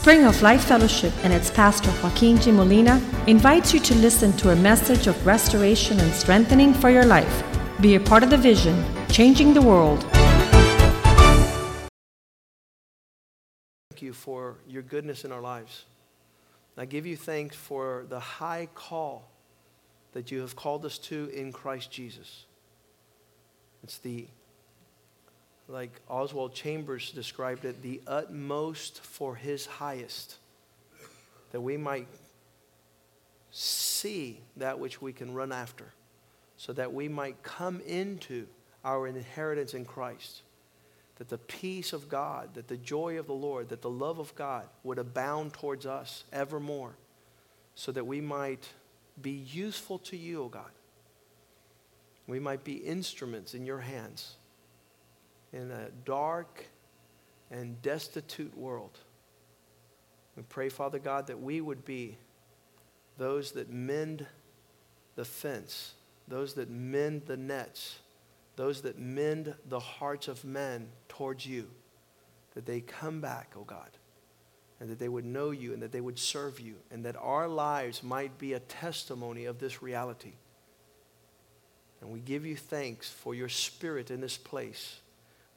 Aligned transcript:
Spring 0.00 0.24
of 0.24 0.40
Life 0.40 0.64
Fellowship 0.64 1.12
and 1.24 1.30
its 1.30 1.50
pastor 1.50 1.92
Joaquin 2.02 2.38
G. 2.40 2.50
Molina 2.50 3.02
invites 3.26 3.74
you 3.74 3.80
to 3.80 3.94
listen 3.96 4.32
to 4.38 4.48
a 4.48 4.56
message 4.56 5.06
of 5.06 5.26
restoration 5.26 6.00
and 6.00 6.10
strengthening 6.14 6.72
for 6.72 6.88
your 6.88 7.04
life. 7.04 7.44
Be 7.82 7.96
a 7.96 8.00
part 8.00 8.22
of 8.22 8.30
the 8.30 8.38
vision, 8.38 8.82
changing 9.10 9.52
the 9.52 9.60
world. 9.60 10.02
Thank 13.90 14.00
you 14.00 14.14
for 14.14 14.56
your 14.66 14.80
goodness 14.80 15.26
in 15.26 15.32
our 15.32 15.42
lives. 15.42 15.84
I 16.78 16.86
give 16.86 17.04
you 17.04 17.18
thanks 17.18 17.54
for 17.54 18.06
the 18.08 18.20
high 18.20 18.68
call 18.74 19.28
that 20.12 20.30
you 20.30 20.40
have 20.40 20.56
called 20.56 20.86
us 20.86 20.96
to 21.10 21.28
in 21.28 21.52
Christ 21.52 21.90
Jesus. 21.90 22.46
It's 23.82 23.98
the, 23.98 24.28
like 25.70 26.00
Oswald 26.08 26.52
Chambers 26.52 27.12
described 27.12 27.64
it, 27.64 27.80
the 27.82 28.00
utmost 28.06 29.00
for 29.00 29.36
his 29.36 29.66
highest, 29.66 30.36
that 31.52 31.60
we 31.60 31.76
might 31.76 32.08
see 33.52 34.40
that 34.56 34.78
which 34.78 35.00
we 35.00 35.12
can 35.12 35.32
run 35.32 35.52
after, 35.52 35.86
so 36.56 36.72
that 36.72 36.92
we 36.92 37.08
might 37.08 37.42
come 37.42 37.80
into 37.86 38.46
our 38.84 39.06
inheritance 39.06 39.74
in 39.74 39.84
Christ. 39.84 40.42
That 41.16 41.28
the 41.28 41.38
peace 41.38 41.92
of 41.92 42.08
God, 42.08 42.54
that 42.54 42.68
the 42.68 42.78
joy 42.78 43.18
of 43.18 43.26
the 43.26 43.34
Lord, 43.34 43.68
that 43.68 43.82
the 43.82 43.90
love 43.90 44.18
of 44.18 44.34
God 44.34 44.64
would 44.82 44.98
abound 44.98 45.52
towards 45.52 45.86
us 45.86 46.24
evermore, 46.32 46.96
so 47.74 47.92
that 47.92 48.06
we 48.06 48.20
might 48.20 48.66
be 49.20 49.30
useful 49.32 49.98
to 49.98 50.16
you, 50.16 50.42
O 50.44 50.48
God. 50.48 50.70
We 52.26 52.40
might 52.40 52.64
be 52.64 52.74
instruments 52.74 53.54
in 53.54 53.66
your 53.66 53.80
hands 53.80 54.36
in 55.52 55.70
a 55.70 55.88
dark 56.04 56.64
and 57.50 57.80
destitute 57.82 58.56
world. 58.56 58.98
We 60.36 60.42
pray, 60.44 60.68
Father 60.68 60.98
God, 60.98 61.26
that 61.26 61.40
we 61.40 61.60
would 61.60 61.84
be 61.84 62.16
those 63.18 63.52
that 63.52 63.70
mend 63.70 64.26
the 65.16 65.24
fence, 65.24 65.94
those 66.28 66.54
that 66.54 66.70
mend 66.70 67.22
the 67.26 67.36
nets, 67.36 67.98
those 68.56 68.82
that 68.82 68.98
mend 68.98 69.54
the 69.68 69.80
hearts 69.80 70.28
of 70.28 70.44
men 70.44 70.88
towards 71.08 71.46
you, 71.46 71.68
that 72.54 72.66
they 72.66 72.80
come 72.80 73.20
back, 73.20 73.52
O 73.56 73.60
oh 73.60 73.64
God, 73.64 73.90
and 74.80 74.88
that 74.88 74.98
they 74.98 75.08
would 75.08 75.24
know 75.24 75.50
you 75.50 75.72
and 75.72 75.82
that 75.82 75.92
they 75.92 76.00
would 76.00 76.18
serve 76.18 76.60
you, 76.60 76.76
and 76.90 77.04
that 77.04 77.16
our 77.16 77.48
lives 77.48 78.02
might 78.02 78.38
be 78.38 78.54
a 78.54 78.60
testimony 78.60 79.44
of 79.44 79.58
this 79.58 79.82
reality. 79.82 80.32
And 82.00 82.10
we 82.10 82.20
give 82.20 82.46
you 82.46 82.56
thanks 82.56 83.10
for 83.10 83.34
your 83.34 83.48
spirit 83.48 84.10
in 84.10 84.20
this 84.20 84.38
place. 84.38 85.00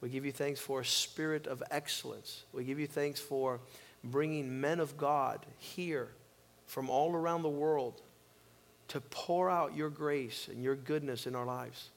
We 0.04 0.10
give 0.10 0.26
you 0.26 0.32
thanks 0.32 0.60
for 0.60 0.80
a 0.80 0.84
spirit 0.84 1.46
of 1.46 1.62
excellence. 1.70 2.44
We 2.52 2.64
give 2.64 2.78
you 2.78 2.86
thanks 2.86 3.20
for 3.20 3.58
bringing 4.04 4.60
men 4.60 4.78
of 4.78 4.98
God 4.98 5.46
here 5.56 6.10
from 6.66 6.90
all 6.90 7.14
around 7.14 7.40
the 7.40 7.48
world 7.48 8.02
to 8.88 9.00
pour 9.00 9.48
out 9.48 9.74
your 9.74 9.88
grace 9.88 10.48
and 10.52 10.62
your 10.62 10.74
goodness 10.74 11.26
in 11.26 11.34
our 11.34 11.46
lives 11.46 11.88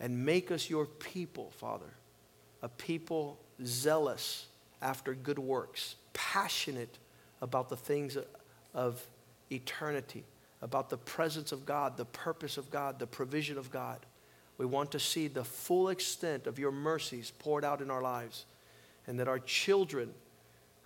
and 0.00 0.24
make 0.24 0.50
us 0.50 0.70
your 0.70 0.86
people, 0.86 1.52
Father, 1.58 1.92
a 2.62 2.70
people 2.70 3.38
zealous 3.66 4.46
after 4.80 5.14
good 5.14 5.38
works, 5.38 5.96
passionate 6.14 6.96
about 7.42 7.68
the 7.68 7.76
things 7.76 8.16
of 8.72 9.04
eternity, 9.52 10.24
about 10.62 10.88
the 10.88 10.96
presence 10.96 11.52
of 11.52 11.66
God, 11.66 11.98
the 11.98 12.06
purpose 12.06 12.56
of 12.56 12.70
God, 12.70 12.98
the 12.98 13.06
provision 13.06 13.58
of 13.58 13.70
God. 13.70 13.98
We 14.60 14.66
want 14.66 14.92
to 14.92 14.98
see 14.98 15.26
the 15.26 15.42
full 15.42 15.88
extent 15.88 16.46
of 16.46 16.58
your 16.58 16.70
mercies 16.70 17.32
poured 17.38 17.64
out 17.64 17.80
in 17.80 17.90
our 17.90 18.02
lives, 18.02 18.44
and 19.06 19.18
that 19.18 19.26
our 19.26 19.38
children 19.38 20.12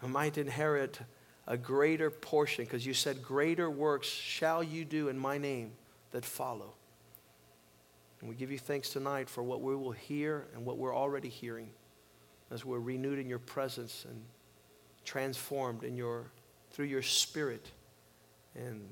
might 0.00 0.38
inherit 0.38 1.00
a 1.48 1.56
greater 1.56 2.08
portion, 2.08 2.66
because 2.66 2.86
you 2.86 2.94
said, 2.94 3.20
Greater 3.20 3.68
works 3.68 4.06
shall 4.06 4.62
you 4.62 4.84
do 4.84 5.08
in 5.08 5.18
my 5.18 5.38
name 5.38 5.72
that 6.12 6.24
follow. 6.24 6.74
And 8.20 8.30
we 8.30 8.36
give 8.36 8.52
you 8.52 8.58
thanks 8.58 8.90
tonight 8.90 9.28
for 9.28 9.42
what 9.42 9.60
we 9.60 9.74
will 9.74 9.90
hear 9.90 10.46
and 10.54 10.64
what 10.64 10.78
we're 10.78 10.94
already 10.94 11.28
hearing 11.28 11.70
as 12.52 12.64
we're 12.64 12.78
renewed 12.78 13.18
in 13.18 13.28
your 13.28 13.40
presence 13.40 14.06
and 14.08 14.22
transformed 15.04 15.82
in 15.82 15.96
your, 15.96 16.30
through 16.70 16.86
your 16.86 17.02
spirit 17.02 17.72
and 18.54 18.88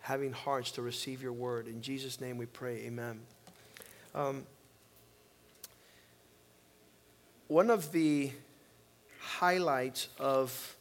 having 0.00 0.32
hearts 0.32 0.72
to 0.72 0.82
receive 0.82 1.22
your 1.22 1.32
word. 1.32 1.66
In 1.66 1.82
Jesus' 1.82 2.20
name 2.20 2.38
we 2.38 2.46
pray, 2.46 2.78
amen. 2.86 3.20
Um, 4.14 4.46
one 7.48 7.70
of 7.70 7.92
the 7.92 8.30
highlights 9.20 10.08
of 10.18 10.76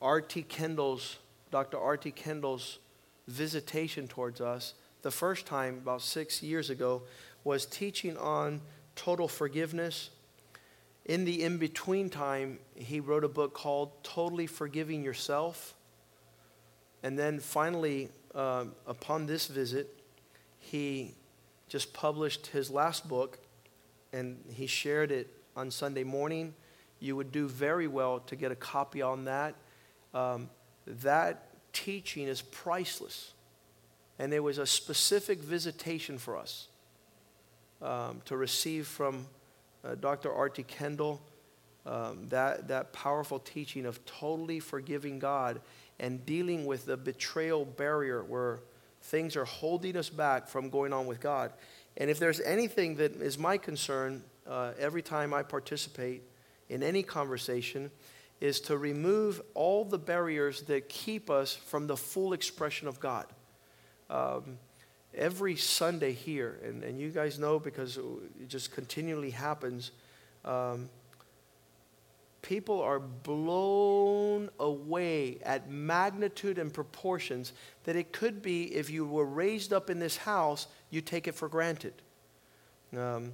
R.T. 0.00 0.42
Kendall's, 0.44 1.18
Dr. 1.50 1.78
R.T. 1.78 2.10
Kendall's 2.12 2.78
visitation 3.28 4.08
towards 4.08 4.40
us 4.40 4.74
the 5.02 5.10
first 5.10 5.46
time, 5.46 5.78
about 5.78 6.02
six 6.02 6.42
years 6.42 6.70
ago, 6.70 7.02
was 7.44 7.64
teaching 7.64 8.16
on 8.16 8.60
total 8.96 9.28
forgiveness. 9.28 10.10
In 11.06 11.24
the 11.24 11.42
in 11.42 11.56
between 11.58 12.10
time, 12.10 12.58
he 12.74 13.00
wrote 13.00 13.24
a 13.24 13.28
book 13.28 13.54
called 13.54 14.04
Totally 14.04 14.46
Forgiving 14.46 15.02
Yourself. 15.02 15.74
And 17.02 17.18
then 17.18 17.38
finally, 17.40 18.10
uh, 18.34 18.66
upon 18.86 19.26
this 19.26 19.46
visit, 19.46 19.88
he 20.58 21.14
just 21.68 21.92
published 21.92 22.48
his 22.48 22.70
last 22.70 23.08
book 23.08 23.38
and 24.12 24.38
he 24.52 24.66
shared 24.66 25.10
it 25.10 25.28
on 25.56 25.70
Sunday 25.70 26.04
morning. 26.04 26.54
You 26.98 27.16
would 27.16 27.32
do 27.32 27.48
very 27.48 27.86
well 27.86 28.20
to 28.20 28.36
get 28.36 28.52
a 28.52 28.56
copy 28.56 29.02
on 29.02 29.24
that. 29.24 29.54
Um, 30.12 30.50
that 30.86 31.46
teaching 31.72 32.26
is 32.26 32.42
priceless 32.42 33.32
and 34.18 34.30
there 34.30 34.42
was 34.42 34.58
a 34.58 34.66
specific 34.66 35.38
visitation 35.38 36.18
for 36.18 36.36
us 36.36 36.68
um, 37.80 38.20
to 38.26 38.36
receive 38.36 38.86
from 38.86 39.26
uh, 39.82 39.94
Dr. 39.94 40.30
R.T. 40.30 40.62
Kendall 40.64 41.22
um, 41.86 42.26
that, 42.28 42.68
that 42.68 42.92
powerful 42.92 43.38
teaching 43.38 43.86
of 43.86 44.04
totally 44.04 44.60
forgiving 44.60 45.18
God 45.18 45.62
and 46.00 46.26
dealing 46.26 46.66
with 46.66 46.86
the 46.86 46.96
betrayal 46.96 47.64
barrier 47.64 48.24
where 48.24 48.60
things 49.02 49.36
are 49.36 49.44
holding 49.44 49.96
us 49.96 50.08
back 50.08 50.48
from 50.48 50.68
going 50.68 50.92
on 50.92 51.06
with 51.06 51.20
God. 51.20 51.52
And 51.96 52.10
if 52.10 52.18
there's 52.18 52.40
anything 52.40 52.96
that 52.96 53.16
is 53.16 53.38
my 53.38 53.58
concern 53.58 54.24
uh, 54.48 54.72
every 54.78 55.02
time 55.02 55.32
I 55.32 55.42
participate 55.42 56.22
in 56.68 56.82
any 56.82 57.02
conversation, 57.02 57.90
is 58.40 58.60
to 58.62 58.78
remove 58.78 59.42
all 59.54 59.84
the 59.84 59.98
barriers 59.98 60.62
that 60.62 60.88
keep 60.88 61.28
us 61.28 61.54
from 61.54 61.86
the 61.86 61.96
full 61.96 62.32
expression 62.32 62.88
of 62.88 62.98
God 62.98 63.26
um, 64.08 64.58
every 65.14 65.56
Sunday 65.56 66.12
here, 66.12 66.58
and, 66.64 66.82
and 66.82 66.98
you 66.98 67.10
guys 67.10 67.38
know 67.38 67.58
because 67.58 67.98
it 67.98 68.48
just 68.48 68.72
continually 68.72 69.30
happens, 69.30 69.90
um, 70.44 70.88
people 72.42 72.80
are 72.80 72.98
blown 72.98 74.50
away 74.58 75.38
at 75.42 75.70
magnitude 75.70 76.58
and 76.58 76.72
proportions 76.72 77.52
that 77.84 77.96
it 77.96 78.12
could 78.12 78.42
be 78.42 78.74
if 78.74 78.90
you 78.90 79.04
were 79.04 79.24
raised 79.24 79.72
up 79.72 79.90
in 79.90 79.98
this 79.98 80.16
house, 80.16 80.66
you 80.90 81.00
take 81.00 81.28
it 81.28 81.34
for 81.34 81.48
granted. 81.48 81.94
Um, 82.96 83.32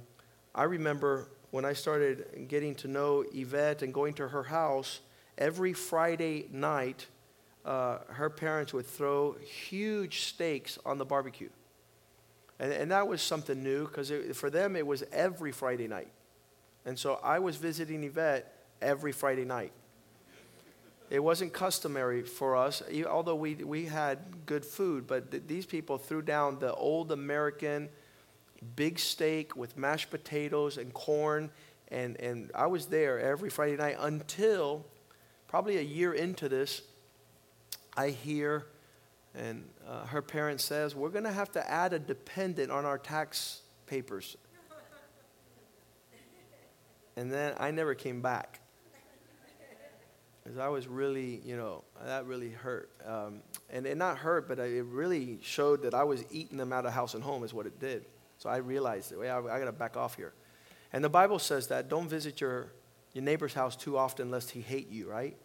I 0.53 0.63
remember 0.63 1.29
when 1.51 1.65
I 1.65 1.73
started 1.73 2.47
getting 2.47 2.75
to 2.75 2.87
know 2.87 3.23
Yvette 3.33 3.81
and 3.81 3.93
going 3.93 4.13
to 4.15 4.27
her 4.27 4.43
house, 4.43 4.99
every 5.37 5.73
Friday 5.73 6.47
night, 6.51 7.07
uh, 7.65 7.99
her 8.09 8.29
parents 8.29 8.73
would 8.73 8.85
throw 8.85 9.33
huge 9.33 10.21
steaks 10.21 10.77
on 10.85 10.97
the 10.97 11.05
barbecue. 11.05 11.49
And, 12.59 12.71
and 12.71 12.91
that 12.91 13.07
was 13.07 13.21
something 13.21 13.63
new 13.63 13.87
because 13.87 14.11
for 14.33 14.49
them 14.49 14.75
it 14.75 14.85
was 14.85 15.03
every 15.11 15.51
Friday 15.51 15.87
night. 15.87 16.09
And 16.85 16.97
so 16.97 17.19
I 17.23 17.39
was 17.39 17.57
visiting 17.57 18.03
Yvette 18.03 18.56
every 18.81 19.11
Friday 19.11 19.45
night. 19.45 19.71
It 21.09 21.19
wasn't 21.19 21.53
customary 21.53 22.21
for 22.23 22.57
us, 22.57 22.83
although 23.09 23.35
we, 23.35 23.55
we 23.55 23.85
had 23.85 24.45
good 24.45 24.65
food, 24.65 25.07
but 25.07 25.31
th- 25.31 25.43
these 25.47 25.65
people 25.65 25.97
threw 25.97 26.21
down 26.21 26.59
the 26.59 26.73
old 26.73 27.13
American 27.13 27.87
big 28.75 28.99
steak 28.99 29.55
with 29.55 29.77
mashed 29.77 30.09
potatoes 30.09 30.77
and 30.77 30.93
corn. 30.93 31.49
And, 31.89 32.19
and 32.19 32.51
I 32.53 32.67
was 32.67 32.87
there 32.87 33.19
every 33.19 33.49
Friday 33.49 33.77
night 33.77 33.95
until 33.99 34.85
probably 35.47 35.77
a 35.77 35.81
year 35.81 36.13
into 36.13 36.49
this, 36.49 36.81
I 37.95 38.09
hear, 38.09 38.65
and 39.33 39.63
uh, 39.87 40.05
her 40.07 40.21
parent 40.21 40.59
says, 40.59 40.93
we're 40.93 41.09
going 41.09 41.23
to 41.23 41.31
have 41.31 41.51
to 41.53 41.71
add 41.71 41.93
a 41.93 41.99
dependent 41.99 42.69
on 42.69 42.83
our 42.83 42.97
tax 42.97 43.61
papers. 43.85 44.35
and 47.15 47.31
then 47.31 47.53
I 47.57 47.71
never 47.71 47.95
came 47.95 48.21
back. 48.21 48.59
Because 50.47 50.61
I 50.61 50.69
was 50.69 50.87
really, 50.87 51.41
you 51.43 51.57
know, 51.57 51.83
that 52.05 52.25
really 52.25 52.51
hurt. 52.51 52.89
Um, 53.05 53.41
and 53.69 53.85
it 53.85 53.97
not 53.97 54.17
hurt, 54.17 54.47
but 54.47 54.59
it 54.59 54.85
really 54.85 55.39
showed 55.41 55.81
that 55.81 55.93
I 55.93 56.05
was 56.05 56.23
eating 56.31 56.57
them 56.57 56.71
out 56.71 56.85
of 56.85 56.93
house 56.93 57.15
and 57.15 57.21
home, 57.21 57.43
is 57.43 57.53
what 57.53 57.65
it 57.65 57.81
did. 57.81 58.05
So 58.37 58.49
I 58.49 58.57
realized, 58.57 59.11
that, 59.11 59.19
I, 59.19 59.39
I 59.39 59.59
got 59.59 59.65
to 59.65 59.73
back 59.73 59.97
off 59.97 60.15
here. 60.15 60.31
And 60.93 61.03
the 61.03 61.09
Bible 61.09 61.37
says 61.37 61.67
that 61.67 61.89
don't 61.89 62.07
visit 62.07 62.39
your 62.39 62.71
your 63.13 63.25
neighbor's 63.25 63.53
house 63.53 63.75
too 63.75 63.97
often 63.97 64.31
lest 64.31 64.51
he 64.51 64.61
hate 64.61 64.89
you, 64.89 65.09
right? 65.09 65.35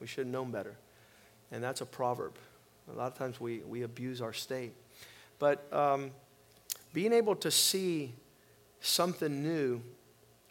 We 0.00 0.06
should 0.06 0.26
have 0.26 0.32
known 0.32 0.52
better. 0.52 0.76
And 1.50 1.64
that's 1.64 1.80
a 1.80 1.86
proverb. 1.86 2.36
A 2.88 2.96
lot 2.96 3.10
of 3.10 3.18
times 3.18 3.40
we, 3.40 3.60
we 3.60 3.82
abuse 3.82 4.20
our 4.20 4.32
state. 4.32 4.74
But 5.38 5.66
um, 5.72 6.12
being 6.92 7.12
able 7.12 7.34
to 7.36 7.50
see 7.50 8.14
something 8.80 9.42
new 9.42 9.82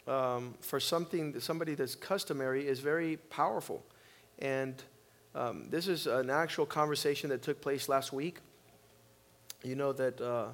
um, 0.06 0.54
for 0.60 0.80
something, 0.80 1.38
somebody 1.40 1.74
that's 1.74 1.94
customary 1.94 2.66
is 2.66 2.80
very 2.80 3.16
powerful. 3.16 3.82
And 4.38 4.82
um, 5.34 5.68
this 5.70 5.88
is 5.88 6.06
an 6.06 6.30
actual 6.30 6.66
conversation 6.66 7.30
that 7.30 7.42
took 7.42 7.60
place 7.60 7.88
last 7.88 8.12
week. 8.12 8.38
You 9.62 9.74
know 9.74 9.92
that 9.92 10.20
uh, 10.20 10.48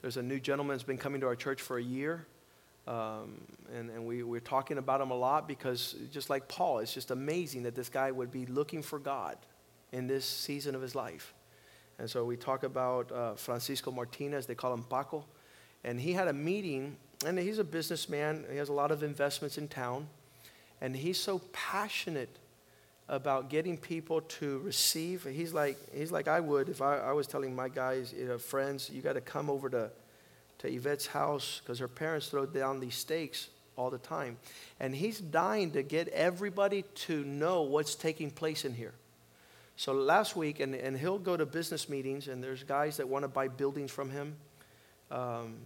there's 0.00 0.16
a 0.16 0.22
new 0.22 0.40
gentleman 0.40 0.74
that's 0.74 0.84
been 0.84 0.98
coming 0.98 1.20
to 1.20 1.26
our 1.26 1.36
church 1.36 1.60
for 1.60 1.78
a 1.78 1.82
year. 1.82 2.26
Um, 2.86 3.40
and 3.74 3.90
and 3.90 4.04
we, 4.04 4.22
we're 4.22 4.40
talking 4.40 4.76
about 4.76 5.00
him 5.00 5.10
a 5.10 5.16
lot 5.16 5.48
because, 5.48 5.94
just 6.12 6.28
like 6.28 6.48
Paul, 6.48 6.80
it's 6.80 6.92
just 6.92 7.10
amazing 7.10 7.62
that 7.62 7.74
this 7.74 7.88
guy 7.88 8.10
would 8.10 8.30
be 8.30 8.44
looking 8.46 8.82
for 8.82 8.98
God 8.98 9.38
in 9.92 10.06
this 10.06 10.24
season 10.24 10.74
of 10.74 10.82
his 10.82 10.94
life. 10.94 11.32
And 11.98 12.10
so 12.10 12.24
we 12.24 12.36
talk 12.36 12.64
about 12.64 13.10
uh, 13.12 13.34
Francisco 13.36 13.90
Martinez, 13.90 14.46
they 14.46 14.54
call 14.54 14.74
him 14.74 14.84
Paco. 14.84 15.24
And 15.84 16.00
he 16.00 16.12
had 16.12 16.28
a 16.28 16.32
meeting, 16.32 16.96
and 17.26 17.38
he's 17.38 17.58
a 17.58 17.64
businessman, 17.64 18.44
he 18.50 18.56
has 18.56 18.68
a 18.68 18.72
lot 18.72 18.90
of 18.90 19.02
investments 19.02 19.58
in 19.58 19.68
town. 19.68 20.08
And 20.80 20.94
he's 20.94 21.18
so 21.18 21.40
passionate 21.52 22.36
about 23.08 23.50
getting 23.50 23.76
people 23.76 24.22
to 24.22 24.58
receive. 24.58 25.24
He's 25.24 25.52
like, 25.52 25.78
he's 25.94 26.10
like 26.10 26.28
I 26.28 26.40
would 26.40 26.68
if 26.68 26.82
I, 26.82 26.98
I 26.98 27.12
was 27.12 27.26
telling 27.26 27.54
my 27.54 27.68
guys, 27.68 28.14
you 28.16 28.26
know, 28.26 28.38
friends, 28.38 28.90
you 28.90 29.02
got 29.02 29.14
to 29.14 29.20
come 29.20 29.50
over 29.50 29.68
to, 29.70 29.90
to 30.58 30.68
Yvette's 30.68 31.06
house 31.06 31.60
because 31.62 31.78
her 31.78 31.88
parents 31.88 32.28
throw 32.28 32.46
down 32.46 32.80
these 32.80 32.94
steaks 32.94 33.48
all 33.76 33.90
the 33.90 33.98
time. 33.98 34.38
And 34.80 34.94
he's 34.94 35.20
dying 35.20 35.72
to 35.72 35.82
get 35.82 36.08
everybody 36.08 36.82
to 37.06 37.24
know 37.24 37.62
what's 37.62 37.94
taking 37.94 38.30
place 38.30 38.64
in 38.64 38.74
here. 38.74 38.94
So 39.76 39.92
last 39.92 40.36
week, 40.36 40.60
and, 40.60 40.74
and 40.74 40.96
he'll 40.96 41.18
go 41.18 41.36
to 41.36 41.44
business 41.44 41.88
meetings, 41.88 42.28
and 42.28 42.42
there's 42.42 42.62
guys 42.62 42.98
that 42.98 43.08
want 43.08 43.24
to 43.24 43.28
buy 43.28 43.48
buildings 43.48 43.90
from 43.90 44.08
him. 44.08 44.36
Um, 45.10 45.56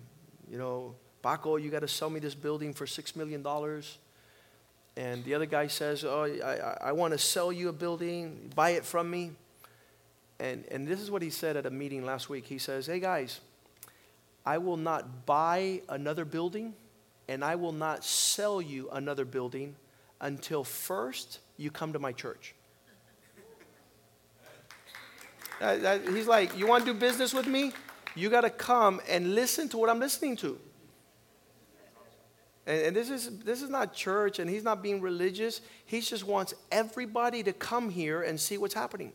you 0.50 0.56
know, 0.56 0.94
Paco, 1.22 1.56
you 1.56 1.70
got 1.70 1.80
to 1.80 1.88
sell 1.88 2.10
me 2.10 2.20
this 2.20 2.34
building 2.34 2.72
for 2.72 2.86
$6 2.86 3.16
million. 3.16 3.44
And 4.96 5.24
the 5.24 5.34
other 5.34 5.46
guy 5.46 5.66
says, 5.68 6.04
Oh, 6.04 6.24
I, 6.24 6.88
I 6.88 6.92
want 6.92 7.12
to 7.12 7.18
sell 7.18 7.52
you 7.52 7.68
a 7.68 7.72
building, 7.72 8.50
buy 8.54 8.70
it 8.70 8.84
from 8.84 9.10
me. 9.10 9.32
And, 10.40 10.64
and 10.70 10.86
this 10.86 11.00
is 11.00 11.10
what 11.10 11.22
he 11.22 11.30
said 11.30 11.56
at 11.56 11.66
a 11.66 11.70
meeting 11.70 12.04
last 12.04 12.28
week. 12.28 12.46
He 12.46 12.58
says, 12.58 12.86
Hey 12.86 13.00
guys, 13.00 13.40
I 14.46 14.58
will 14.58 14.76
not 14.76 15.26
buy 15.26 15.82
another 15.88 16.24
building 16.24 16.74
and 17.28 17.44
I 17.44 17.56
will 17.56 17.72
not 17.72 18.04
sell 18.04 18.62
you 18.62 18.88
another 18.90 19.24
building 19.24 19.76
until 20.20 20.64
first 20.64 21.40
you 21.56 21.70
come 21.70 21.92
to 21.92 21.98
my 21.98 22.12
church. 22.12 22.54
That, 25.60 25.82
that, 25.82 26.08
he's 26.08 26.26
like, 26.26 26.56
You 26.56 26.66
want 26.66 26.86
to 26.86 26.92
do 26.92 26.98
business 26.98 27.34
with 27.34 27.46
me? 27.46 27.72
You 28.14 28.30
got 28.30 28.40
to 28.40 28.50
come 28.50 29.00
and 29.08 29.34
listen 29.34 29.68
to 29.68 29.78
what 29.78 29.90
I'm 29.90 30.00
listening 30.00 30.36
to. 30.38 30.58
And, 32.68 32.82
and, 32.82 32.96
this, 32.96 33.08
is, 33.08 33.30
this 33.38 33.62
is 33.62 33.70
not 33.70 33.94
church, 33.94 34.38
and 34.38 34.48
he's 34.48 34.62
not 34.62 34.82
being 34.82 35.00
religious. 35.00 35.62
He 35.86 36.02
just 36.02 36.24
wants 36.24 36.52
everybody 36.70 37.42
to 37.42 37.54
come 37.54 37.88
here 37.88 38.20
and 38.22 38.38
see 38.38 38.58
what's 38.58 38.74
happening. 38.74 39.12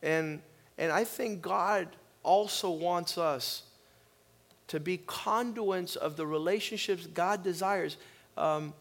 And, 0.00 0.40
and 0.78 0.92
I 0.92 1.02
think 1.02 1.42
God 1.42 1.88
also 2.22 2.70
wants 2.70 3.18
us 3.18 3.64
to 4.68 4.78
be 4.78 5.00
conduits 5.06 5.96
of 5.96 6.16
the 6.16 6.24
relationships 6.24 7.08
God 7.08 7.42
desires. 7.42 7.96
Um, 8.36 8.74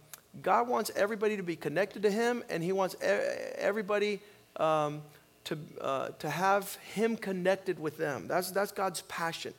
God 0.44 0.68
wants 0.68 0.92
everybody 0.96 1.36
to 1.38 1.44
be 1.44 1.56
connected 1.56 2.04
to 2.04 2.12
Him, 2.12 2.44
and 2.50 2.64
He 2.64 2.72
wants 2.72 2.96
everybody 3.02 4.20
um, 4.58 5.02
to, 5.46 5.58
uh, 5.82 6.10
to 6.20 6.30
have 6.30 6.76
Him 6.76 7.18
connected 7.18 7.80
with 7.80 7.98
them. 7.98 8.28
That's, 8.28 8.52
that's 8.52 8.72
God's 8.72 9.02
passion. 9.02 9.56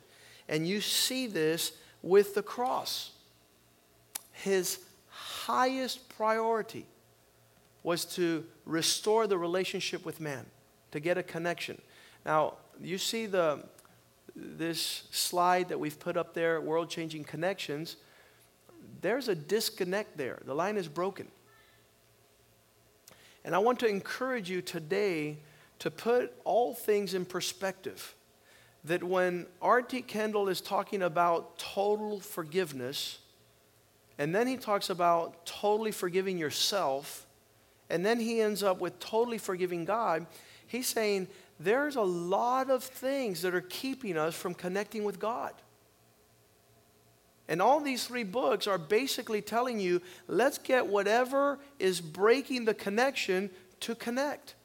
And 0.47 0.65
you 0.65 0.79
see 0.79 1.27
this 1.27 1.73
with 2.01 2.35
the 2.35 2.41
cross. 2.41 3.11
His 4.33 4.79
highest 5.07 6.09
priority 6.09 6.85
was 7.83 8.05
to 8.05 8.45
restore 8.65 9.27
the 9.27 9.37
relationship 9.37 10.05
with 10.05 10.19
man, 10.19 10.45
to 10.91 10.99
get 10.99 11.17
a 11.17 11.23
connection. 11.23 11.81
Now, 12.25 12.55
you 12.81 12.97
see 12.97 13.25
the, 13.25 13.63
this 14.35 15.03
slide 15.11 15.69
that 15.69 15.79
we've 15.79 15.99
put 15.99 16.17
up 16.17 16.33
there, 16.33 16.59
world 16.59 16.89
changing 16.89 17.23
connections. 17.23 17.97
There's 19.01 19.27
a 19.27 19.35
disconnect 19.35 20.17
there. 20.17 20.39
The 20.45 20.55
line 20.55 20.77
is 20.77 20.87
broken. 20.87 21.27
And 23.45 23.53
I 23.53 23.59
want 23.59 23.79
to 23.79 23.87
encourage 23.87 24.49
you 24.49 24.61
today 24.61 25.37
to 25.79 25.91
put 25.91 26.33
all 26.45 26.73
things 26.73 27.13
in 27.13 27.25
perspective. 27.25 28.15
That 28.85 29.03
when 29.03 29.45
R.T. 29.61 30.01
Kendall 30.03 30.47
is 30.49 30.61
talking 30.61 31.01
about 31.01 31.57
total 31.57 32.19
forgiveness, 32.19 33.19
and 34.17 34.33
then 34.33 34.47
he 34.47 34.57
talks 34.57 34.89
about 34.89 35.45
totally 35.45 35.91
forgiving 35.91 36.37
yourself, 36.37 37.25
and 37.89 38.05
then 38.05 38.19
he 38.19 38.41
ends 38.41 38.63
up 38.63 38.79
with 38.79 38.99
totally 38.99 39.37
forgiving 39.37 39.85
God, 39.85 40.25
he's 40.67 40.87
saying 40.87 41.27
there's 41.59 41.95
a 41.95 42.01
lot 42.01 42.69
of 42.69 42.83
things 42.83 43.41
that 43.41 43.53
are 43.53 43.61
keeping 43.61 44.17
us 44.17 44.35
from 44.35 44.53
connecting 44.53 45.03
with 45.03 45.19
God. 45.19 45.53
And 47.47 47.61
all 47.61 47.79
these 47.79 48.05
three 48.05 48.23
books 48.23 48.67
are 48.67 48.77
basically 48.77 49.41
telling 49.41 49.79
you 49.79 50.01
let's 50.27 50.57
get 50.57 50.87
whatever 50.87 51.59
is 51.77 52.01
breaking 52.01 52.65
the 52.65 52.73
connection 52.73 53.49
to 53.81 53.95
connect. 53.95 54.55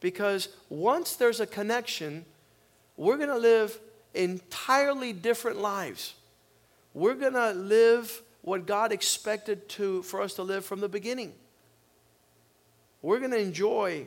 Because 0.00 0.48
once 0.68 1.16
there's 1.16 1.40
a 1.40 1.46
connection, 1.46 2.24
we're 2.96 3.16
going 3.16 3.28
to 3.28 3.38
live 3.38 3.78
entirely 4.14 5.12
different 5.12 5.58
lives. 5.60 6.14
We're 6.92 7.14
going 7.14 7.34
to 7.34 7.52
live 7.52 8.22
what 8.44 8.66
God 8.66 8.92
expected 8.92 9.66
to, 9.70 10.02
for 10.02 10.20
us 10.20 10.34
to 10.34 10.42
live 10.42 10.66
from 10.66 10.80
the 10.80 10.88
beginning. 10.88 11.32
We're 13.00 13.18
going 13.18 13.30
to 13.30 13.40
enjoy 13.40 14.06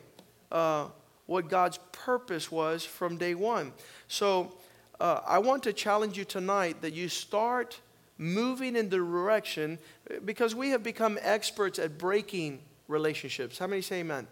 uh, 0.52 0.90
what 1.26 1.50
God's 1.50 1.80
purpose 1.92 2.52
was 2.52 2.86
from 2.86 3.18
day 3.18 3.34
one. 3.34 3.74
So 4.08 4.54
uh, 5.00 5.22
I 5.26 5.40
want 5.40 5.64
to 5.64 5.74
challenge 5.74 6.20
you 6.20 6.24
tonight 6.24 6.84
that 6.84 6.94
you 6.94 7.10
start 7.10 7.82
moving 8.20 8.76
in 8.76 8.90
the 8.90 8.98
direction 8.98 9.80
because 10.24 10.54
we 10.54 10.70
have 10.70 10.84
become 10.84 11.18
experts 11.24 11.80
at 11.80 11.98
breaking 11.98 12.60
relationships. 12.88 13.58
How 13.58 13.66
many 13.66 13.82
say 13.82 14.02
amen? 14.02 14.28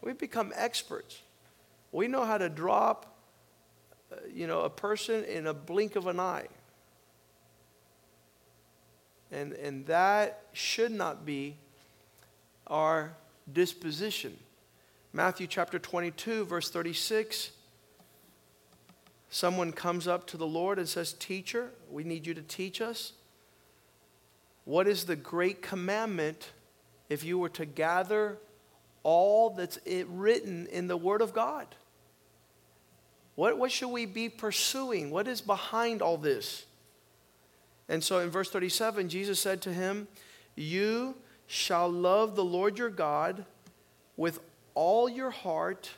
We've 0.00 0.18
become 0.18 0.52
experts. 0.54 1.22
We 1.90 2.06
know 2.06 2.24
how 2.24 2.38
to 2.38 2.48
drop, 2.48 3.16
uh, 4.12 4.16
you 4.32 4.46
know, 4.46 4.60
a 4.60 4.70
person 4.70 5.24
in 5.24 5.48
a 5.48 5.54
blink 5.54 5.96
of 5.96 6.06
an 6.06 6.20
eye. 6.20 6.46
And, 9.32 9.52
and 9.54 9.86
that 9.86 10.44
should 10.52 10.92
not 10.92 11.24
be 11.26 11.56
our 12.66 13.14
disposition. 13.52 14.36
Matthew 15.12 15.46
chapter 15.46 15.78
22, 15.78 16.44
verse 16.44 16.70
36. 16.70 17.50
Someone 19.30 19.72
comes 19.72 20.06
up 20.06 20.26
to 20.28 20.36
the 20.36 20.46
Lord 20.46 20.78
and 20.78 20.88
says, 20.88 21.14
Teacher, 21.14 21.70
we 21.90 22.04
need 22.04 22.26
you 22.26 22.34
to 22.34 22.42
teach 22.42 22.80
us. 22.80 23.14
What 24.64 24.86
is 24.86 25.04
the 25.04 25.16
great 25.16 25.62
commandment 25.62 26.52
if 27.08 27.24
you 27.24 27.38
were 27.38 27.48
to 27.50 27.66
gather 27.66 28.38
all 29.02 29.50
that's 29.50 29.78
written 30.08 30.66
in 30.68 30.86
the 30.86 30.96
Word 30.96 31.20
of 31.20 31.32
God. 31.32 31.66
What, 33.34 33.58
what 33.58 33.72
should 33.72 33.88
we 33.88 34.06
be 34.06 34.28
pursuing? 34.28 35.10
What 35.10 35.26
is 35.26 35.40
behind 35.40 36.02
all 36.02 36.16
this? 36.16 36.66
And 37.92 38.02
so 38.02 38.20
in 38.20 38.30
verse 38.30 38.48
37, 38.48 39.10
Jesus 39.10 39.38
said 39.38 39.60
to 39.62 39.72
him, 39.72 40.08
You 40.56 41.14
shall 41.46 41.90
love 41.90 42.36
the 42.36 42.44
Lord 42.44 42.78
your 42.78 42.88
God 42.88 43.44
with 44.16 44.40
all 44.74 45.10
your 45.10 45.28
heart, 45.28 45.90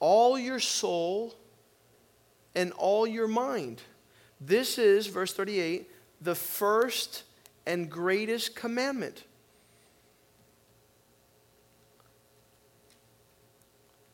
all 0.00 0.38
your 0.38 0.58
soul, 0.58 1.34
and 2.54 2.72
all 2.78 3.06
your 3.06 3.28
mind. 3.28 3.82
This 4.40 4.78
is, 4.78 5.06
verse 5.06 5.34
38, 5.34 5.90
the 6.22 6.34
first 6.34 7.24
and 7.66 7.90
greatest 7.90 8.56
commandment. 8.56 9.24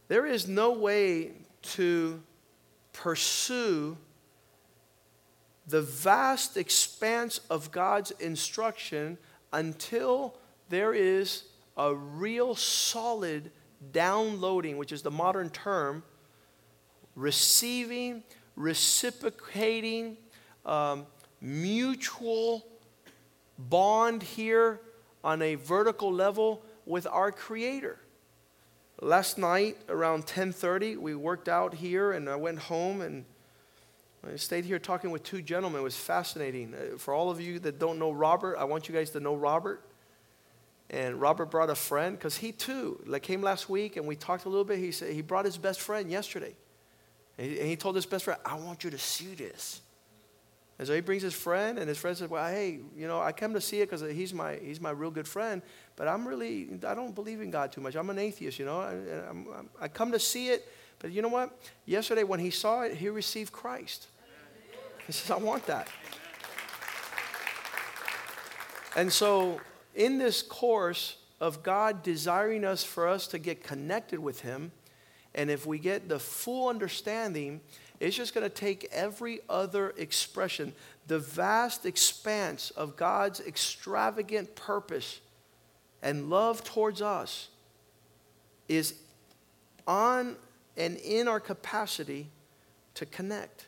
There 0.08 0.26
is 0.26 0.49
no 0.49 0.73
way 0.73 1.30
to 1.62 2.20
pursue 2.92 3.96
the 5.66 5.83
vast 5.83 6.56
expanse 6.56 7.40
of 7.50 7.71
God's 7.71 8.11
instruction 8.12 9.18
until 9.52 10.37
there 10.68 10.92
is 10.92 11.44
a 11.76 11.94
real 11.94 12.54
solid 12.54 13.50
downloading, 13.92 14.76
which 14.76 14.92
is 14.92 15.02
the 15.02 15.11
modern 15.11 15.50
term, 15.50 16.02
receiving, 17.14 18.23
reciprocating, 18.56 20.16
um, 20.64 21.06
mutual 21.40 22.66
bond 23.59 24.23
here 24.23 24.80
on 25.23 25.42
a 25.42 25.54
vertical 25.54 26.12
level 26.12 26.62
with 26.87 27.06
our 27.06 27.30
creator. 27.30 27.99
Last 29.00 29.38
night 29.38 29.76
around 29.88 30.26
10:30 30.26 30.97
we 30.97 31.14
worked 31.14 31.49
out 31.49 31.75
here 31.75 32.12
and 32.12 32.28
I 32.28 32.37
went 32.37 32.59
home 32.59 33.00
and 33.00 33.25
I 34.33 34.37
stayed 34.37 34.64
here 34.64 34.78
talking 34.78 35.11
with 35.11 35.23
two 35.23 35.43
gentlemen. 35.43 35.81
It 35.81 35.85
was 35.85 35.97
fascinating. 35.97 36.75
Uh, 36.75 36.99
for 36.99 37.12
all 37.14 37.31
of 37.31 37.40
you 37.40 37.59
that 37.61 37.78
don't 37.78 37.99
know 37.99 38.11
Robert, 38.12 38.57
I 38.57 38.64
want 38.64 38.88
you 38.88 38.95
guys 38.95 39.11
to 39.11 39.21
know 39.21 39.35
Robert. 39.35 39.85
And 40.90 41.21
Robert 41.21 41.47
brought 41.47 41.71
a 41.71 41.75
friend 41.75 42.16
because 42.16 42.37
he 42.37 42.52
too, 42.52 43.02
like 43.07 43.23
came 43.23 43.43
last 43.43 43.69
week 43.69 43.97
and 43.97 44.07
we 44.07 44.16
talked 44.16 44.45
a 44.45 44.49
little 44.49 44.64
bit. 44.64 44.78
He 44.78 44.93
said 44.93 45.12
he 45.12 45.23
brought 45.23 45.45
his 45.45 45.59
best 45.59 45.81
friend 45.81 46.11
yesterday. 46.11 46.54
And 47.38 47.50
he, 47.50 47.59
and 47.59 47.69
he 47.69 47.76
told 47.76 47.97
his 47.97 48.07
best 48.07 48.25
friend, 48.25 48.38
I 48.45 48.57
want 48.57 48.85
you 48.85 48.90
to 48.90 48.99
see 48.99 49.35
this. 49.35 49.81
And 50.78 50.88
so 50.88 50.95
he 50.95 51.00
brings 51.00 51.23
his 51.23 51.35
friend, 51.35 51.78
and 51.78 51.88
his 51.88 51.99
friend 51.99 52.16
says, 52.16 52.28
Well, 52.28 52.45
hey, 52.49 52.81
you 52.97 53.07
know, 53.07 53.21
I 53.21 53.31
come 53.31 53.54
to 53.54 53.61
see 53.61 53.81
it 53.81 53.88
because 53.88 54.02
he's 54.12 54.35
my, 54.35 54.57
he's 54.57 54.81
my 54.81 54.90
real 54.90 55.11
good 55.11 55.28
friend, 55.28 55.62
but 55.95 56.09
I'm 56.09 56.26
really, 56.26 56.69
I 56.85 56.95
don't 56.95 57.14
believe 57.14 57.40
in 57.40 57.52
God 57.52 57.71
too 57.71 57.81
much. 57.81 57.95
I'm 57.95 58.11
an 58.11 58.19
atheist, 58.19 58.59
you 58.59 58.64
know. 58.64 58.81
I, 58.81 58.95
I'm, 59.31 59.69
I 59.81 59.87
come 59.87 60.11
to 60.11 60.19
see 60.19 60.49
it, 60.49 60.69
but 60.99 61.12
you 61.12 61.23
know 61.23 61.28
what? 61.28 61.57
Yesterday, 61.87 62.25
when 62.25 62.40
he 62.40 62.50
saw 62.50 62.83
it, 62.83 62.97
he 62.97 63.09
received 63.09 63.52
Christ. 63.52 64.09
He 65.06 65.12
says, 65.12 65.30
I 65.30 65.37
want 65.37 65.66
that. 65.66 65.88
And 68.96 69.12
so, 69.12 69.61
in 69.94 70.18
this 70.18 70.42
course 70.42 71.16
of 71.40 71.62
God 71.62 72.02
desiring 72.02 72.64
us 72.64 72.84
for 72.84 73.08
us 73.08 73.26
to 73.28 73.38
get 73.38 73.62
connected 73.62 74.18
with 74.18 74.40
Him, 74.40 74.73
and 75.34 75.50
if 75.50 75.66
we 75.66 75.78
get 75.78 76.08
the 76.08 76.18
full 76.18 76.68
understanding, 76.68 77.61
it's 78.00 78.16
just 78.16 78.34
going 78.34 78.49
to 78.49 78.54
take 78.54 78.88
every 78.92 79.40
other 79.49 79.94
expression, 79.96 80.73
the 81.06 81.18
vast 81.18 81.87
expanse 81.87 82.70
of 82.70 82.96
God's 82.96 83.40
extravagant 83.40 84.54
purpose 84.54 85.20
and 86.02 86.30
love 86.30 86.62
towards 86.62 87.02
us 87.02 87.49
is 88.68 88.94
on 89.87 90.37
and 90.76 90.96
in 90.99 91.28
our 91.28 91.40
capacity 91.40 92.28
to 92.94 93.06
connect. 93.06 93.66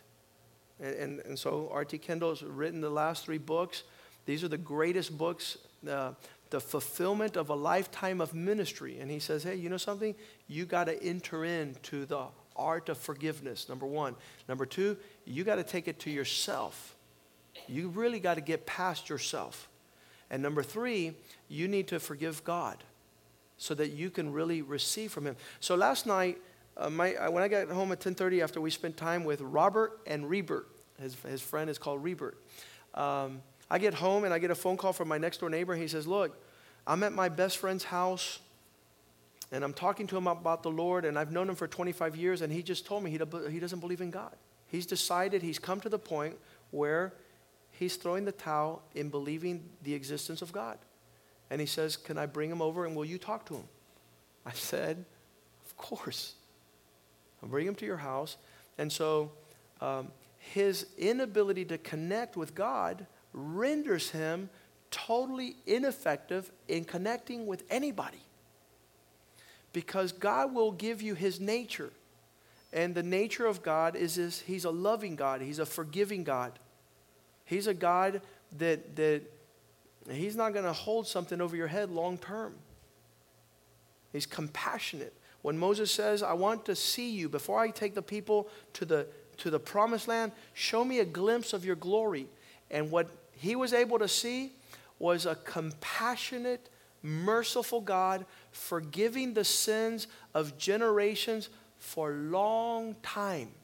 And, 0.80 0.94
and, 0.94 1.20
and 1.20 1.38
so 1.38 1.68
R.T. 1.72 1.98
Kendall's 1.98 2.42
written 2.42 2.80
the 2.80 2.90
last 2.90 3.24
three 3.24 3.38
books. 3.38 3.82
These 4.26 4.44
are 4.44 4.48
the 4.48 4.58
greatest 4.58 5.16
books, 5.16 5.58
uh, 5.88 6.12
the 6.50 6.60
fulfillment 6.60 7.36
of 7.36 7.48
a 7.50 7.54
lifetime 7.54 8.20
of 8.20 8.34
ministry. 8.34 8.98
And 8.98 9.10
he 9.10 9.18
says, 9.18 9.42
hey, 9.44 9.54
you 9.54 9.68
know 9.68 9.76
something? 9.76 10.14
You 10.48 10.66
got 10.66 10.84
to 10.84 11.02
enter 11.02 11.44
into 11.44 12.06
the 12.06 12.26
art 12.56 12.88
of 12.88 12.98
forgiveness, 12.98 13.68
number 13.68 13.86
one. 13.86 14.14
Number 14.48 14.66
two, 14.66 14.96
you 15.24 15.44
got 15.44 15.56
to 15.56 15.64
take 15.64 15.88
it 15.88 15.98
to 16.00 16.10
yourself. 16.10 16.96
You 17.68 17.88
really 17.88 18.20
got 18.20 18.34
to 18.34 18.40
get 18.40 18.66
past 18.66 19.08
yourself. 19.08 19.68
And 20.30 20.42
number 20.42 20.62
three, 20.62 21.14
you 21.48 21.68
need 21.68 21.88
to 21.88 22.00
forgive 22.00 22.42
God 22.44 22.82
so 23.58 23.74
that 23.74 23.92
you 23.92 24.10
can 24.10 24.32
really 24.32 24.62
receive 24.62 25.12
from 25.12 25.26
Him. 25.26 25.36
So 25.60 25.74
last 25.74 26.06
night, 26.06 26.38
uh, 26.76 26.90
my, 26.90 27.14
uh, 27.14 27.30
when 27.30 27.42
I 27.42 27.48
got 27.48 27.68
home 27.68 27.92
at 27.92 28.00
10:30 28.00 28.42
after 28.42 28.60
we 28.60 28.70
spent 28.70 28.96
time 28.96 29.24
with 29.24 29.40
Robert 29.40 30.00
and 30.06 30.28
Rebert, 30.28 30.68
his, 31.00 31.14
his 31.22 31.40
friend 31.40 31.70
is 31.70 31.78
called 31.78 32.02
Rebert. 32.02 32.38
Um, 32.94 33.42
I 33.70 33.78
get 33.78 33.94
home 33.94 34.24
and 34.24 34.32
I 34.32 34.38
get 34.38 34.50
a 34.50 34.54
phone 34.54 34.76
call 34.76 34.92
from 34.92 35.08
my 35.08 35.18
next 35.18 35.38
door 35.38 35.50
neighbor. 35.50 35.74
He 35.74 35.88
says, 35.88 36.06
"Look, 36.06 36.36
I'm 36.86 37.02
at 37.02 37.12
my 37.12 37.28
best 37.28 37.58
friend's 37.58 37.84
house 37.84 38.40
and 39.52 39.62
I'm 39.62 39.72
talking 39.72 40.06
to 40.08 40.16
him 40.16 40.26
about 40.26 40.62
the 40.62 40.70
Lord, 40.70 41.04
and 41.04 41.18
I've 41.18 41.30
known 41.30 41.48
him 41.48 41.54
for 41.54 41.68
25 41.68 42.16
years, 42.16 42.42
and 42.42 42.52
he 42.52 42.62
just 42.62 42.84
told 42.84 43.04
me 43.04 43.10
he, 43.10 43.20
he 43.50 43.60
doesn't 43.60 43.78
believe 43.78 44.00
in 44.00 44.10
God. 44.10 44.34
He's 44.66 44.86
decided, 44.86 45.42
he's 45.42 45.58
come 45.58 45.80
to 45.80 45.88
the 45.88 45.98
point 45.98 46.36
where 46.72 47.14
he's 47.70 47.96
throwing 47.96 48.24
the 48.24 48.32
towel 48.32 48.82
in 48.94 49.08
believing 49.08 49.62
the 49.84 49.94
existence 49.94 50.42
of 50.42 50.52
God. 50.52 50.78
And 51.50 51.60
he 51.60 51.66
says, 51.66 51.96
Can 51.96 52.18
I 52.18 52.26
bring 52.26 52.50
him 52.50 52.60
over 52.60 52.86
and 52.86 52.96
will 52.96 53.04
you 53.04 53.18
talk 53.18 53.46
to 53.46 53.54
him? 53.54 53.68
I 54.44 54.52
said, 54.52 55.04
Of 55.64 55.76
course. 55.76 56.34
I'll 57.42 57.48
bring 57.48 57.66
him 57.66 57.74
to 57.76 57.86
your 57.86 57.98
house. 57.98 58.36
And 58.78 58.90
so 58.90 59.32
um, 59.80 60.08
his 60.38 60.86
inability 60.98 61.64
to 61.66 61.78
connect 61.78 62.36
with 62.36 62.54
God 62.54 63.06
renders 63.32 64.10
him 64.10 64.48
totally 64.90 65.56
ineffective 65.66 66.50
in 66.68 66.84
connecting 66.84 67.46
with 67.46 67.64
anybody 67.70 68.20
because 69.72 70.12
God 70.12 70.54
will 70.54 70.72
give 70.72 71.02
you 71.02 71.14
his 71.14 71.38
nature. 71.38 71.90
And 72.72 72.94
the 72.94 73.02
nature 73.02 73.46
of 73.46 73.62
God 73.62 73.96
is 73.96 74.16
this, 74.16 74.40
he's 74.40 74.64
a 74.64 74.70
loving 74.70 75.16
God, 75.16 75.40
he's 75.40 75.58
a 75.58 75.66
forgiving 75.66 76.24
God. 76.24 76.58
He's 77.44 77.68
a 77.68 77.74
God 77.74 78.20
that 78.58 78.96
that 78.96 79.22
he's 80.10 80.36
not 80.36 80.52
going 80.52 80.64
to 80.64 80.72
hold 80.72 81.06
something 81.06 81.40
over 81.40 81.56
your 81.56 81.68
head 81.68 81.90
long 81.90 82.18
term. 82.18 82.54
He's 84.12 84.26
compassionate. 84.26 85.14
When 85.46 85.58
Moses 85.58 85.92
says, 85.92 86.24
"I 86.24 86.32
want 86.32 86.64
to 86.64 86.74
see 86.74 87.08
you 87.08 87.28
before 87.28 87.60
I 87.60 87.70
take 87.70 87.94
the 87.94 88.02
people 88.02 88.48
to 88.72 88.84
the 88.84 89.06
to 89.36 89.48
the 89.48 89.60
promised 89.60 90.08
land, 90.08 90.32
show 90.54 90.84
me 90.84 90.98
a 90.98 91.04
glimpse 91.04 91.52
of 91.52 91.64
your 91.64 91.76
glory." 91.76 92.28
And 92.68 92.90
what 92.90 93.06
he 93.30 93.54
was 93.54 93.72
able 93.72 94.00
to 94.00 94.08
see 94.08 94.56
was 94.98 95.24
a 95.24 95.36
compassionate 95.36 96.68
merciful 97.00 97.80
God, 97.80 98.26
forgiving 98.50 99.34
the 99.34 99.44
sins 99.44 100.08
of 100.34 100.58
generations 100.58 101.48
for 101.78 102.10
a 102.10 102.14
long 102.14 102.96
time. 103.04 103.54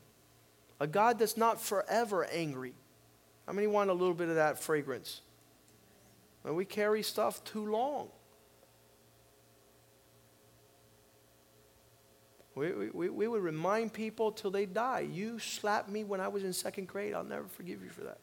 A 0.78 0.86
God 0.86 1.18
that's 1.18 1.36
not 1.36 1.60
forever 1.60 2.26
angry. 2.26 2.74
How 3.44 3.54
many 3.54 3.66
want 3.66 3.90
a 3.90 3.92
little 3.92 4.14
bit 4.14 4.28
of 4.28 4.36
that 4.36 4.60
fragrance? 4.60 5.20
When 6.42 6.54
we 6.54 6.64
carry 6.64 7.02
stuff 7.02 7.42
too 7.42 7.66
long. 7.66 8.08
We, 12.54 12.90
we, 12.90 13.08
we 13.08 13.28
would 13.28 13.42
remind 13.42 13.92
people 13.92 14.30
till 14.30 14.50
they 14.50 14.66
die. 14.66 15.00
You 15.10 15.38
slapped 15.38 15.88
me 15.88 16.04
when 16.04 16.20
I 16.20 16.28
was 16.28 16.44
in 16.44 16.52
second 16.52 16.88
grade. 16.88 17.14
I'll 17.14 17.24
never 17.24 17.48
forgive 17.48 17.82
you 17.82 17.90
for 17.90 18.02
that. 18.02 18.18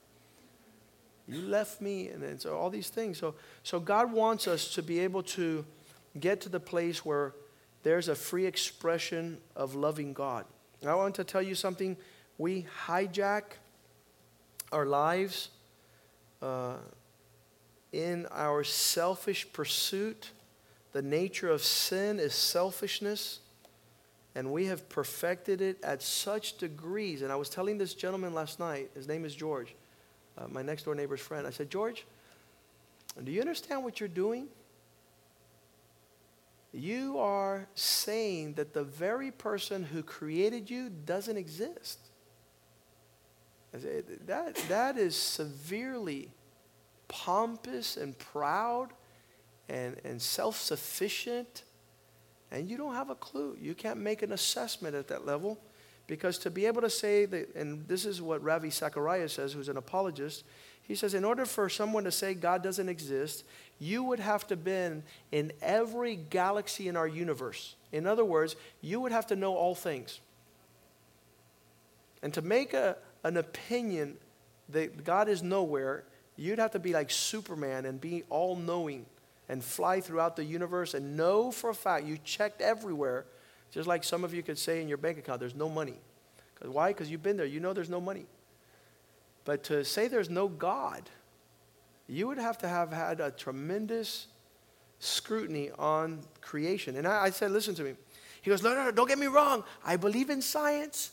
You 1.28 1.42
left 1.42 1.82
me, 1.82 2.10
and, 2.10 2.24
and 2.24 2.42
so 2.42 2.58
all 2.58 2.70
these 2.70 2.90
things. 2.90 3.18
So, 3.18 3.36
so 3.64 3.80
God 3.80 4.12
wants 4.12 4.48
us 4.48 4.74
to 4.76 4.84
be 4.84 5.00
able 5.00 5.24
to 5.24 5.66
get 6.20 6.42
to 6.42 6.50
the 6.50 6.60
place 6.60 7.06
where 7.06 7.34
there's 7.84 8.08
a 8.08 8.16
free 8.16 8.46
expression 8.46 9.38
of 9.56 9.76
loving 9.76 10.14
God. 10.14 10.46
I 10.86 10.96
want 10.96 11.16
to 11.16 11.24
tell 11.24 11.42
you 11.42 11.56
something. 11.56 11.98
We 12.38 12.66
hijack 12.86 13.44
our 14.72 14.86
lives 14.86 15.50
uh, 16.42 16.76
in 17.92 18.28
our 18.32 18.64
selfish 18.64 19.52
pursuit. 19.52 20.32
The 20.94 21.02
nature 21.02 21.50
of 21.50 21.64
sin 21.64 22.20
is 22.20 22.34
selfishness, 22.34 23.40
and 24.36 24.52
we 24.52 24.66
have 24.66 24.88
perfected 24.90 25.62
it 25.62 25.84
at 25.84 26.02
such 26.02 26.58
degrees. 26.58 27.22
And 27.22 27.32
I 27.32 27.36
was 27.36 27.50
telling 27.50 27.78
this 27.78 27.94
gentleman 27.94 28.34
last 28.34 28.60
night, 28.60 28.92
his 28.94 29.08
name 29.08 29.26
is 29.26 29.36
George 29.36 29.76
uh, 30.40 30.48
my 30.48 30.62
next 30.62 30.84
door 30.84 30.96
neighbor's 30.96 31.20
friend. 31.20 31.46
I 31.46 31.50
said, 31.50 31.70
George, 31.70 32.06
do 33.24 33.32
you 33.32 33.42
understand 33.42 33.84
what 33.84 34.00
you're 34.00 34.10
doing? 34.10 34.48
You 36.72 37.18
are 37.18 37.68
saying 37.74 38.54
that 38.54 38.74
the 38.74 38.84
very 38.84 39.32
person 39.32 39.84
who 39.84 40.04
created 40.04 40.70
you 40.70 40.90
doesn't 40.90 41.36
exist. 41.36 42.00
Said, 43.78 44.06
that, 44.28 44.56
that 44.68 44.98
is 44.98 45.16
severely 45.16 46.32
pompous 47.08 47.98
and 47.98 48.18
proud 48.18 48.90
and, 49.68 49.98
and 50.04 50.22
self 50.22 50.60
sufficient, 50.60 51.64
and 52.52 52.70
you 52.70 52.78
don't 52.78 52.96
have 52.96 53.10
a 53.10 53.16
clue. 53.16 53.58
You 53.60 53.76
can't 53.76 54.00
make 54.00 54.22
an 54.22 54.32
assessment 54.32 54.96
at 54.96 55.08
that 55.10 55.26
level. 55.26 55.60
Because 56.08 56.40
to 56.40 56.50
be 56.50 56.66
able 56.66 56.82
to 56.82 56.90
say 56.90 57.26
that, 57.26 57.54
and 57.56 57.88
this 57.88 58.04
is 58.04 58.20
what 58.20 58.44
Ravi 58.44 58.72
Zacharias 58.72 59.34
says, 59.34 59.54
who's 59.54 59.70
an 59.70 59.78
apologist, 59.78 60.44
he 60.82 60.96
says, 60.96 61.14
in 61.14 61.24
order 61.24 61.46
for 61.46 61.70
someone 61.70 62.04
to 62.06 62.12
say 62.12 62.34
God 62.34 62.64
doesn't 62.64 62.90
exist, 62.90 63.44
you 63.78 64.04
would 64.04 64.20
have 64.20 64.48
to 64.48 64.56
been 64.56 65.04
in 65.32 65.52
every 65.62 66.16
galaxy 66.16 66.88
in 66.88 66.98
our 66.98 67.08
universe. 67.08 67.76
In 67.92 68.08
other 68.08 68.26
words, 68.26 68.56
you 68.82 69.00
would 69.00 69.12
have 69.12 69.28
to 69.28 69.36
know 69.36 69.56
all 69.56 69.76
things. 69.76 70.20
And 72.24 72.34
to 72.34 72.42
make 72.42 72.74
a, 72.74 72.98
an 73.24 73.38
opinion 73.38 74.18
that 74.70 75.04
God 75.04 75.30
is 75.30 75.44
nowhere, 75.44 76.06
you'd 76.38 76.58
have 76.58 76.72
to 76.72 76.80
be 76.80 76.92
like 76.92 77.12
Superman 77.12 77.86
and 77.86 78.02
be 78.02 78.24
all 78.32 78.56
knowing 78.56 79.06
and 79.50 79.64
fly 79.64 80.00
throughout 80.00 80.38
the 80.38 80.46
universe 80.46 80.94
and 80.94 81.18
know 81.18 81.52
for 81.52 81.72
a 81.72 81.76
fact 81.76 82.06
you 82.06 82.18
checked 82.24 82.62
everywhere 82.62 83.26
just 83.72 83.88
like 83.88 84.04
some 84.04 84.24
of 84.24 84.34
you 84.34 84.44
could 84.44 84.58
say 84.58 84.82
in 84.82 84.88
your 84.88 84.98
bank 84.98 85.18
account, 85.18 85.40
there's 85.40 85.56
no 85.56 85.70
money. 85.70 86.00
Why? 86.62 86.90
Because 86.90 87.10
you've 87.10 87.24
been 87.24 87.38
there. 87.38 87.46
You 87.46 87.60
know 87.60 87.74
there's 87.74 87.90
no 87.90 88.02
money. 88.02 88.26
But 89.46 89.64
to 89.66 89.86
say 89.86 90.08
there's 90.08 90.30
no 90.30 90.48
God, 90.48 91.10
you 92.08 92.28
would 92.28 92.38
have 92.38 92.58
to 92.60 92.68
have 92.68 92.92
had 92.92 93.20
a 93.20 93.32
tremendous 93.32 94.28
scrutiny 95.00 95.72
on 95.78 96.20
creation. 96.42 96.98
And 96.98 97.08
I, 97.08 97.26
I 97.26 97.30
said, 97.30 97.52
listen 97.52 97.76
to 97.76 97.84
me. 97.84 97.94
He 98.42 98.50
goes, 98.50 98.64
no, 98.64 98.74
no, 98.74 98.86
no, 98.86 98.92
don't 98.92 99.08
get 99.08 99.20
me 99.20 99.28
wrong. 99.28 99.64
I 99.86 99.96
believe 99.96 100.30
in 100.30 100.42
science 100.42 101.12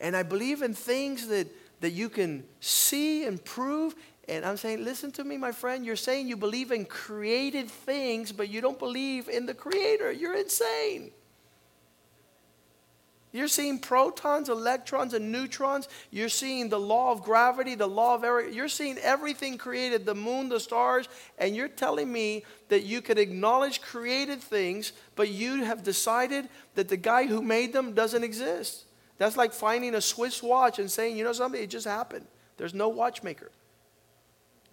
and 0.00 0.14
I 0.14 0.22
believe 0.22 0.62
in 0.62 0.74
things 0.74 1.26
that, 1.28 1.48
that 1.80 1.90
you 1.90 2.08
can 2.08 2.44
see 2.60 3.24
and 3.24 3.42
prove. 3.44 3.94
And 4.28 4.44
I'm 4.44 4.58
saying, 4.58 4.84
listen 4.84 5.10
to 5.12 5.24
me, 5.24 5.38
my 5.38 5.52
friend. 5.52 5.86
You're 5.86 5.96
saying 5.96 6.28
you 6.28 6.36
believe 6.36 6.70
in 6.70 6.84
created 6.84 7.68
things, 7.68 8.30
but 8.30 8.50
you 8.50 8.60
don't 8.60 8.78
believe 8.78 9.28
in 9.28 9.46
the 9.46 9.54
creator. 9.54 10.12
You're 10.12 10.36
insane. 10.36 11.12
You're 13.30 13.48
seeing 13.48 13.78
protons, 13.78 14.48
electrons, 14.48 15.12
and 15.12 15.30
neutrons. 15.30 15.88
You're 16.10 16.30
seeing 16.30 16.68
the 16.68 16.80
law 16.80 17.12
of 17.12 17.22
gravity, 17.22 17.74
the 17.74 17.86
law 17.86 18.14
of 18.14 18.24
error. 18.24 18.46
You're 18.46 18.68
seeing 18.68 18.98
everything 18.98 19.58
created 19.58 20.06
the 20.06 20.14
moon, 20.14 20.48
the 20.48 20.60
stars, 20.60 21.08
and 21.38 21.54
you're 21.54 21.68
telling 21.68 22.10
me 22.10 22.44
that 22.68 22.84
you 22.84 23.02
can 23.02 23.18
acknowledge 23.18 23.82
created 23.82 24.40
things, 24.40 24.92
but 25.14 25.28
you 25.28 25.64
have 25.64 25.82
decided 25.82 26.48
that 26.74 26.88
the 26.88 26.96
guy 26.96 27.26
who 27.26 27.42
made 27.42 27.72
them 27.72 27.92
doesn't 27.92 28.24
exist. 28.24 28.84
That's 29.18 29.36
like 29.36 29.52
finding 29.52 29.94
a 29.94 30.00
Swiss 30.00 30.42
watch 30.42 30.78
and 30.78 30.90
saying, 30.90 31.16
you 31.16 31.24
know 31.24 31.32
something, 31.32 31.62
it 31.62 31.70
just 31.70 31.86
happened. 31.86 32.26
There's 32.56 32.74
no 32.74 32.88
watchmaker. 32.88 33.50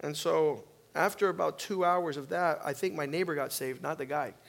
And 0.00 0.16
so, 0.16 0.64
after 0.94 1.28
about 1.28 1.58
two 1.58 1.84
hours 1.84 2.16
of 2.16 2.28
that, 2.30 2.60
I 2.64 2.72
think 2.72 2.94
my 2.94 3.06
neighbor 3.06 3.34
got 3.34 3.52
saved, 3.52 3.82
not 3.82 3.98
the 3.98 4.06
guy. 4.06 4.34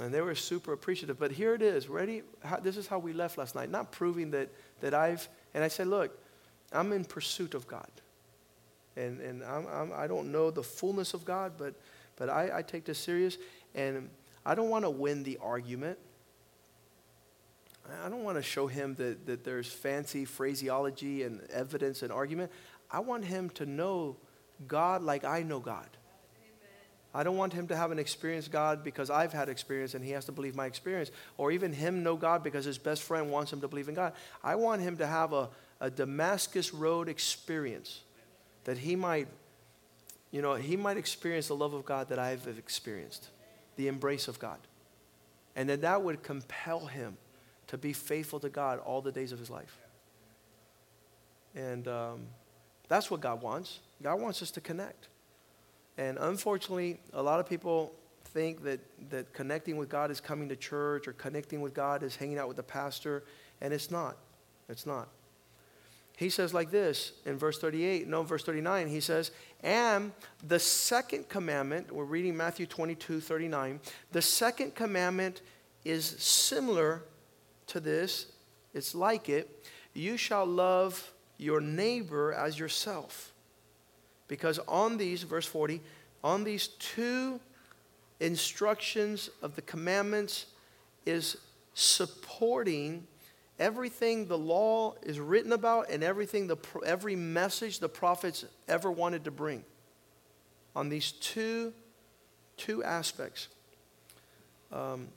And 0.00 0.14
they 0.14 0.22
were 0.22 0.34
super 0.34 0.72
appreciative. 0.72 1.18
But 1.18 1.30
here 1.30 1.54
it 1.54 1.60
is. 1.60 1.88
Ready? 1.88 2.22
How, 2.42 2.56
this 2.56 2.76
is 2.78 2.86
how 2.86 2.98
we 2.98 3.12
left 3.12 3.36
last 3.36 3.54
night. 3.54 3.70
Not 3.70 3.92
proving 3.92 4.30
that, 4.30 4.48
that 4.80 4.94
I've, 4.94 5.28
and 5.52 5.62
I 5.62 5.68
said, 5.68 5.88
look, 5.88 6.18
I'm 6.72 6.92
in 6.92 7.04
pursuit 7.04 7.54
of 7.54 7.66
God. 7.66 7.90
And, 8.96 9.20
and 9.20 9.44
I'm, 9.44 9.66
I'm, 9.66 9.92
I 9.94 10.06
do 10.06 10.16
not 10.16 10.26
know 10.26 10.50
the 10.50 10.62
fullness 10.62 11.12
of 11.12 11.24
God, 11.24 11.52
but, 11.58 11.74
but 12.16 12.30
I, 12.30 12.58
I 12.58 12.62
take 12.62 12.86
this 12.86 12.98
serious. 12.98 13.36
And 13.74 14.08
I 14.44 14.54
don't 14.54 14.70
want 14.70 14.86
to 14.86 14.90
win 14.90 15.22
the 15.22 15.38
argument. 15.42 15.98
I 18.04 18.08
don't 18.08 18.24
want 18.24 18.36
to 18.36 18.42
show 18.42 18.66
him 18.66 18.94
that, 18.96 19.26
that 19.26 19.44
there's 19.44 19.70
fancy 19.70 20.24
phraseology 20.24 21.22
and 21.22 21.40
evidence 21.50 22.02
and 22.02 22.12
argument. 22.12 22.50
I 22.90 23.00
want 23.00 23.24
him 23.24 23.50
to 23.50 23.66
know 23.66 24.16
God 24.66 25.02
like 25.02 25.24
I 25.24 25.42
know 25.42 25.60
God. 25.60 25.88
I 27.12 27.24
don't 27.24 27.36
want 27.36 27.52
him 27.52 27.66
to 27.68 27.76
have 27.76 27.90
an 27.90 27.98
experience 27.98 28.46
God 28.46 28.84
because 28.84 29.10
I've 29.10 29.32
had 29.32 29.48
experience 29.48 29.94
and 29.94 30.04
he 30.04 30.12
has 30.12 30.26
to 30.26 30.32
believe 30.32 30.54
my 30.54 30.66
experience, 30.66 31.10
or 31.38 31.50
even 31.50 31.72
him 31.72 32.04
know 32.04 32.16
God 32.16 32.44
because 32.44 32.64
his 32.64 32.78
best 32.78 33.02
friend 33.02 33.30
wants 33.30 33.52
him 33.52 33.60
to 33.62 33.68
believe 33.68 33.88
in 33.88 33.94
God. 33.94 34.12
I 34.44 34.54
want 34.54 34.80
him 34.80 34.96
to 34.98 35.06
have 35.06 35.32
a, 35.32 35.48
a 35.80 35.90
Damascus 35.90 36.72
Road 36.72 37.08
experience 37.08 38.02
that 38.64 38.78
he 38.78 38.94
might, 38.94 39.26
you 40.30 40.40
know, 40.40 40.54
he 40.54 40.76
might 40.76 40.96
experience 40.96 41.48
the 41.48 41.56
love 41.56 41.74
of 41.74 41.84
God 41.84 42.10
that 42.10 42.20
I've 42.20 42.46
experienced, 42.46 43.30
the 43.74 43.88
embrace 43.88 44.28
of 44.28 44.38
God. 44.38 44.58
And 45.56 45.68
that 45.68 45.80
that 45.80 46.02
would 46.02 46.22
compel 46.22 46.86
him 46.86 47.16
to 47.70 47.78
be 47.78 47.92
faithful 47.92 48.40
to 48.40 48.48
God 48.48 48.80
all 48.80 49.00
the 49.00 49.12
days 49.12 49.30
of 49.30 49.38
his 49.38 49.48
life. 49.48 49.78
And 51.54 51.86
um, 51.86 52.26
that's 52.88 53.12
what 53.12 53.20
God 53.20 53.42
wants. 53.42 53.78
God 54.02 54.20
wants 54.20 54.42
us 54.42 54.50
to 54.52 54.60
connect. 54.60 55.06
And 55.96 56.18
unfortunately, 56.18 56.98
a 57.12 57.22
lot 57.22 57.38
of 57.38 57.48
people 57.48 57.92
think 58.24 58.64
that, 58.64 58.80
that 59.10 59.32
connecting 59.32 59.76
with 59.76 59.88
God 59.88 60.10
is 60.10 60.20
coming 60.20 60.48
to 60.48 60.56
church 60.56 61.06
or 61.06 61.12
connecting 61.12 61.60
with 61.60 61.72
God 61.72 62.02
is 62.02 62.16
hanging 62.16 62.38
out 62.38 62.48
with 62.48 62.56
the 62.56 62.64
pastor, 62.64 63.22
and 63.60 63.72
it's 63.72 63.88
not. 63.88 64.16
It's 64.68 64.84
not. 64.84 65.08
He 66.16 66.28
says 66.28 66.52
like 66.52 66.72
this 66.72 67.12
in 67.24 67.38
verse 67.38 67.58
38, 67.58 68.08
no, 68.08 68.24
verse 68.24 68.42
39, 68.42 68.88
he 68.88 69.00
says, 69.00 69.30
And 69.62 70.10
the 70.46 70.58
second 70.58 71.28
commandment, 71.28 71.92
we're 71.92 72.04
reading 72.04 72.36
Matthew 72.36 72.66
22, 72.66 73.20
39, 73.20 73.78
the 74.10 74.22
second 74.22 74.74
commandment 74.74 75.40
is 75.84 76.04
similar 76.04 77.02
to 77.70 77.80
this, 77.80 78.26
it's 78.74 78.94
like 78.94 79.28
it. 79.28 79.68
You 79.94 80.16
shall 80.16 80.46
love 80.46 81.12
your 81.38 81.60
neighbor 81.60 82.32
as 82.32 82.58
yourself. 82.58 83.32
Because 84.28 84.58
on 84.68 84.96
these, 84.96 85.22
verse 85.22 85.46
40, 85.46 85.80
on 86.22 86.44
these 86.44 86.68
two 86.68 87.40
instructions 88.20 89.30
of 89.42 89.56
the 89.56 89.62
commandments 89.62 90.46
is 91.06 91.38
supporting 91.74 93.06
everything 93.58 94.26
the 94.26 94.38
law 94.38 94.94
is 95.02 95.18
written 95.18 95.52
about 95.52 95.90
and 95.90 96.04
everything 96.04 96.46
the, 96.46 96.56
every 96.84 97.16
message 97.16 97.78
the 97.78 97.88
prophets 97.88 98.44
ever 98.68 98.90
wanted 98.90 99.24
to 99.24 99.30
bring 99.30 99.64
on 100.76 100.88
these 100.88 101.12
two 101.12 101.72
two 102.56 102.84
aspects 102.84 103.48
um, 104.72 105.08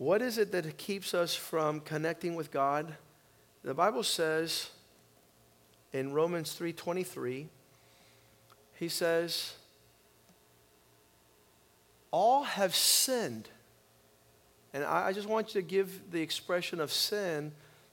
what 0.00 0.22
is 0.22 0.38
it 0.38 0.50
that 0.50 0.78
keeps 0.78 1.12
us 1.12 1.34
from 1.34 1.80
connecting 1.80 2.34
with 2.34 2.50
god 2.50 2.96
the 3.62 3.74
Bible 3.74 4.02
says 4.02 4.70
in 5.92 6.12
Romans 6.12 6.56
3:23, 6.58 7.48
he 8.74 8.88
says, 8.88 9.54
all 12.10 12.44
have 12.44 12.74
sinned. 12.74 13.48
And 14.72 14.84
I, 14.84 15.08
I 15.08 15.12
just 15.12 15.28
want 15.28 15.54
you 15.54 15.60
to 15.60 15.66
give 15.66 16.10
the 16.10 16.22
expression 16.22 16.80
of 16.80 16.90
sin 16.90 17.52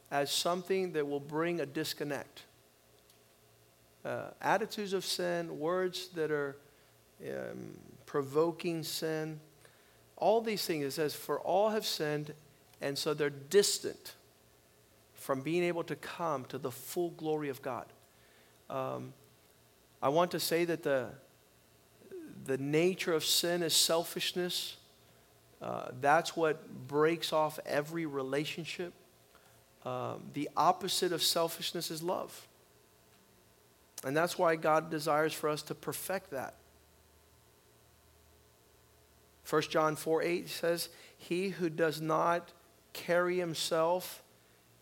as 0.09 0.31
something 0.31 0.93
that 0.93 1.07
will 1.07 1.19
bring 1.19 1.59
a 1.59 1.65
disconnect. 1.65 2.43
Uh, 4.05 4.29
attitudes 4.41 4.93
of 4.93 5.03
sin, 5.03 5.59
words 5.59 6.07
that 6.09 6.31
are 6.31 6.55
um, 7.21 7.77
provoking 8.05 8.83
sin, 8.83 9.39
all 10.17 10.41
these 10.41 10.65
things. 10.65 10.85
It 10.85 10.91
says, 10.91 11.13
For 11.13 11.39
all 11.39 11.69
have 11.69 11.85
sinned, 11.85 12.33
and 12.81 12.97
so 12.97 13.13
they're 13.13 13.29
distant 13.29 14.15
from 15.13 15.41
being 15.41 15.63
able 15.63 15.83
to 15.83 15.95
come 15.95 16.45
to 16.45 16.57
the 16.57 16.71
full 16.71 17.11
glory 17.11 17.49
of 17.49 17.61
God. 17.61 17.85
Um, 18.69 19.13
I 20.01 20.09
want 20.09 20.31
to 20.31 20.39
say 20.39 20.65
that 20.65 20.83
the, 20.83 21.09
the 22.45 22.57
nature 22.57 23.13
of 23.13 23.25
sin 23.25 23.63
is 23.63 23.73
selfishness. 23.73 24.77
Uh, 25.61 25.89
that's 26.01 26.35
what 26.35 26.87
breaks 26.87 27.33
off 27.33 27.59
every 27.65 28.05
relationship. 28.05 28.93
Um, 29.85 30.23
the 30.33 30.49
opposite 30.55 31.11
of 31.11 31.23
selfishness 31.23 31.89
is 31.89 32.03
love. 32.03 32.47
And 34.03 34.15
that's 34.15 34.37
why 34.37 34.55
God 34.55 34.91
desires 34.91 35.33
for 35.33 35.49
us 35.49 35.61
to 35.63 35.75
perfect 35.75 36.31
that. 36.31 36.55
1 39.49 39.61
John 39.63 39.95
4 39.95 40.23
8 40.23 40.49
says, 40.49 40.89
He 41.17 41.49
who 41.49 41.69
does 41.69 42.01
not 42.01 42.51
carry 42.93 43.37
himself 43.37 44.23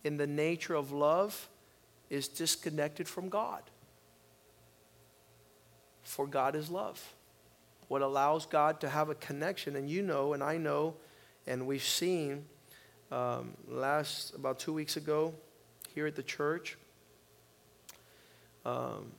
in 0.02 0.16
the 0.16 0.26
nature 0.26 0.74
of 0.74 0.92
love 0.92 1.48
is 2.10 2.28
disconnected 2.28 3.08
from 3.08 3.28
God. 3.28 3.62
For 6.02 6.26
God 6.26 6.54
is 6.54 6.70
love. 6.70 7.14
What 7.88 8.02
allows 8.02 8.46
God 8.46 8.80
to 8.80 8.88
have 8.88 9.08
a 9.08 9.14
connection, 9.14 9.76
and 9.76 9.88
you 9.88 10.02
know, 10.02 10.32
and 10.32 10.42
I 10.42 10.56
know, 10.56 10.94
and 11.46 11.66
we've 11.66 11.82
seen 11.82 12.44
um, 13.12 13.52
last 13.68 14.34
about 14.34 14.58
two 14.58 14.72
weeks 14.72 14.96
ago 14.96 15.34
here 15.94 16.06
at 16.06 16.16
the 16.16 16.22
church, 16.22 16.76
um, 18.64 19.12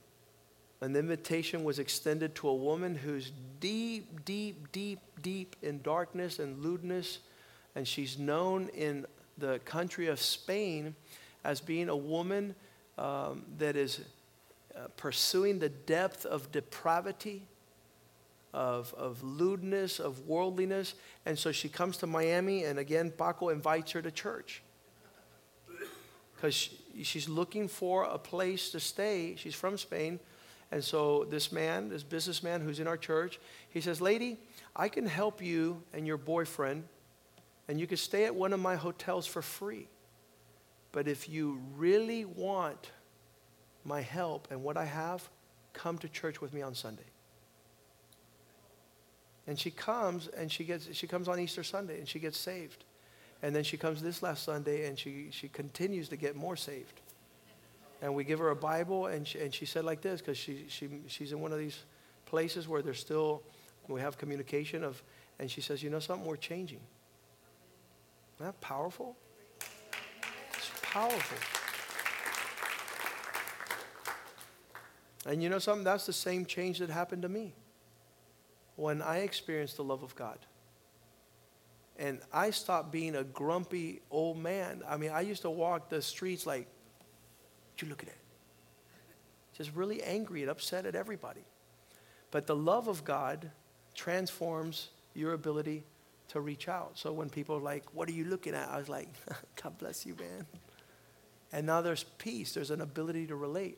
an 0.82 0.96
invitation 0.96 1.64
was 1.64 1.80
extended 1.80 2.36
to 2.36 2.50
a 2.50 2.56
woman 2.56 2.96
who's 2.96 3.32
deep, 3.60 4.24
deep, 4.26 4.72
deep, 4.72 5.00
deep 5.22 5.56
in 5.64 5.82
darkness 5.82 6.38
and 6.40 6.64
lewdness, 6.64 7.20
and 7.76 7.88
she's 7.88 8.20
known 8.20 8.70
in 8.70 9.06
the 9.38 9.60
country 9.60 10.08
of 10.08 10.20
Spain 10.20 10.96
as 11.44 11.62
being 11.62 11.90
a 11.90 11.96
woman 11.96 12.56
um, 12.98 13.44
that 13.58 13.76
is 13.76 14.02
uh, 14.76 14.88
pursuing 14.98 15.60
the 15.60 15.70
depth 15.70 16.26
of 16.26 16.52
depravity, 16.52 17.44
of, 18.54 18.94
of 18.96 19.24
lewdness, 19.24 20.00
of 20.00 20.28
worldliness. 20.28 20.94
And 21.26 21.38
so 21.38 21.52
she 21.52 21.70
comes 21.70 21.98
to 21.98 22.08
Miami, 22.08 22.66
and 22.66 22.78
again, 22.78 23.12
Paco 23.12 23.50
invites 23.50 23.92
her 23.94 24.02
to 24.02 24.12
church. 24.12 24.62
Because 26.36 26.54
she, 26.54 26.78
she's 27.04 27.28
looking 27.28 27.68
for 27.68 28.04
a 28.04 28.20
place 28.20 28.70
to 28.72 28.80
stay. 28.80 29.36
She's 29.38 29.56
from 29.56 29.78
Spain. 29.78 30.20
And 30.72 30.84
so 30.84 31.26
this 31.30 31.52
man, 31.52 31.90
this 31.90 32.04
businessman 32.04 32.62
who's 32.62 32.80
in 32.80 32.88
our 32.88 32.98
church, 32.98 33.40
he 33.70 33.80
says, 33.80 34.02
Lady, 34.02 34.38
I 34.76 34.90
can 34.90 35.06
help 35.06 35.42
you 35.42 35.82
and 35.94 36.06
your 36.06 36.18
boyfriend 36.18 36.84
and 37.68 37.80
you 37.80 37.88
can 37.88 37.98
stay 37.98 38.26
at 38.26 38.36
one 38.36 38.54
of 38.54 38.60
my 38.60 38.76
hotels 38.76 39.26
for 39.26 39.42
free. 39.42 39.88
But 40.92 41.08
if 41.08 41.28
you 41.28 41.62
really 41.76 42.26
want 42.26 42.92
my 43.84 44.02
help 44.02 44.48
and 44.52 44.64
what 44.64 44.78
I 44.78 44.86
have, 44.86 45.28
come 45.74 45.98
to 46.00 46.10
church 46.10 46.42
with 46.42 46.54
me 46.54 46.62
on 46.62 46.74
Sunday. 46.74 47.04
And 49.46 49.58
she 49.60 49.72
comes 49.72 50.28
and 50.28 50.52
she 50.52 50.64
gets 50.64 50.94
she 50.94 51.08
comes 51.08 51.28
on 51.28 51.40
Easter 51.40 51.64
Sunday 51.64 52.00
and 52.00 52.08
she 52.08 52.20
gets 52.20 52.38
saved. 52.38 52.84
And 53.42 53.56
then 53.56 53.64
she 53.64 53.78
comes 53.78 54.02
this 54.02 54.24
last 54.24 54.44
Sunday 54.44 54.88
and 54.88 54.98
she, 54.98 55.28
she 55.32 55.48
continues 55.48 56.10
to 56.10 56.18
get 56.18 56.36
more 56.36 56.56
saved. 56.56 57.02
And 58.02 58.14
we 58.14 58.24
give 58.24 58.40
her 58.40 58.50
a 58.50 58.56
Bible 58.56 59.08
and 59.08 59.28
she, 59.28 59.40
and 59.40 59.54
she 59.54 59.66
said 59.66 59.84
like 59.84 60.02
this 60.02 60.22
because 60.22 60.38
she, 60.38 60.66
she, 60.68 60.88
she's 61.08 61.32
in 61.32 61.40
one 61.40 61.52
of 61.52 61.58
these 61.58 61.84
places 62.26 62.68
where 62.68 62.82
there's 62.82 63.00
still, 63.00 63.42
we 63.88 64.02
have 64.02 64.18
communication 64.18 64.84
of, 64.84 65.02
and 65.40 65.50
she 65.50 65.62
says, 65.62 65.82
you 65.82 65.90
know 65.90 66.00
something, 66.00 66.28
we're 66.28 66.36
changing. 66.36 66.82
Isn't 68.36 68.46
that 68.46 68.62
powerful? 68.62 69.16
It's 70.54 70.72
powerful. 70.82 71.38
And 75.26 75.44
you 75.44 75.50
know 75.50 75.60
something? 75.60 75.84
That's 75.84 76.06
the 76.06 76.14
same 76.14 76.46
change 76.46 76.80
that 76.80 76.90
happened 76.90 77.24
to 77.24 77.30
me 77.30 77.54
when 78.76 79.02
I 79.02 79.18
experienced 79.18 79.78
the 79.78 79.84
love 79.84 80.04
of 80.04 80.16
God. 80.16 80.38
And 81.98 82.20
I 82.32 82.52
stopped 82.52 82.92
being 82.92 83.16
a 83.16 83.24
grumpy 83.24 84.02
old 84.12 84.38
man. 84.38 84.84
I 84.88 84.98
mean, 84.98 85.10
I 85.10 85.22
used 85.22 85.42
to 85.42 85.50
walk 85.50 85.90
the 85.90 86.02
streets 86.02 86.46
like, 86.46 86.68
you 87.82 87.90
look 87.90 88.04
at 88.04 88.10
it? 88.10 88.18
Just 89.58 89.72
really 89.74 90.04
angry 90.04 90.42
and 90.42 90.52
upset 90.52 90.86
at 90.86 90.96
everybody. 90.96 91.46
But 92.32 92.46
the 92.46 92.56
love 92.56 92.88
of 92.88 93.04
God 93.04 93.52
transforms 93.96 94.90
your 95.14 95.34
ability 95.34 95.84
to 96.30 96.42
reach 96.42 96.68
out. 96.68 96.92
So 96.96 97.12
when 97.12 97.30
people 97.30 97.56
are 97.56 97.62
like, 97.62 97.84
What 97.94 98.08
are 98.10 98.14
you 98.14 98.26
looking 98.26 98.54
at? 98.54 98.70
I 98.70 98.78
was 98.78 98.90
like, 98.90 99.10
God 99.62 99.78
bless 99.78 100.06
you, 100.06 100.16
man. 100.16 100.46
And 101.52 101.66
now 101.66 101.82
there's 101.82 102.04
peace, 102.04 102.54
there's 102.54 102.72
an 102.72 102.82
ability 102.82 103.28
to 103.28 103.36
relate. 103.36 103.78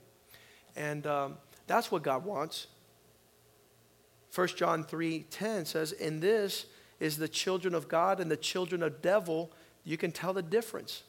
And 0.75 1.05
um, 1.07 1.37
that's 1.67 1.91
what 1.91 2.03
God 2.03 2.25
wants. 2.25 2.67
1 4.33 4.47
John 4.55 4.83
3 4.83 5.25
10 5.29 5.65
says, 5.65 5.91
In 5.91 6.19
this 6.19 6.65
is 6.99 7.17
the 7.17 7.27
children 7.27 7.73
of 7.73 7.87
God 7.87 8.19
and 8.19 8.29
the 8.29 8.37
children 8.37 8.83
of 8.83 9.01
devil. 9.01 9.51
You 9.83 9.97
can 9.97 10.11
tell 10.11 10.33
the 10.33 10.41
difference. 10.41 11.03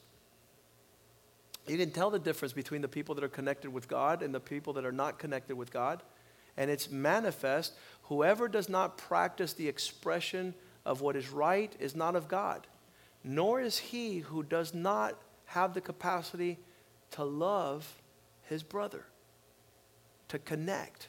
You 1.67 1.77
can 1.77 1.91
tell 1.91 2.09
the 2.09 2.19
difference 2.19 2.53
between 2.53 2.81
the 2.81 2.87
people 2.87 3.15
that 3.15 3.23
are 3.23 3.29
connected 3.29 3.71
with 3.71 3.87
God 3.87 4.23
and 4.23 4.33
the 4.33 4.39
people 4.39 4.73
that 4.73 4.85
are 4.85 4.91
not 4.91 5.19
connected 5.19 5.55
with 5.55 5.71
God. 5.71 6.01
And 6.57 6.69
it's 6.69 6.89
manifest. 6.89 7.73
Whoever 8.03 8.47
does 8.47 8.67
not 8.67 8.97
practice 8.97 9.53
the 9.53 9.67
expression 9.67 10.53
of 10.85 11.01
what 11.01 11.15
is 11.15 11.29
right 11.29 11.73
is 11.79 11.95
not 11.95 12.15
of 12.15 12.27
God, 12.27 12.67
nor 13.23 13.61
is 13.61 13.77
he 13.77 14.19
who 14.19 14.43
does 14.43 14.73
not 14.73 15.17
have 15.45 15.73
the 15.73 15.81
capacity 15.81 16.57
to 17.11 17.23
love 17.23 18.01
his 18.43 18.63
brother, 18.63 19.05
to 20.27 20.39
connect, 20.39 21.07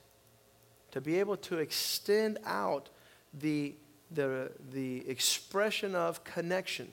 to 0.90 1.00
be 1.00 1.18
able 1.18 1.36
to 1.38 1.58
extend 1.58 2.38
out 2.44 2.90
the, 3.32 3.74
the, 4.10 4.52
the 4.72 5.08
expression 5.08 5.94
of 5.94 6.22
connection. 6.22 6.88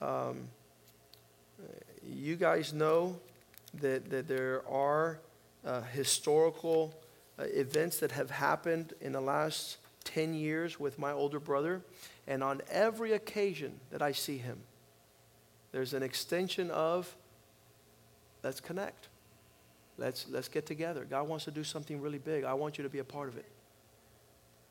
Um, 0.00 0.48
you 2.08 2.36
guys 2.36 2.72
know 2.72 3.18
that, 3.80 4.10
that 4.10 4.28
there 4.28 4.62
are 4.68 5.18
uh, 5.64 5.82
historical 5.82 6.94
uh, 7.38 7.44
events 7.44 7.98
that 7.98 8.12
have 8.12 8.30
happened 8.30 8.92
in 9.00 9.12
the 9.12 9.20
last 9.20 9.78
10 10.04 10.34
years 10.34 10.78
with 10.78 10.98
my 10.98 11.12
older 11.12 11.40
brother. 11.40 11.82
And 12.26 12.42
on 12.42 12.62
every 12.70 13.12
occasion 13.12 13.80
that 13.90 14.02
I 14.02 14.12
see 14.12 14.38
him, 14.38 14.58
there's 15.72 15.94
an 15.94 16.02
extension 16.02 16.70
of 16.70 17.14
let's 18.42 18.60
connect. 18.60 19.08
Let's, 19.96 20.26
let's 20.28 20.48
get 20.48 20.66
together. 20.66 21.04
God 21.08 21.28
wants 21.28 21.44
to 21.46 21.50
do 21.50 21.64
something 21.64 22.00
really 22.00 22.18
big. 22.18 22.44
I 22.44 22.54
want 22.54 22.78
you 22.78 22.84
to 22.84 22.90
be 22.90 22.98
a 22.98 23.04
part 23.04 23.28
of 23.28 23.36
it. 23.36 23.46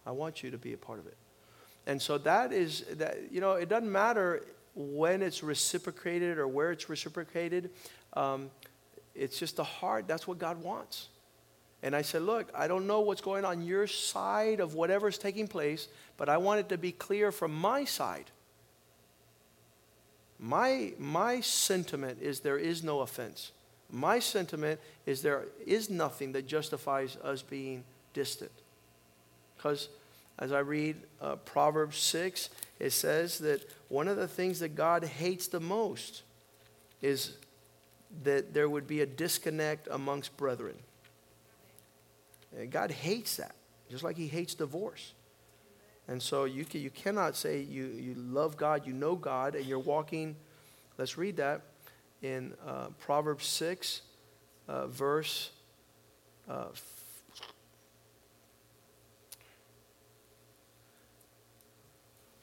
I 0.06 0.12
want 0.12 0.43
you 0.43 0.52
to 0.52 0.58
be 0.58 0.74
a 0.74 0.78
part 0.78 1.00
of 1.00 1.08
it. 1.08 1.17
And 1.86 2.02
so 2.02 2.17
that 2.19 2.54
is 2.54 2.86
that, 2.93 3.32
you 3.32 3.41
know, 3.41 3.54
it 3.54 3.67
doesn't 3.67 3.91
matter 3.91 4.43
when 4.75 5.21
it's 5.21 5.43
reciprocated 5.43 6.38
or 6.38 6.47
where 6.47 6.71
it's 6.71 6.89
reciprocated. 6.89 7.69
Um, 8.13 8.49
it's 9.15 9.38
just 9.38 9.57
the 9.57 9.63
heart. 9.63 10.07
That's 10.07 10.27
what 10.27 10.39
God 10.39 10.62
wants. 10.63 11.09
And 11.83 11.95
I 11.95 12.01
said, 12.01 12.21
Look, 12.21 12.49
I 12.55 12.67
don't 12.67 12.88
know 12.88 13.01
what's 13.01 13.21
going 13.21 13.45
on 13.45 13.62
your 13.62 13.88
side 13.88 14.59
of 14.59 14.73
whatever's 14.73 15.17
taking 15.17 15.47
place, 15.47 15.88
but 16.17 16.29
I 16.29 16.38
want 16.38 16.62
it 16.62 16.69
to 16.69 16.77
be 16.77 16.91
clear 16.91 17.31
from 17.31 17.53
my 17.53 17.83
side. 17.83 18.31
My, 20.39 20.93
my 20.97 21.41
sentiment 21.41 22.19
is 22.21 22.39
there 22.39 22.57
is 22.57 22.83
no 22.83 23.01
offense. 23.01 23.51
My 23.91 24.19
sentiment 24.19 24.79
is 25.05 25.21
there 25.21 25.45
is 25.65 25.89
nothing 25.89 26.31
that 26.33 26.47
justifies 26.47 27.15
us 27.17 27.41
being 27.41 27.83
distant. 28.13 28.51
Because 29.55 29.89
as 30.39 30.51
I 30.51 30.59
read 30.59 30.95
uh, 31.21 31.36
Proverbs 31.38 31.97
6, 31.99 32.49
it 32.84 32.91
says 32.91 33.38
that 33.39 33.65
one 33.88 34.10
of 34.10 34.17
the 34.17 34.28
things 34.28 34.60
that 34.60 34.76
God 34.76 35.06
hates 35.06 35.48
the 35.48 35.62
most 35.62 36.24
is 37.02 37.38
that 38.24 38.54
there 38.54 38.67
would 38.67 38.88
be 38.88 39.00
a 39.00 39.06
disconnect 39.06 39.88
amongst 39.89 40.36
brethren. 40.36 40.76
And 42.58 42.69
God 42.69 42.91
hates 42.91 43.38
that, 43.38 43.56
just 43.89 44.04
like 44.04 44.17
He 44.17 44.28
hates 44.28 44.54
divorce. 44.54 45.13
And 46.10 46.22
so 46.22 46.43
you, 46.43 46.65
can, 46.65 46.82
you 46.82 46.89
cannot 46.89 47.38
say 47.38 47.62
you, 47.62 47.86
you 47.86 48.15
love 48.15 48.58
God, 48.58 48.86
you 48.86 48.91
know 48.91 49.15
God, 49.15 49.56
and 49.56 49.65
you're 49.65 49.80
walking. 49.80 50.36
Let's 50.98 51.17
read 51.17 51.38
that 51.38 51.62
in 52.22 52.54
uh, 52.67 52.88
Proverbs 53.00 53.46
6, 53.46 54.02
uh, 54.67 54.88
verse 54.88 55.52
uh, 56.50 56.65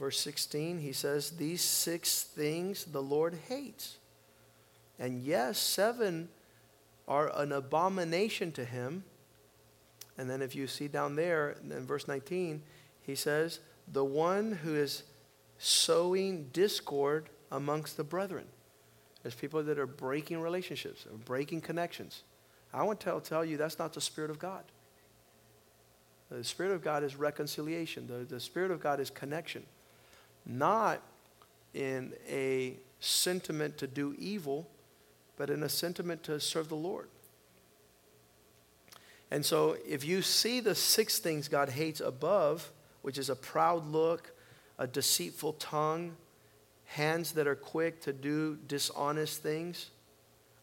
verse 0.01 0.19
16, 0.19 0.79
he 0.79 0.93
says, 0.93 1.33
These 1.33 1.61
six 1.61 2.25
things 2.25 2.87
the 2.87 3.03
Lord 3.03 3.39
hates. 3.49 3.99
And 4.99 5.23
yes, 5.23 5.59
seven 5.59 6.31
are 7.07 7.31
an 7.37 7.53
abomination 7.53 8.51
to 8.53 8.65
him. 8.65 9.05
And 10.19 10.29
then 10.29 10.43
if 10.43 10.57
you 10.57 10.67
see 10.67 10.89
down 10.89 11.17
there 11.17 11.57
in 11.63 11.87
verse 11.87 12.09
19, 12.09 12.63
he 13.03 13.15
says, 13.15 13.61
The 13.93 14.05
one 14.05 14.53
who 14.53 14.75
is 14.75 15.05
sowing 15.59 16.49
discord 16.53 17.29
amongst 17.53 17.97
the 17.97 18.05
brethren. 18.05 18.47
There's 19.23 19.35
people 19.35 19.63
that 19.63 19.79
are 19.79 19.87
breaking 19.87 20.41
relationships, 20.41 21.05
or 21.05 21.19
breaking 21.19 21.61
connections. 21.61 22.23
I 22.73 22.83
want 22.85 23.01
to 23.01 23.05
tell, 23.05 23.21
tell 23.21 23.45
you 23.45 23.59
that's 23.59 23.79
not 23.79 23.93
the 23.93 24.01
Spirit 24.01 24.31
of 24.31 24.39
God. 24.39 24.65
The 26.31 26.45
Spirit 26.45 26.73
of 26.73 26.83
God 26.83 27.03
is 27.03 27.17
reconciliation, 27.17 28.07
the, 28.07 28.25
the 28.25 28.41
Spirit 28.41 28.71
of 28.71 28.81
God 28.81 28.99
is 28.99 29.11
connection 29.11 29.65
not 30.51 31.03
in 31.73 32.13
a 32.29 32.77
sentiment 32.99 33.79
to 33.79 33.87
do 33.87 34.15
evil, 34.19 34.69
but 35.37 35.49
in 35.49 35.63
a 35.63 35.69
sentiment 35.69 36.23
to 36.25 36.39
serve 36.41 36.69
the 36.69 36.75
Lord. 36.75 37.09
And 39.31 39.47
so, 39.47 39.77
if 39.87 40.05
you 40.05 40.23
see 40.23 40.61
the 40.61 40.75
six 40.75 41.19
things 41.19 41.47
God 41.49 41.71
hates 41.71 42.01
above, 42.01 42.71
which 43.03 43.17
is 43.17 43.31
a 43.31 43.37
proud 43.37 43.87
look, 43.87 44.33
a 44.79 44.87
deceitful 44.87 45.55
tongue, 45.55 46.17
hands 46.87 47.33
that 47.33 47.47
are 47.47 47.55
quick 47.55 48.01
to 48.03 48.13
do 48.13 48.59
dishonest 48.67 49.43
things, 49.43 49.91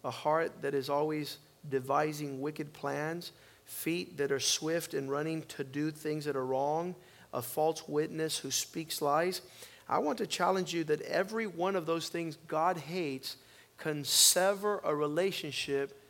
a 0.04 0.12
heart 0.12 0.62
that 0.62 0.74
is 0.74 0.90
always 0.90 1.38
devising 1.70 2.42
wicked 2.42 2.74
plans, 2.74 3.32
feet 3.66 4.18
that 4.18 4.32
are 4.32 4.40
swift 4.40 4.94
in 4.94 5.10
running 5.10 5.44
to 5.44 5.64
do 5.64 5.92
things 5.92 6.26
that 6.26 6.36
are 6.36 6.46
wrong, 6.46 6.96
a 7.34 7.42
false 7.42 7.88
witness 7.88 8.38
who 8.38 8.52
speaks 8.52 9.02
lies. 9.02 9.42
I 9.90 10.00
want 10.00 10.18
to 10.18 10.28
challenge 10.28 10.74
you 10.74 10.84
that 10.86 11.02
every 11.02 11.48
one 11.48 11.76
of 11.76 11.86
those 11.86 12.10
things 12.10 12.38
God 12.48 12.78
hates 12.78 13.38
can 13.78 14.04
sever 14.04 14.82
a 14.84 14.94
relationship 14.94 16.02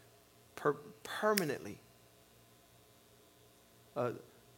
per- 0.56 0.78
permanently. 1.04 1.78
A, 3.96 4.14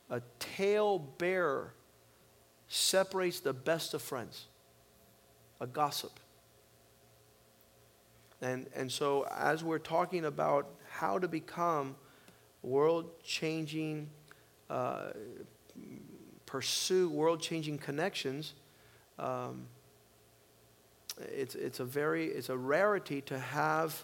a 0.10 0.21
tale 0.39 0.99
bearer 0.99 1.73
separates 2.67 3.39
the 3.39 3.53
best 3.53 3.93
of 3.93 4.01
friends, 4.01 4.45
a 5.60 5.67
gossip. 5.67 6.19
And, 8.41 8.67
and 8.75 8.89
so, 8.89 9.27
as 9.36 9.63
we're 9.63 9.79
talking 9.79 10.25
about 10.25 10.69
how 10.89 11.19
to 11.19 11.27
become 11.27 11.95
world 12.62 13.21
changing, 13.23 14.10
uh, 14.69 15.08
pursue 16.45 17.10
world 17.10 17.41
changing 17.41 17.79
connections, 17.79 18.53
um, 19.19 19.67
it's, 21.19 21.55
it's 21.55 21.79
a 21.79 21.86
very 21.86 22.27
it's 22.27 22.49
a 22.49 22.58
rarity 22.58 23.21
to 23.21 23.38
have 23.38 24.03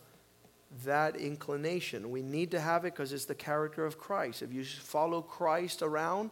that 0.84 1.15
inclination. 1.15 2.12
We 2.12 2.21
need 2.21 2.51
to 2.51 2.60
have 2.60 2.84
it 2.84 2.93
because 2.93 3.13
it's 3.13 3.25
the 3.25 3.36
character 3.36 3.86
of 3.86 3.97
christ. 3.97 4.41
If 4.41 4.54
you 4.54 4.63
follow 4.63 5.21
christ 5.21 5.82
around 5.82 6.32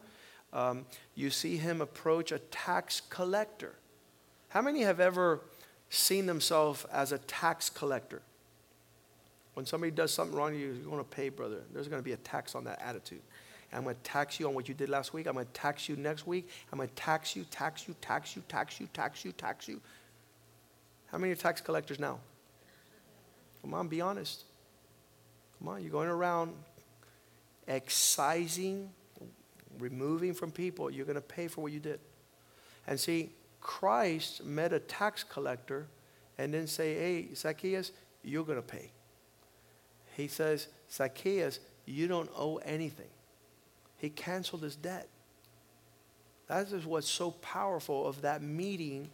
um, 0.51 0.85
you 1.15 1.29
see 1.29 1.57
him 1.57 1.81
approach 1.81 2.31
a 2.31 2.39
tax 2.39 3.01
collector. 3.09 3.73
How 4.49 4.61
many 4.61 4.81
have 4.81 4.99
ever 4.99 5.41
seen 5.89 6.25
themselves 6.27 6.85
as 6.91 7.11
a 7.11 7.17
tax 7.17 7.69
collector? 7.69 8.21
When 9.55 9.65
somebody 9.65 9.91
does 9.91 10.13
something 10.13 10.35
wrong 10.35 10.55
you're 10.55 10.73
going 10.73 10.97
to 10.97 11.03
pay 11.03 11.29
brother. 11.29 11.61
There's 11.73 11.87
going 11.87 12.01
to 12.01 12.05
be 12.05 12.13
a 12.13 12.17
tax 12.17 12.55
on 12.55 12.65
that 12.65 12.81
attitude 12.81 13.21
I'm 13.75 13.83
going 13.83 13.95
to 13.95 14.01
tax 14.01 14.39
you 14.39 14.47
on 14.47 14.53
what 14.53 14.67
you 14.67 14.73
did 14.73 14.89
last 14.89 15.13
week. 15.13 15.27
I'm 15.27 15.33
going 15.33 15.45
to 15.45 15.51
tax 15.53 15.89
you 15.89 15.95
next 15.95 16.27
week. 16.27 16.49
I'm 16.71 16.77
going 16.77 16.89
to 16.89 16.95
tax 16.95 17.35
you, 17.35 17.43
tax 17.45 17.87
you, 17.87 17.95
tax 18.01 18.35
you, 18.35 18.43
tax 18.47 18.79
you, 18.79 18.87
tax 18.93 19.25
you, 19.25 19.31
tax 19.31 19.67
you. 19.67 19.81
How 21.07 21.17
many 21.17 21.31
are 21.31 21.35
tax 21.35 21.61
collectors 21.61 21.99
now? 21.99 22.19
Come 23.61 23.73
on, 23.73 23.87
be 23.87 24.01
honest. 24.01 24.43
Come 25.59 25.69
on, 25.69 25.81
you're 25.81 25.91
going 25.91 26.09
around 26.09 26.53
excising, 27.67 28.89
removing 29.79 30.33
from 30.33 30.51
people. 30.51 30.91
You're 30.91 31.05
going 31.05 31.15
to 31.15 31.21
pay 31.21 31.47
for 31.47 31.61
what 31.61 31.71
you 31.71 31.79
did. 31.79 31.99
And 32.87 32.99
see, 32.99 33.29
Christ 33.61 34.43
met 34.43 34.73
a 34.73 34.79
tax 34.79 35.23
collector 35.23 35.87
and 36.37 36.51
didn't 36.51 36.69
say, 36.69 36.95
hey, 36.95 37.33
Zacchaeus, 37.33 37.91
you're 38.23 38.43
going 38.43 38.61
to 38.61 38.67
pay. 38.67 38.91
He 40.17 40.27
says, 40.27 40.67
Zacchaeus, 40.91 41.59
you 41.85 42.07
don't 42.07 42.29
owe 42.35 42.57
anything. 42.57 43.07
He 44.03 44.09
canceled 44.09 44.63
his 44.63 44.75
debt. 44.75 45.07
That 46.47 46.69
is 46.73 46.85
what's 46.85 47.07
so 47.07 47.31
powerful 47.31 48.05
of 48.05 48.23
that 48.23 48.41
meeting 48.41 49.09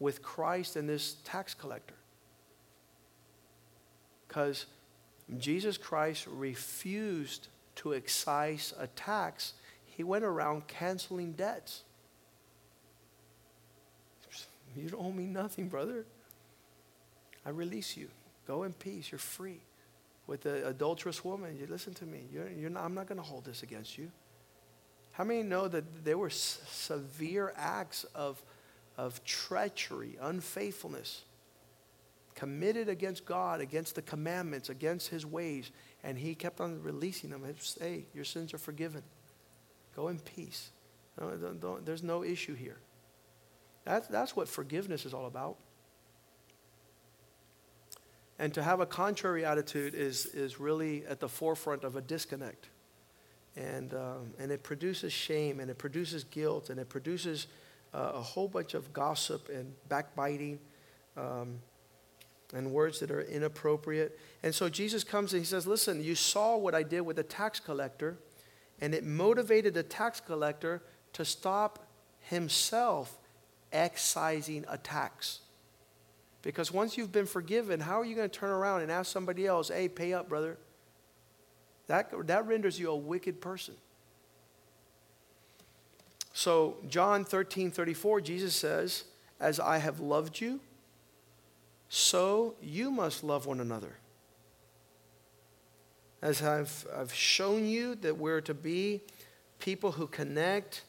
with 0.00 0.22
Christ 0.22 0.76
and 0.76 0.88
this 0.88 1.16
tax 1.24 1.52
collector. 1.52 1.94
Because 4.26 4.64
Jesus 5.36 5.76
Christ 5.76 6.26
refused 6.26 7.48
to 7.76 7.92
excise 7.92 8.72
a 8.78 8.86
tax, 8.86 9.52
he 9.84 10.02
went 10.02 10.24
around 10.24 10.68
canceling 10.68 11.32
debts. 11.32 11.82
You 14.74 14.88
don't 14.88 15.04
owe 15.04 15.12
me 15.12 15.26
nothing, 15.26 15.68
brother. 15.68 16.06
I 17.44 17.50
release 17.50 17.94
you. 17.94 18.08
Go 18.46 18.62
in 18.62 18.72
peace. 18.72 19.12
You're 19.12 19.18
free. 19.18 19.60
With 20.26 20.42
the 20.42 20.66
adulterous 20.66 21.24
woman, 21.24 21.56
you 21.56 21.66
listen 21.66 21.92
to 21.94 22.06
me. 22.06 22.26
You're, 22.32 22.48
you're 22.48 22.70
not, 22.70 22.84
I'm 22.84 22.94
not 22.94 23.06
going 23.06 23.18
to 23.18 23.24
hold 23.24 23.44
this 23.44 23.62
against 23.62 23.98
you. 23.98 24.10
How 25.12 25.24
many 25.24 25.42
know 25.42 25.68
that 25.68 26.04
there 26.04 26.18
were 26.18 26.28
s- 26.28 26.60
severe 26.66 27.52
acts 27.56 28.04
of, 28.14 28.42
of 28.96 29.22
treachery, 29.24 30.16
unfaithfulness, 30.20 31.22
committed 32.34 32.88
against 32.88 33.24
God, 33.24 33.60
against 33.60 33.94
the 33.94 34.02
commandments, 34.02 34.70
against 34.70 35.08
his 35.08 35.24
ways, 35.24 35.70
and 36.02 36.18
he 36.18 36.34
kept 36.34 36.60
on 36.60 36.82
releasing 36.82 37.30
them. 37.30 37.44
Hey, 37.78 38.06
your 38.14 38.24
sins 38.24 38.52
are 38.54 38.58
forgiven. 38.58 39.02
Go 39.94 40.08
in 40.08 40.18
peace. 40.18 40.70
Don't, 41.18 41.60
don't, 41.60 41.86
there's 41.86 42.02
no 42.02 42.24
issue 42.24 42.54
here. 42.54 42.78
That's, 43.84 44.08
that's 44.08 44.34
what 44.34 44.48
forgiveness 44.48 45.04
is 45.06 45.14
all 45.14 45.26
about. 45.26 45.56
And 48.38 48.52
to 48.54 48.62
have 48.62 48.80
a 48.80 48.86
contrary 48.86 49.44
attitude 49.44 49.94
is, 49.94 50.26
is 50.26 50.58
really 50.58 51.04
at 51.06 51.20
the 51.20 51.28
forefront 51.28 51.84
of 51.84 51.96
a 51.96 52.00
disconnect. 52.00 52.68
And, 53.56 53.94
um, 53.94 54.34
and 54.38 54.50
it 54.50 54.62
produces 54.62 55.12
shame 55.12 55.60
and 55.60 55.70
it 55.70 55.78
produces 55.78 56.24
guilt 56.24 56.70
and 56.70 56.80
it 56.80 56.88
produces 56.88 57.46
uh, 57.94 58.12
a 58.14 58.20
whole 58.20 58.48
bunch 58.48 58.74
of 58.74 58.92
gossip 58.92 59.48
and 59.48 59.72
backbiting 59.88 60.58
um, 61.16 61.60
and 62.52 62.72
words 62.72 63.00
that 63.00 63.10
are 63.10 63.22
inappropriate. 63.22 64.18
And 64.42 64.54
so 64.54 64.68
Jesus 64.68 65.04
comes 65.04 65.32
and 65.32 65.40
he 65.40 65.46
says, 65.46 65.66
Listen, 65.66 66.02
you 66.02 66.14
saw 66.14 66.56
what 66.56 66.74
I 66.74 66.82
did 66.82 67.02
with 67.02 67.16
the 67.16 67.22
tax 67.22 67.60
collector, 67.60 68.16
and 68.80 68.94
it 68.94 69.04
motivated 69.04 69.74
the 69.74 69.82
tax 69.82 70.20
collector 70.20 70.82
to 71.12 71.24
stop 71.24 71.86
himself 72.18 73.18
excising 73.72 74.64
a 74.68 74.78
tax. 74.78 75.40
Because 76.44 76.70
once 76.70 76.98
you've 76.98 77.10
been 77.10 77.24
forgiven, 77.24 77.80
how 77.80 77.98
are 77.98 78.04
you 78.04 78.14
going 78.14 78.28
to 78.28 78.38
turn 78.38 78.50
around 78.50 78.82
and 78.82 78.92
ask 78.92 79.10
somebody 79.10 79.46
else, 79.46 79.68
hey, 79.68 79.88
pay 79.88 80.12
up, 80.12 80.28
brother? 80.28 80.58
That, 81.86 82.12
that 82.26 82.46
renders 82.46 82.78
you 82.78 82.90
a 82.90 82.96
wicked 82.96 83.40
person. 83.40 83.74
So, 86.34 86.76
John 86.86 87.24
13 87.24 87.70
34, 87.70 88.20
Jesus 88.20 88.54
says, 88.54 89.04
As 89.40 89.58
I 89.58 89.78
have 89.78 90.00
loved 90.00 90.38
you, 90.38 90.60
so 91.88 92.56
you 92.60 92.90
must 92.90 93.24
love 93.24 93.46
one 93.46 93.60
another. 93.60 93.96
As 96.20 96.42
I've, 96.42 96.86
I've 96.94 97.14
shown 97.14 97.66
you 97.66 97.94
that 97.96 98.18
we're 98.18 98.42
to 98.42 98.54
be 98.54 99.00
people 99.60 99.92
who 99.92 100.06
connect 100.06 100.82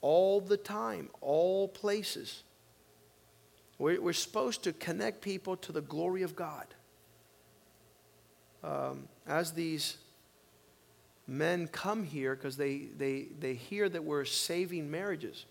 all 0.00 0.40
the 0.40 0.56
time, 0.56 1.08
all 1.20 1.66
places. 1.66 2.44
We're, 3.82 4.12
supposed 4.12 4.62
to 4.62 4.72
connect 4.72 5.22
people 5.22 5.56
to 5.56 5.72
the 5.72 5.80
glory 5.80 6.22
of 6.22 6.36
God. 6.36 6.66
Um, 8.62 9.08
as 9.26 9.50
these 9.50 9.96
men 11.26 11.66
come 11.66 12.04
here, 12.04 12.36
because 12.36 12.56
they, 12.56 12.90
they, 12.96 13.26
they 13.40 13.54
hear 13.54 13.88
that 13.88 14.04
we're 14.04 14.24
saving 14.24 14.88
marriages, 14.88 15.46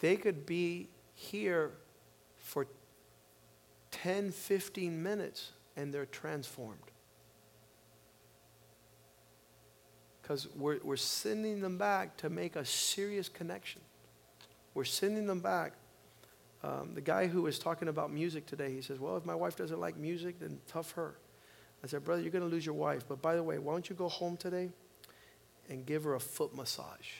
they 0.00 0.16
could 0.16 0.44
be 0.44 0.90
here 1.14 1.70
for 2.36 2.66
10, 3.90 4.30
15 4.32 5.02
minutes 5.02 5.52
and 5.78 5.94
they're 5.94 6.04
transformed. 6.04 6.91
Because 10.32 10.48
we're, 10.56 10.78
we're 10.82 10.96
sending 10.96 11.60
them 11.60 11.76
back 11.76 12.16
to 12.16 12.30
make 12.30 12.56
a 12.56 12.64
serious 12.64 13.28
connection. 13.28 13.82
We're 14.72 14.84
sending 14.84 15.26
them 15.26 15.40
back. 15.40 15.74
Um, 16.62 16.92
the 16.94 17.02
guy 17.02 17.26
who 17.26 17.42
was 17.42 17.58
talking 17.58 17.88
about 17.88 18.10
music 18.10 18.46
today, 18.46 18.72
he 18.72 18.80
says, 18.80 18.98
Well, 18.98 19.18
if 19.18 19.26
my 19.26 19.34
wife 19.34 19.56
doesn't 19.56 19.78
like 19.78 19.98
music, 19.98 20.40
then 20.40 20.58
tough 20.66 20.92
her. 20.92 21.16
I 21.84 21.86
said, 21.86 22.02
Brother, 22.02 22.22
you're 22.22 22.30
going 22.30 22.48
to 22.48 22.50
lose 22.50 22.64
your 22.64 22.74
wife. 22.74 23.02
But 23.06 23.20
by 23.20 23.36
the 23.36 23.42
way, 23.42 23.58
why 23.58 23.74
don't 23.74 23.90
you 23.90 23.94
go 23.94 24.08
home 24.08 24.38
today 24.38 24.70
and 25.68 25.84
give 25.84 26.04
her 26.04 26.14
a 26.14 26.20
foot 26.20 26.56
massage? 26.56 27.10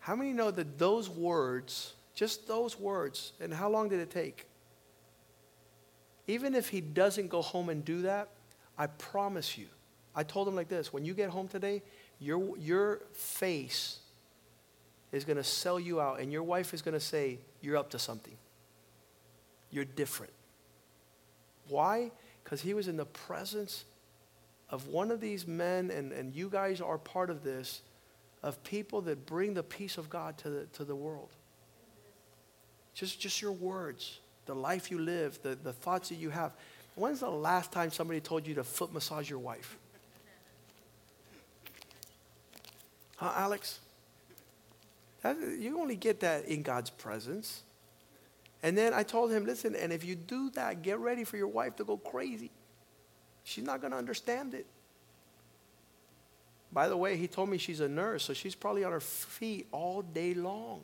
How 0.00 0.16
many 0.16 0.32
know 0.32 0.50
that 0.50 0.76
those 0.76 1.08
words, 1.08 1.94
just 2.16 2.48
those 2.48 2.80
words, 2.80 3.32
and 3.40 3.54
how 3.54 3.68
long 3.68 3.88
did 3.90 4.00
it 4.00 4.10
take? 4.10 4.46
Even 6.26 6.56
if 6.56 6.68
he 6.70 6.80
doesn't 6.80 7.28
go 7.28 7.42
home 7.42 7.68
and 7.68 7.84
do 7.84 8.02
that, 8.02 8.30
I 8.76 8.88
promise 8.88 9.56
you, 9.56 9.66
I 10.16 10.22
told 10.22 10.48
him 10.48 10.56
like 10.56 10.68
this 10.68 10.92
when 10.92 11.04
you 11.04 11.12
get 11.14 11.28
home 11.28 11.46
today, 11.46 11.82
your, 12.18 12.56
your 12.56 13.02
face 13.12 13.98
is 15.12 15.24
going 15.24 15.36
to 15.36 15.44
sell 15.44 15.78
you 15.78 16.00
out, 16.00 16.18
and 16.20 16.32
your 16.32 16.42
wife 16.42 16.72
is 16.72 16.82
going 16.82 16.94
to 16.94 17.00
say, 17.00 17.38
You're 17.60 17.76
up 17.76 17.90
to 17.90 17.98
something. 17.98 18.34
You're 19.70 19.84
different. 19.84 20.32
Why? 21.68 22.10
Because 22.42 22.62
he 22.62 22.72
was 22.74 22.88
in 22.88 22.96
the 22.96 23.04
presence 23.04 23.84
of 24.70 24.88
one 24.88 25.10
of 25.10 25.20
these 25.20 25.46
men, 25.46 25.90
and, 25.90 26.12
and 26.12 26.34
you 26.34 26.48
guys 26.48 26.80
are 26.80 26.98
part 26.98 27.28
of 27.28 27.44
this, 27.44 27.82
of 28.42 28.62
people 28.64 29.02
that 29.02 29.26
bring 29.26 29.54
the 29.54 29.62
peace 29.62 29.98
of 29.98 30.08
God 30.08 30.38
to 30.38 30.50
the, 30.50 30.64
to 30.74 30.84
the 30.84 30.96
world. 30.96 31.30
Just, 32.94 33.20
just 33.20 33.42
your 33.42 33.52
words, 33.52 34.20
the 34.46 34.54
life 34.54 34.90
you 34.90 34.98
live, 34.98 35.40
the, 35.42 35.54
the 35.54 35.72
thoughts 35.72 36.08
that 36.08 36.14
you 36.14 36.30
have. 36.30 36.52
When's 36.94 37.20
the 37.20 37.30
last 37.30 37.72
time 37.72 37.90
somebody 37.90 38.20
told 38.20 38.46
you 38.46 38.54
to 38.54 38.64
foot 38.64 38.92
massage 38.92 39.28
your 39.28 39.38
wife? 39.38 39.76
Huh, 43.16 43.32
Alex? 43.34 43.80
That, 45.22 45.36
you 45.58 45.80
only 45.80 45.96
get 45.96 46.20
that 46.20 46.46
in 46.46 46.62
God's 46.62 46.90
presence. 46.90 47.62
And 48.62 48.76
then 48.76 48.94
I 48.94 49.02
told 49.02 49.32
him, 49.32 49.44
listen, 49.44 49.74
and 49.74 49.92
if 49.92 50.04
you 50.04 50.14
do 50.14 50.50
that, 50.50 50.82
get 50.82 50.98
ready 50.98 51.24
for 51.24 51.36
your 51.36 51.48
wife 51.48 51.76
to 51.76 51.84
go 51.84 51.96
crazy. 51.96 52.50
She's 53.44 53.64
not 53.64 53.80
going 53.80 53.92
to 53.92 53.96
understand 53.98 54.54
it. 54.54 54.66
By 56.72 56.88
the 56.88 56.96
way, 56.96 57.16
he 57.16 57.28
told 57.28 57.48
me 57.48 57.58
she's 57.58 57.80
a 57.80 57.88
nurse, 57.88 58.24
so 58.24 58.34
she's 58.34 58.54
probably 58.54 58.84
on 58.84 58.92
her 58.92 59.00
feet 59.00 59.66
all 59.72 60.02
day 60.02 60.34
long. 60.34 60.82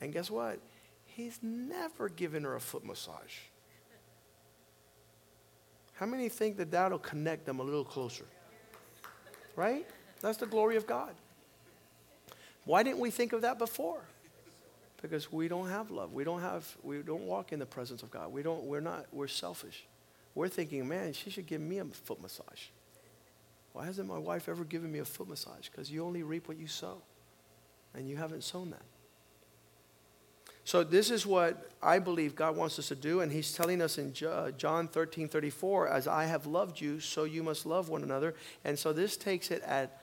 And 0.00 0.12
guess 0.12 0.30
what? 0.30 0.58
He's 1.06 1.38
never 1.42 2.08
given 2.08 2.44
her 2.44 2.54
a 2.54 2.60
foot 2.60 2.84
massage. 2.84 3.36
How 5.94 6.06
many 6.06 6.28
think 6.28 6.56
that 6.58 6.70
that'll 6.70 6.98
connect 6.98 7.46
them 7.46 7.60
a 7.60 7.62
little 7.62 7.84
closer? 7.84 8.24
Right? 9.56 9.86
That's 10.20 10.38
the 10.38 10.46
glory 10.46 10.76
of 10.76 10.86
God. 10.86 11.14
Why 12.64 12.82
didn't 12.82 12.98
we 12.98 13.10
think 13.10 13.32
of 13.32 13.42
that 13.42 13.58
before? 13.58 14.00
Because 15.00 15.32
we 15.32 15.48
don't 15.48 15.68
have 15.68 15.90
love. 15.90 16.12
We 16.12 16.24
don't 16.24 16.40
have 16.40 16.76
we 16.82 16.98
don't 16.98 17.22
walk 17.22 17.52
in 17.52 17.58
the 17.58 17.66
presence 17.66 18.02
of 18.02 18.10
God. 18.10 18.32
We 18.32 18.42
don't 18.42 18.64
we're 18.64 18.80
not 18.80 19.06
we're 19.12 19.28
selfish. 19.28 19.86
We're 20.34 20.48
thinking, 20.48 20.86
man, 20.86 21.12
she 21.12 21.30
should 21.30 21.46
give 21.46 21.60
me 21.60 21.78
a 21.78 21.84
foot 21.84 22.20
massage. 22.20 22.66
Why 23.72 23.86
hasn't 23.86 24.08
my 24.08 24.18
wife 24.18 24.48
ever 24.48 24.64
given 24.64 24.90
me 24.90 24.98
a 24.98 25.04
foot 25.04 25.28
massage? 25.28 25.68
Because 25.68 25.90
you 25.90 26.04
only 26.04 26.22
reap 26.22 26.48
what 26.48 26.58
you 26.58 26.66
sow. 26.66 27.02
And 27.94 28.08
you 28.08 28.16
haven't 28.16 28.44
sown 28.44 28.70
that. 28.70 28.82
So 30.64 30.84
this 30.84 31.10
is 31.10 31.24
what 31.24 31.70
I 31.82 31.98
believe 31.98 32.36
God 32.36 32.54
wants 32.54 32.78
us 32.78 32.88
to 32.88 32.94
do, 32.94 33.20
and 33.20 33.32
He's 33.32 33.52
telling 33.52 33.80
us 33.80 33.96
in 33.96 34.12
uh, 34.26 34.50
John 34.50 34.86
13, 34.86 35.26
34, 35.26 35.88
as 35.88 36.06
I 36.06 36.26
have 36.26 36.44
loved 36.44 36.78
you, 36.78 37.00
so 37.00 37.24
you 37.24 37.42
must 37.42 37.64
love 37.64 37.88
one 37.88 38.02
another. 38.02 38.34
And 38.64 38.78
so 38.78 38.92
this 38.92 39.16
takes 39.16 39.50
it 39.50 39.62
at 39.62 39.97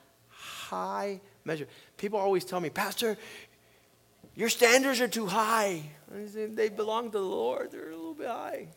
high 0.45 1.21
measure. 1.43 1.67
People 1.97 2.19
always 2.19 2.45
tell 2.45 2.60
me, 2.60 2.69
Pastor, 2.69 3.17
your 4.36 4.49
standards 4.49 4.99
are 5.01 5.08
too 5.08 5.27
high. 5.27 5.84
They 6.12 6.69
belong 6.69 7.05
to 7.12 7.17
the 7.17 7.23
Lord. 7.23 7.71
They're 7.71 7.91
a 7.91 7.95
little 7.95 8.13
bit 8.13 8.27
high. 8.27 8.67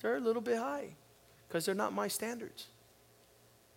They're 0.00 0.16
a 0.16 0.20
little 0.20 0.42
bit 0.42 0.58
high 0.58 0.88
because 1.48 1.66
they're 1.66 1.74
not 1.74 1.92
my 1.92 2.08
standards. 2.08 2.66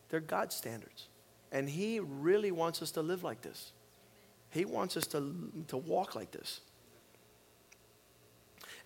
They're 0.10 0.22
God's 0.22 0.56
standards. 0.56 1.08
And 1.52 1.70
He 1.70 2.00
really 2.00 2.52
wants 2.52 2.82
us 2.82 2.92
to 2.92 3.02
live 3.02 3.24
like 3.24 3.42
this. 3.42 3.72
He 4.50 4.66
wants 4.66 4.96
us 4.96 5.08
to, 5.08 5.52
to 5.68 5.78
walk 5.78 6.16
like 6.16 6.32
this. 6.32 6.62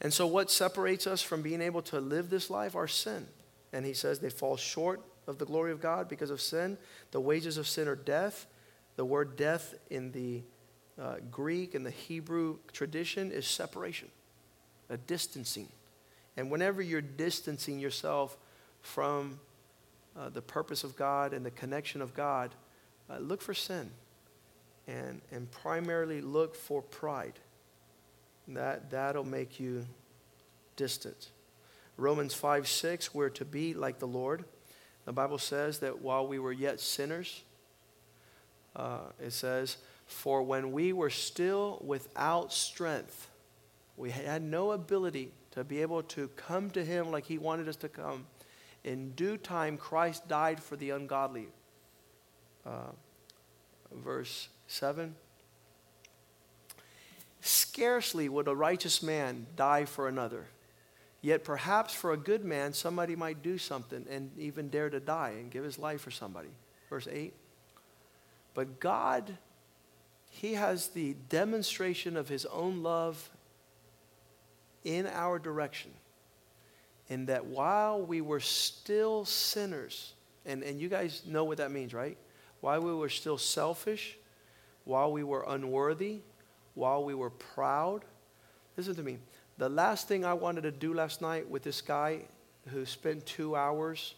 And 0.01 0.13
so, 0.13 0.25
what 0.27 0.49
separates 0.49 1.07
us 1.07 1.21
from 1.21 1.41
being 1.41 1.61
able 1.61 1.81
to 1.83 1.99
live 1.99 2.29
this 2.29 2.49
life? 2.49 2.75
Our 2.75 2.87
sin. 2.87 3.27
And 3.73 3.85
He 3.85 3.93
says 3.93 4.19
they 4.19 4.29
fall 4.29 4.57
short 4.57 5.01
of 5.27 5.37
the 5.37 5.45
glory 5.45 5.71
of 5.71 5.81
God 5.81 6.07
because 6.07 6.29
of 6.29 6.41
sin. 6.41 6.77
The 7.11 7.19
wages 7.19 7.57
of 7.57 7.67
sin 7.67 7.87
are 7.87 7.95
death, 7.95 8.47
The 8.95 9.05
word 9.05 9.35
death 9.35 9.75
in 9.89 10.11
the 10.11 10.43
uh, 10.99 11.17
Greek 11.29 11.75
and 11.75 11.85
the 11.85 11.91
Hebrew 11.91 12.57
tradition 12.71 13.31
is 13.31 13.45
separation, 13.45 14.09
a 14.89 14.97
distancing. 14.97 15.67
And 16.35 16.49
whenever 16.49 16.81
you're 16.81 17.01
distancing 17.01 17.79
yourself 17.79 18.37
from 18.81 19.39
uh, 20.17 20.29
the 20.29 20.41
purpose 20.41 20.83
of 20.83 20.95
God 20.95 21.33
and 21.33 21.45
the 21.45 21.51
connection 21.51 22.01
of 22.01 22.13
God, 22.15 22.55
uh, 23.09 23.17
look 23.19 23.41
for 23.41 23.53
sin 23.53 23.91
and, 24.87 25.21
and 25.31 25.49
primarily 25.51 26.21
look 26.21 26.55
for 26.55 26.81
pride. 26.81 27.39
That, 28.47 28.91
that'll 28.91 29.25
make 29.25 29.59
you 29.59 29.85
distant. 30.77 31.29
Romans 31.97 32.33
5 32.33 32.67
6, 32.67 33.13
we're 33.13 33.29
to 33.29 33.45
be 33.45 33.73
like 33.73 33.99
the 33.99 34.07
Lord. 34.07 34.45
The 35.07 35.13
Bible 35.13 35.37
says 35.37 35.79
that 35.79 36.01
while 36.01 36.27
we 36.27 36.37
were 36.37 36.51
yet 36.51 36.81
sinners, 36.81 37.41
uh, 38.75 38.99
it 39.23 39.31
says, 39.31 39.77
For 40.05 40.43
when 40.43 40.73
we 40.73 40.91
were 40.91 41.09
still 41.09 41.81
without 41.81 42.51
strength, 42.51 43.29
we 43.95 44.11
had 44.11 44.41
no 44.41 44.73
ability 44.73 45.31
to 45.51 45.63
be 45.63 45.81
able 45.81 46.03
to 46.03 46.27
come 46.35 46.69
to 46.71 46.83
Him 46.83 47.09
like 47.09 47.23
He 47.23 47.37
wanted 47.37 47.69
us 47.69 47.77
to 47.77 47.87
come. 47.87 48.25
In 48.83 49.11
due 49.11 49.37
time, 49.37 49.77
Christ 49.77 50.27
died 50.27 50.61
for 50.61 50.75
the 50.75 50.89
ungodly. 50.89 51.47
Uh, 52.65 52.91
verse 53.93 54.49
7. 54.67 55.15
Scarcely 57.39 58.27
would 58.27 58.49
a 58.49 58.53
righteous 58.53 59.01
man 59.01 59.45
die 59.55 59.85
for 59.85 60.09
another. 60.09 60.47
Yet 61.21 61.43
perhaps 61.43 61.93
for 61.93 62.13
a 62.13 62.17
good 62.17 62.45
man, 62.45 62.73
somebody 62.73 63.15
might 63.15 63.41
do 63.41 63.57
something 63.57 64.05
and 64.09 64.31
even 64.37 64.69
dare 64.69 64.89
to 64.89 64.99
die 64.99 65.33
and 65.39 65.49
give 65.49 65.63
his 65.63 65.79
life 65.79 66.01
for 66.01 66.11
somebody. 66.11 66.49
Verse 66.89 67.07
8. 67.11 67.33
But 68.53 68.79
God, 68.79 69.37
He 70.29 70.53
has 70.53 70.87
the 70.87 71.15
demonstration 71.29 72.17
of 72.17 72.27
His 72.27 72.45
own 72.47 72.81
love 72.81 73.29
in 74.83 75.05
our 75.07 75.37
direction. 75.37 75.91
In 77.09 77.27
that 77.27 77.45
while 77.45 78.01
we 78.01 78.21
were 78.21 78.39
still 78.39 79.25
sinners, 79.25 80.13
and, 80.45 80.63
and 80.63 80.79
you 80.79 80.89
guys 80.89 81.21
know 81.25 81.43
what 81.43 81.57
that 81.57 81.71
means, 81.71 81.93
right? 81.93 82.17
While 82.61 82.81
we 82.81 82.93
were 82.93 83.09
still 83.09 83.37
selfish, 83.37 84.17
while 84.85 85.11
we 85.11 85.23
were 85.23 85.45
unworthy, 85.47 86.21
while 86.73 87.03
we 87.03 87.13
were 87.13 87.29
proud. 87.29 88.05
Listen 88.75 88.95
to 88.95 89.03
me. 89.03 89.17
The 89.57 89.69
last 89.69 90.07
thing 90.07 90.23
I 90.23 90.33
wanted 90.33 90.61
to 90.61 90.71
do 90.71 90.93
last 90.93 91.21
night 91.21 91.49
with 91.49 91.63
this 91.63 91.81
guy 91.81 92.21
who 92.67 92.85
spent 92.85 93.25
two 93.25 93.55
hours 93.55 94.15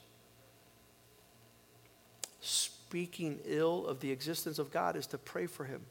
speaking 2.41 3.39
ill 3.45 3.85
of 3.85 3.99
the 3.99 4.11
existence 4.11 4.59
of 4.59 4.71
God 4.71 4.95
is 4.95 5.07
to 5.07 5.17
pray 5.17 5.45
for 5.45 5.63
him. 5.63 5.81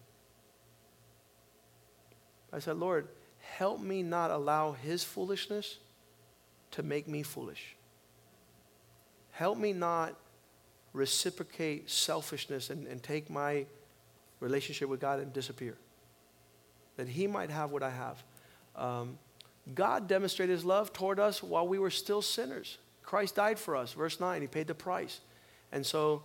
I 2.52 2.58
said, 2.58 2.76
Lord, 2.76 3.08
help 3.40 3.80
me 3.80 4.02
not 4.02 4.30
allow 4.30 4.72
his 4.72 5.04
foolishness 5.04 5.78
to 6.72 6.82
make 6.82 7.08
me 7.08 7.22
foolish. 7.22 7.76
Help 9.32 9.56
me 9.56 9.72
not 9.72 10.14
reciprocate 10.92 11.88
selfishness 11.88 12.70
and, 12.70 12.87
and 12.87 13.02
take 13.02 13.30
my 13.30 13.66
relationship 14.40 14.88
with 14.88 15.00
God 15.00 15.20
and 15.20 15.32
disappear. 15.32 15.76
That 16.96 17.08
He 17.08 17.26
might 17.26 17.50
have 17.50 17.70
what 17.70 17.82
I 17.82 17.90
have. 17.90 18.22
Um, 18.74 19.18
God 19.74 20.09
demonstrated 20.09 20.54
His 20.54 20.64
love 20.64 20.92
toward 20.92 21.18
us 21.18 21.42
while 21.42 21.66
we 21.66 21.78
were 21.78 21.90
still 21.90 22.22
sinners. 22.22 22.78
Christ 23.02 23.37
died 23.37 23.59
for 23.59 23.76
us. 23.76 23.92
Verse 23.92 24.20
9, 24.20 24.42
He 24.42 24.48
paid 24.48 24.66
the 24.66 24.74
price. 24.74 25.20
And 25.72 25.85
so, 25.85 26.22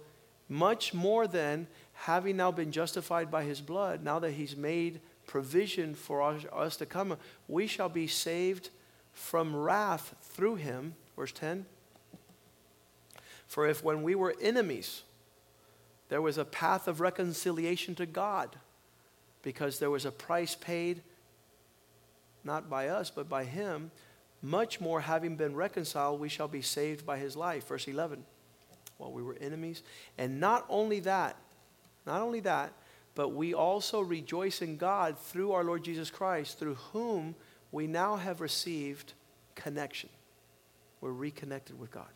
much 0.50 0.94
more 0.94 1.28
than 1.28 1.68
having 1.94 2.38
now 2.38 2.52
been 2.52 2.72
justified 2.72 3.32
by 3.32 3.44
His 3.44 3.62
blood, 3.62 4.04
now 4.04 4.20
that 4.20 4.32
He's 4.32 4.56
made 4.56 5.00
provision 5.26 5.96
for 5.96 6.22
us, 6.22 6.78
to 6.78 6.86
come, 6.86 7.18
we 7.48 7.68
shall 7.68 7.90
be 7.90 8.08
saved 8.08 8.70
from 9.14 9.56
wrath 9.56 10.16
through 10.22 10.56
Him. 10.56 10.96
Verse 11.16 11.32
10. 11.32 11.66
For 13.48 13.68
if 13.68 13.84
when 13.84 14.04
we 14.04 14.16
were 14.16 14.36
enemies, 14.42 15.04
there 16.10 16.22
was 16.22 16.38
a 16.38 16.46
path 16.46 16.88
of 16.88 17.00
reconciliation 17.00 17.96
to 17.96 18.06
God 18.06 18.56
because 19.42 19.80
there 19.80 19.90
was 19.90 20.06
a 20.06 20.12
price 20.12 20.56
paid 20.56 21.02
not 22.44 22.70
by 22.70 22.88
us 22.88 23.10
but 23.10 23.30
by 23.30 23.44
him 23.44 23.92
much 24.42 24.82
more 24.82 25.02
having 25.02 25.36
been 25.38 25.56
reconciled 25.56 26.20
we 26.20 26.30
shall 26.30 26.50
be 26.50 26.62
saved 26.62 27.06
by 27.06 27.18
his 27.18 27.36
life. 27.36 27.68
Verse 27.68 27.88
11 27.88 28.24
while 28.98 29.12
we 29.12 29.24
were 29.24 29.36
enemies. 29.42 29.82
And 30.18 30.40
not 30.40 30.66
only 30.70 31.00
that 31.02 31.38
not 32.06 32.22
only 32.22 32.42
that 32.42 32.74
but 33.16 33.30
we 33.30 33.54
also 33.54 34.02
rejoice 34.02 34.62
in 34.62 34.78
God 34.78 35.18
through 35.18 35.52
our 35.52 35.64
Lord 35.64 35.84
Jesus 35.84 36.10
Christ 36.10 36.60
through 36.60 36.76
whom 36.76 37.36
we 37.72 37.88
now 37.88 38.18
have 38.18 38.42
received 38.42 39.14
connection. 39.56 40.10
We're 41.02 41.12
reconnected 41.12 41.80
with 41.80 41.92
God. 41.92 42.08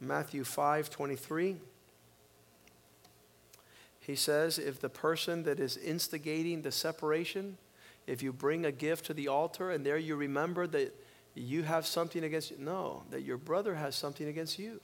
Matthew 0.00 0.44
5 0.44 0.90
23. 0.90 1.56
He 4.00 4.16
says, 4.16 4.58
if 4.58 4.80
the 4.80 4.88
person 4.88 5.44
that 5.44 5.60
is 5.60 5.76
instigating 5.76 6.62
the 6.62 6.72
separation, 6.72 7.58
if 8.06 8.22
you 8.22 8.32
bring 8.32 8.64
a 8.64 8.72
gift 8.72 9.06
to 9.06 9.14
the 9.14 9.28
altar 9.28 9.70
and 9.70 9.84
there 9.84 9.98
you 9.98 10.16
remember 10.16 10.66
that 10.68 10.94
you 11.34 11.62
have 11.62 11.86
something 11.86 12.24
against 12.24 12.50
you, 12.50 12.56
no, 12.58 13.04
that 13.10 13.22
your 13.22 13.36
brother 13.36 13.74
has 13.74 13.94
something 13.94 14.26
against 14.26 14.58
you. 14.58 14.80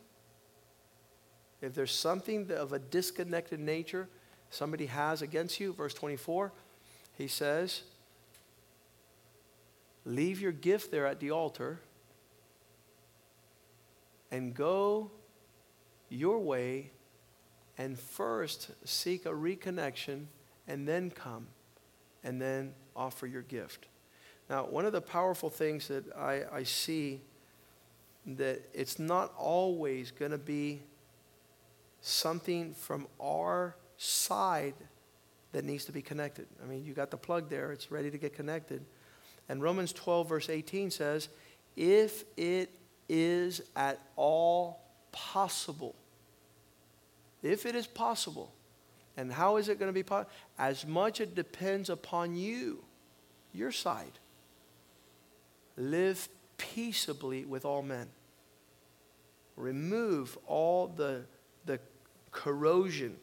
If 1.61 1.75
there's 1.75 1.93
something 1.93 2.51
of 2.53 2.73
a 2.73 2.79
disconnected 2.79 3.59
nature 3.59 4.09
somebody 4.51 4.87
has 4.87 5.23
against 5.23 5.59
you, 5.59 5.73
verse 5.73 5.95
24, 5.95 6.53
he 7.17 7.27
says, 7.27 7.83
leave 10.05 10.41
your 10.41 10.53
gift 10.53 10.91
there 10.91 11.07
at 11.07 11.19
the 11.19 11.31
altar 11.31 11.81
and 14.31 14.55
go 14.55 15.11
your 16.09 16.39
way 16.39 16.91
and 17.79 17.99
first 17.99 18.71
seek 18.85 19.27
a 19.27 19.31
reconnection 19.31 20.27
and 20.67 20.87
then 20.87 21.11
come 21.11 21.47
and 22.25 22.41
then 22.41 22.73
offer 22.95 23.27
your 23.27 23.43
gift. 23.43 23.87
Now, 24.49 24.65
one 24.65 24.87
of 24.87 24.93
the 24.93 25.01
powerful 25.01 25.51
things 25.51 25.89
that 25.89 26.05
I, 26.17 26.43
I 26.53 26.63
see 26.63 27.21
that 28.27 28.63
it's 28.75 28.99
not 28.99 29.33
always 29.37 30.11
going 30.11 30.33
to 30.33 30.39
be 30.39 30.83
something 32.01 32.75
from 32.75 33.07
our 33.21 33.77
side 33.97 34.75
that 35.53 35.65
needs 35.65 35.85
to 35.87 35.93
be 35.93 36.03
connected. 36.03 36.47
I 36.63 36.67
mean, 36.67 36.85
you 36.85 36.93
got 36.93 37.11
the 37.11 37.17
plug 37.17 37.49
there, 37.49 37.73
it's 37.73 37.91
ready 37.91 38.11
to 38.11 38.19
get 38.19 38.35
connected. 38.35 38.85
And 39.49 39.63
Romans 39.63 39.93
12, 39.93 40.29
verse 40.29 40.49
18 40.49 40.91
says, 40.91 41.29
If 41.77 42.25
it 42.37 42.71
is 43.09 43.63
at 43.75 44.01
all 44.17 44.81
possible. 45.13 45.95
If 47.43 47.67
it 47.67 47.75
is 47.75 47.87
possible. 47.87 48.53
And 49.17 49.33
how 49.33 49.57
is 49.57 49.69
it 49.69 49.79
going 49.79 49.89
to 49.89 49.95
be 49.95 50.03
possible? 50.03 50.31
As 50.59 50.87
much 50.87 51.21
it 51.21 51.35
depends 51.35 51.89
upon 51.89 52.37
you, 52.37 52.85
your 53.53 53.73
side. 53.73 54.19
Live 55.77 56.29
peaceably 56.59 57.45
with 57.45 57.65
all 57.65 57.83
men. 57.83 58.09
Remove 59.57 60.37
all 60.47 60.87
the, 60.87 61.23
the 61.65 61.81
corrosion 62.31 63.17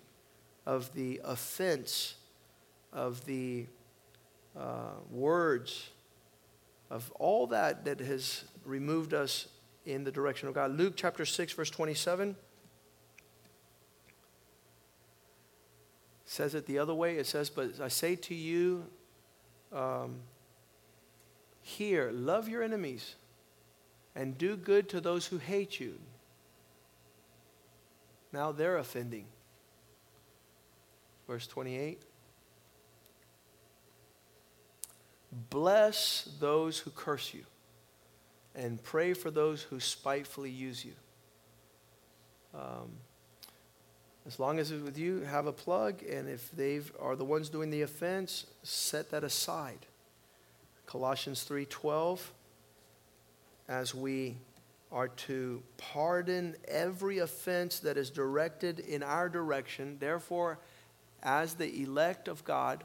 of 0.65 0.93
the 0.93 1.21
offense, 1.23 2.15
of 2.91 3.23
the 3.25 3.67
uh, 4.57 4.93
words, 5.11 5.89
of 6.89 7.11
all 7.19 7.47
that 7.47 7.85
that 7.85 7.99
has 7.99 8.45
removed 8.65 9.13
us 9.13 9.47
in 9.85 10.03
the 10.03 10.11
direction 10.11 10.47
of 10.47 10.55
God. 10.55 10.71
Luke 10.71 10.93
chapter 10.95 11.25
6, 11.25 11.53
verse 11.53 11.69
27 11.69 12.35
says 16.25 16.55
it 16.55 16.65
the 16.65 16.79
other 16.79 16.93
way. 16.93 17.17
It 17.17 17.27
says, 17.27 17.49
But 17.49 17.79
I 17.81 17.87
say 17.87 18.15
to 18.15 18.35
you, 18.35 18.85
um, 19.71 20.15
here, 21.61 22.11
love 22.13 22.47
your 22.47 22.63
enemies 22.63 23.15
and 24.15 24.37
do 24.37 24.55
good 24.55 24.89
to 24.89 25.01
those 25.01 25.25
who 25.25 25.37
hate 25.37 25.79
you. 25.79 25.99
Now 28.31 28.51
they're 28.51 28.77
offending. 28.77 29.25
Verse 31.27 31.47
28. 31.47 32.01
Bless 35.49 36.29
those 36.39 36.77
who 36.79 36.91
curse 36.91 37.33
you 37.33 37.43
and 38.55 38.81
pray 38.83 39.13
for 39.13 39.31
those 39.31 39.63
who 39.63 39.79
spitefully 39.79 40.51
use 40.51 40.85
you. 40.85 40.93
Um, 42.53 42.91
as 44.25 44.39
long 44.39 44.59
as 44.59 44.71
it's 44.71 44.83
with 44.83 44.97
you, 44.97 45.21
have 45.21 45.47
a 45.47 45.51
plug, 45.51 46.01
and 46.03 46.29
if 46.29 46.49
they 46.51 46.81
are 46.99 47.15
the 47.15 47.25
ones 47.25 47.49
doing 47.49 47.69
the 47.69 47.81
offense, 47.81 48.45
set 48.63 49.11
that 49.11 49.23
aside. 49.23 49.85
Colossians 50.85 51.43
3:12 51.43 52.31
as 53.67 53.95
we 53.95 54.37
are 54.91 55.07
to 55.07 55.63
pardon 55.77 56.55
every 56.67 57.17
offense 57.17 57.79
that 57.79 57.97
is 57.97 58.09
directed 58.09 58.79
in 58.79 59.01
our 59.01 59.27
direction. 59.27 59.97
Therefore, 59.99 60.59
as 61.23 61.55
the 61.55 61.81
elect 61.81 62.27
of 62.27 62.45
God 62.45 62.83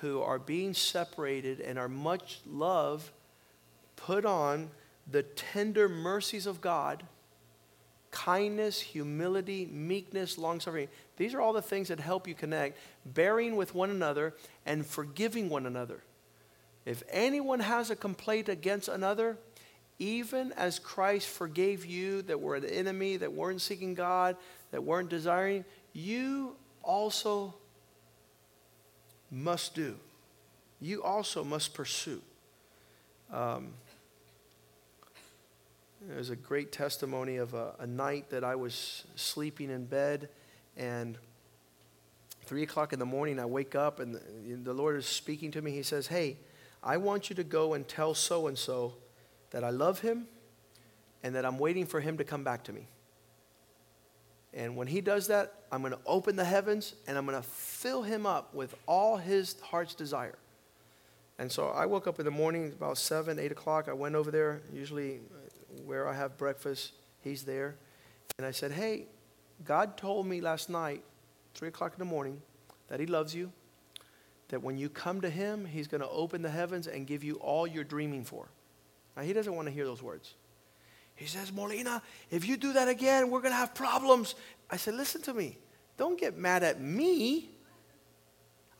who 0.00 0.20
are 0.22 0.38
being 0.38 0.74
separated 0.74 1.60
and 1.60 1.78
are 1.78 1.88
much 1.88 2.40
loved, 2.46 3.10
put 3.96 4.24
on 4.24 4.70
the 5.10 5.22
tender 5.22 5.88
mercies 5.88 6.46
of 6.46 6.60
God 6.60 7.04
kindness, 8.14 8.80
humility, 8.80 9.66
meekness, 9.66 10.38
long 10.38 10.60
suffering. 10.60 10.86
These 11.16 11.34
are 11.34 11.40
all 11.40 11.52
the 11.52 11.60
things 11.60 11.88
that 11.88 11.98
help 11.98 12.28
you 12.28 12.34
connect, 12.34 12.78
bearing 13.04 13.56
with 13.56 13.74
one 13.74 13.90
another 13.90 14.34
and 14.64 14.86
forgiving 14.86 15.48
one 15.48 15.66
another. 15.66 16.00
If 16.86 17.02
anyone 17.10 17.58
has 17.58 17.90
a 17.90 17.96
complaint 17.96 18.48
against 18.48 18.88
another, 18.88 19.36
even 19.98 20.52
as 20.52 20.78
Christ 20.78 21.26
forgave 21.26 21.84
you 21.84 22.22
that 22.22 22.40
were 22.40 22.54
an 22.54 22.64
enemy, 22.64 23.16
that 23.16 23.32
weren't 23.32 23.60
seeking 23.60 23.94
God, 23.94 24.36
that 24.70 24.84
weren't 24.84 25.08
desiring, 25.08 25.64
you 25.92 26.54
also 26.84 27.54
must 29.28 29.74
do. 29.74 29.96
You 30.80 31.02
also 31.02 31.42
must 31.42 31.74
pursue. 31.74 32.22
Um, 33.32 33.72
there's 36.08 36.30
a 36.30 36.36
great 36.36 36.72
testimony 36.72 37.36
of 37.36 37.54
a, 37.54 37.74
a 37.78 37.86
night 37.86 38.30
that 38.30 38.44
I 38.44 38.56
was 38.56 39.04
sleeping 39.16 39.70
in 39.70 39.86
bed, 39.86 40.28
and 40.76 41.16
three 42.44 42.62
o'clock 42.62 42.92
in 42.92 42.98
the 42.98 43.06
morning, 43.06 43.38
I 43.38 43.46
wake 43.46 43.74
up, 43.74 44.00
and 44.00 44.14
the, 44.14 44.20
the 44.62 44.74
Lord 44.74 44.96
is 44.96 45.06
speaking 45.06 45.50
to 45.52 45.62
me. 45.62 45.72
He 45.72 45.82
says, 45.82 46.06
Hey, 46.06 46.38
I 46.82 46.98
want 46.98 47.30
you 47.30 47.36
to 47.36 47.44
go 47.44 47.74
and 47.74 47.86
tell 47.86 48.14
so 48.14 48.46
and 48.46 48.58
so 48.58 48.94
that 49.50 49.64
I 49.64 49.70
love 49.70 50.00
him 50.00 50.26
and 51.22 51.34
that 51.34 51.46
I'm 51.46 51.58
waiting 51.58 51.86
for 51.86 52.00
him 52.00 52.18
to 52.18 52.24
come 52.24 52.44
back 52.44 52.64
to 52.64 52.72
me. 52.72 52.86
And 54.52 54.76
when 54.76 54.86
he 54.86 55.00
does 55.00 55.28
that, 55.28 55.54
I'm 55.72 55.80
going 55.80 55.94
to 55.94 55.98
open 56.06 56.36
the 56.36 56.44
heavens 56.44 56.94
and 57.08 57.16
I'm 57.16 57.26
going 57.26 57.40
to 57.40 57.48
fill 57.48 58.02
him 58.02 58.26
up 58.26 58.54
with 58.54 58.74
all 58.86 59.16
his 59.16 59.58
heart's 59.60 59.94
desire. 59.94 60.38
And 61.38 61.50
so 61.50 61.68
I 61.68 61.86
woke 61.86 62.06
up 62.06 62.20
in 62.20 62.24
the 62.24 62.30
morning 62.30 62.72
about 62.76 62.98
7, 62.98 63.38
8 63.38 63.50
o'clock. 63.50 63.88
I 63.88 63.92
went 63.92 64.14
over 64.14 64.30
there, 64.30 64.60
usually 64.72 65.20
where 65.84 66.08
I 66.08 66.14
have 66.14 66.36
breakfast. 66.36 66.92
He's 67.20 67.44
there. 67.44 67.76
And 68.38 68.46
I 68.46 68.50
said, 68.50 68.72
Hey, 68.72 69.06
God 69.64 69.96
told 69.96 70.26
me 70.26 70.40
last 70.40 70.68
night, 70.68 71.02
3 71.54 71.68
o'clock 71.68 71.92
in 71.92 71.98
the 71.98 72.04
morning, 72.04 72.40
that 72.88 73.00
He 73.00 73.06
loves 73.06 73.34
you, 73.34 73.52
that 74.48 74.62
when 74.62 74.76
you 74.76 74.88
come 74.88 75.20
to 75.20 75.30
Him, 75.30 75.64
He's 75.64 75.88
going 75.88 76.00
to 76.00 76.08
open 76.08 76.42
the 76.42 76.50
heavens 76.50 76.86
and 76.86 77.06
give 77.06 77.24
you 77.24 77.36
all 77.36 77.66
you're 77.66 77.84
dreaming 77.84 78.24
for. 78.24 78.48
Now, 79.16 79.22
He 79.22 79.32
doesn't 79.32 79.54
want 79.54 79.68
to 79.68 79.72
hear 79.72 79.84
those 79.84 80.02
words. 80.02 80.34
He 81.14 81.26
says, 81.26 81.52
Molina, 81.52 82.02
if 82.30 82.46
you 82.46 82.56
do 82.56 82.72
that 82.72 82.88
again, 82.88 83.30
we're 83.30 83.40
going 83.40 83.52
to 83.52 83.56
have 83.56 83.74
problems. 83.74 84.34
I 84.70 84.76
said, 84.76 84.94
Listen 84.94 85.22
to 85.22 85.34
me. 85.34 85.58
Don't 85.96 86.18
get 86.18 86.36
mad 86.36 86.62
at 86.64 86.80
me. 86.80 87.50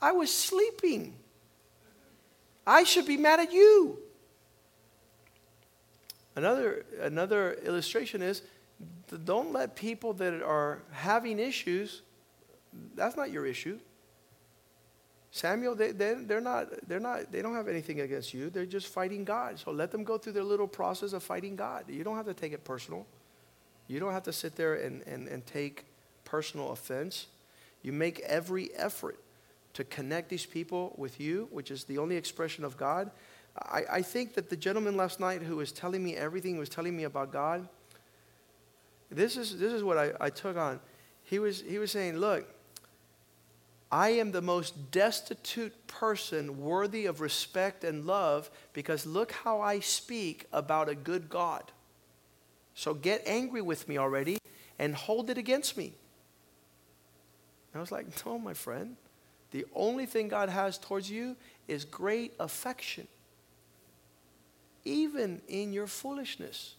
I 0.02 0.12
was 0.12 0.32
sleeping. 0.32 1.14
I 2.66 2.84
should 2.84 3.06
be 3.06 3.16
mad 3.16 3.40
at 3.40 3.52
you. 3.52 3.98
Another, 6.36 6.84
another 7.00 7.54
illustration 7.64 8.22
is 8.22 8.42
don't 9.24 9.52
let 9.52 9.76
people 9.76 10.12
that 10.14 10.42
are 10.42 10.82
having 10.90 11.38
issues, 11.38 12.02
that's 12.94 13.16
not 13.16 13.30
your 13.30 13.46
issue. 13.46 13.78
Samuel, 15.30 15.74
they, 15.74 15.90
they, 15.90 16.14
they're 16.14 16.40
not, 16.40 16.68
they're 16.86 17.00
not, 17.00 17.32
they 17.32 17.42
don't 17.42 17.54
have 17.54 17.66
anything 17.66 18.00
against 18.00 18.32
you. 18.32 18.50
They're 18.50 18.66
just 18.66 18.86
fighting 18.86 19.24
God. 19.24 19.58
So 19.58 19.72
let 19.72 19.90
them 19.90 20.04
go 20.04 20.16
through 20.16 20.34
their 20.34 20.44
little 20.44 20.68
process 20.68 21.12
of 21.12 21.24
fighting 21.24 21.56
God. 21.56 21.86
You 21.88 22.04
don't 22.04 22.16
have 22.16 22.26
to 22.26 22.34
take 22.34 22.52
it 22.52 22.64
personal. 22.64 23.04
You 23.88 23.98
don't 23.98 24.12
have 24.12 24.22
to 24.24 24.32
sit 24.32 24.54
there 24.54 24.74
and, 24.74 25.02
and, 25.08 25.26
and 25.26 25.44
take 25.44 25.86
personal 26.24 26.70
offense. 26.70 27.26
You 27.82 27.92
make 27.92 28.20
every 28.20 28.72
effort 28.76 29.18
to 29.72 29.82
connect 29.82 30.28
these 30.28 30.46
people 30.46 30.94
with 30.96 31.20
you, 31.20 31.48
which 31.50 31.72
is 31.72 31.82
the 31.84 31.98
only 31.98 32.16
expression 32.16 32.64
of 32.64 32.76
God. 32.76 33.10
I, 33.56 33.82
I 33.90 34.02
think 34.02 34.34
that 34.34 34.50
the 34.50 34.56
gentleman 34.56 34.96
last 34.96 35.20
night 35.20 35.42
who 35.42 35.56
was 35.56 35.72
telling 35.72 36.02
me 36.02 36.16
everything, 36.16 36.58
was 36.58 36.68
telling 36.68 36.96
me 36.96 37.04
about 37.04 37.32
God, 37.32 37.68
this 39.10 39.36
is, 39.36 39.58
this 39.58 39.72
is 39.72 39.84
what 39.84 39.96
I, 39.96 40.12
I 40.20 40.30
took 40.30 40.56
on. 40.56 40.80
He 41.22 41.38
was, 41.38 41.62
he 41.62 41.78
was 41.78 41.92
saying, 41.92 42.16
Look, 42.16 42.46
I 43.92 44.10
am 44.10 44.32
the 44.32 44.42
most 44.42 44.90
destitute 44.90 45.86
person 45.86 46.60
worthy 46.60 47.06
of 47.06 47.20
respect 47.20 47.84
and 47.84 48.04
love 48.04 48.50
because 48.72 49.06
look 49.06 49.30
how 49.30 49.60
I 49.60 49.78
speak 49.80 50.46
about 50.52 50.88
a 50.88 50.96
good 50.96 51.28
God. 51.28 51.70
So 52.74 52.92
get 52.92 53.22
angry 53.24 53.62
with 53.62 53.88
me 53.88 53.98
already 53.98 54.38
and 54.80 54.96
hold 54.96 55.30
it 55.30 55.38
against 55.38 55.76
me. 55.76 55.94
And 57.72 57.76
I 57.76 57.80
was 57.80 57.92
like, 57.92 58.06
No, 58.26 58.38
my 58.38 58.54
friend. 58.54 58.96
The 59.52 59.64
only 59.76 60.06
thing 60.06 60.26
God 60.26 60.48
has 60.48 60.76
towards 60.76 61.08
you 61.08 61.36
is 61.68 61.84
great 61.84 62.34
affection 62.40 63.06
even 64.84 65.40
in 65.48 65.72
your 65.72 65.86
foolishness, 65.86 66.74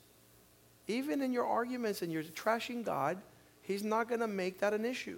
even 0.87 1.21
in 1.21 1.33
your 1.33 1.45
arguments 1.45 2.01
and 2.01 2.11
your 2.11 2.23
trashing 2.23 2.83
God, 2.83 3.17
He's 3.61 3.83
not 3.83 4.07
going 4.07 4.21
to 4.21 4.27
make 4.27 4.59
that 4.59 4.73
an 4.73 4.85
issue. 4.85 5.17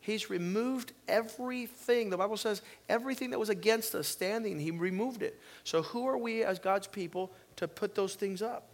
He's 0.00 0.28
removed 0.30 0.92
everything. 1.08 2.10
The 2.10 2.18
Bible 2.18 2.36
says 2.36 2.62
everything 2.88 3.30
that 3.30 3.38
was 3.38 3.48
against 3.48 3.94
us 3.94 4.06
standing, 4.06 4.60
He 4.60 4.70
removed 4.70 5.22
it. 5.22 5.40
So, 5.64 5.82
who 5.82 6.06
are 6.06 6.18
we 6.18 6.44
as 6.44 6.58
God's 6.58 6.86
people 6.86 7.32
to 7.56 7.66
put 7.66 7.94
those 7.94 8.14
things 8.14 8.42
up? 8.42 8.68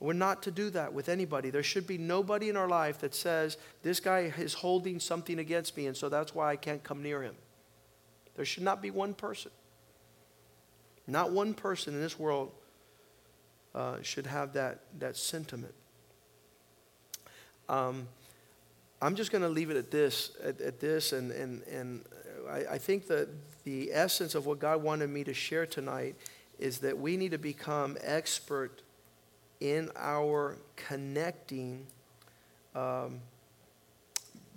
We're 0.00 0.12
not 0.12 0.42
to 0.44 0.50
do 0.50 0.70
that 0.70 0.92
with 0.92 1.08
anybody. 1.08 1.50
There 1.50 1.62
should 1.62 1.86
be 1.86 1.98
nobody 1.98 2.48
in 2.48 2.56
our 2.56 2.68
life 2.68 2.98
that 3.00 3.14
says, 3.14 3.56
This 3.82 4.00
guy 4.00 4.32
is 4.36 4.54
holding 4.54 5.00
something 5.00 5.38
against 5.38 5.76
me, 5.76 5.86
and 5.86 5.96
so 5.96 6.08
that's 6.08 6.34
why 6.34 6.50
I 6.50 6.56
can't 6.56 6.82
come 6.82 7.02
near 7.02 7.22
him. 7.22 7.34
There 8.36 8.44
should 8.44 8.64
not 8.64 8.82
be 8.82 8.90
one 8.90 9.14
person. 9.14 9.50
Not 11.06 11.32
one 11.32 11.54
person 11.54 11.94
in 11.94 12.00
this 12.00 12.18
world 12.18 12.52
uh, 13.74 13.96
should 14.02 14.26
have 14.26 14.52
that, 14.54 14.80
that 14.98 15.16
sentiment. 15.16 15.74
Um, 17.68 18.08
I'm 19.02 19.16
just 19.16 19.30
going 19.30 19.42
to 19.42 19.48
leave 19.48 19.70
it 19.70 19.76
at 19.76 19.90
this, 19.90 20.30
at, 20.42 20.60
at 20.60 20.80
this, 20.80 21.12
and, 21.12 21.30
and, 21.30 21.62
and 21.64 22.04
I, 22.48 22.74
I 22.74 22.78
think 22.78 23.06
that 23.08 23.28
the 23.64 23.92
essence 23.92 24.34
of 24.34 24.46
what 24.46 24.58
God 24.58 24.82
wanted 24.82 25.10
me 25.10 25.24
to 25.24 25.34
share 25.34 25.66
tonight 25.66 26.16
is 26.58 26.78
that 26.78 26.98
we 26.98 27.16
need 27.16 27.32
to 27.32 27.38
become 27.38 27.98
expert 28.00 28.82
in 29.60 29.90
our 29.96 30.56
connecting 30.76 31.86
um, 32.74 33.20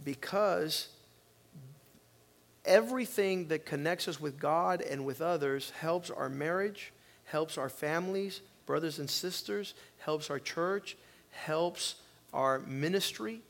because 0.03 0.89
everything 2.67 3.47
that 3.47 3.65
connects 3.65 4.07
us 4.07 4.19
with 4.19 4.39
God 4.39 4.81
and 4.81 5.05
with 5.05 5.21
others 5.21 5.71
helps 5.79 6.11
our 6.11 6.29
marriage, 6.29 6.93
helps 7.25 7.57
our 7.57 7.69
families, 7.69 8.41
brothers 8.65 8.99
and 8.99 9.09
sisters, 9.09 9.73
helps 9.99 10.29
our 10.29 10.39
church, 10.39 10.97
helps 11.31 11.95
our 12.33 12.59
ministry. 12.59 13.41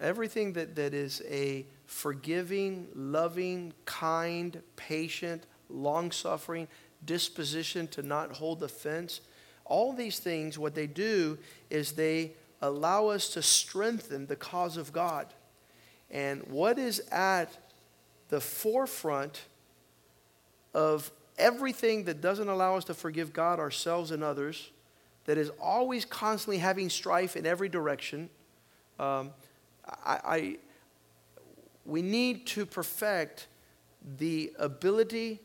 Everything 0.00 0.52
that, 0.54 0.74
that 0.74 0.92
is 0.92 1.22
a 1.28 1.64
forgiving, 1.86 2.88
loving, 2.94 3.72
kind, 3.84 4.60
patient, 4.76 5.44
long 5.70 6.10
suffering 6.10 6.68
disposition 7.04 7.86
to 7.88 8.02
not 8.02 8.32
hold 8.32 8.62
offense. 8.62 9.20
All 9.64 9.92
these 9.92 10.18
things, 10.18 10.58
what 10.58 10.74
they 10.74 10.86
do 10.86 11.38
is 11.70 11.92
they 11.92 12.32
allow 12.66 13.08
us 13.08 13.28
to 13.30 13.42
strengthen 13.42 14.26
the 14.26 14.36
cause 14.36 14.76
of 14.76 14.92
God. 14.92 15.26
And 16.10 16.42
what 16.48 16.78
is 16.78 17.00
at 17.10 17.56
the 18.28 18.40
forefront 18.40 19.42
of 20.72 21.10
everything 21.38 22.04
that 22.04 22.20
doesn't 22.20 22.48
allow 22.48 22.76
us 22.76 22.84
to 22.84 22.94
forgive 22.94 23.32
God, 23.32 23.58
ourselves, 23.58 24.10
and 24.10 24.22
others, 24.22 24.70
that 25.26 25.38
is 25.38 25.50
always 25.60 26.04
constantly 26.04 26.58
having 26.58 26.88
strife 26.88 27.36
in 27.36 27.46
every 27.46 27.68
direction, 27.68 28.30
um, 28.98 29.30
I, 30.04 30.20
I, 30.24 30.56
we 31.84 32.02
need 32.02 32.46
to 32.48 32.64
perfect 32.64 33.48
the 34.18 34.52
ability 34.58 35.40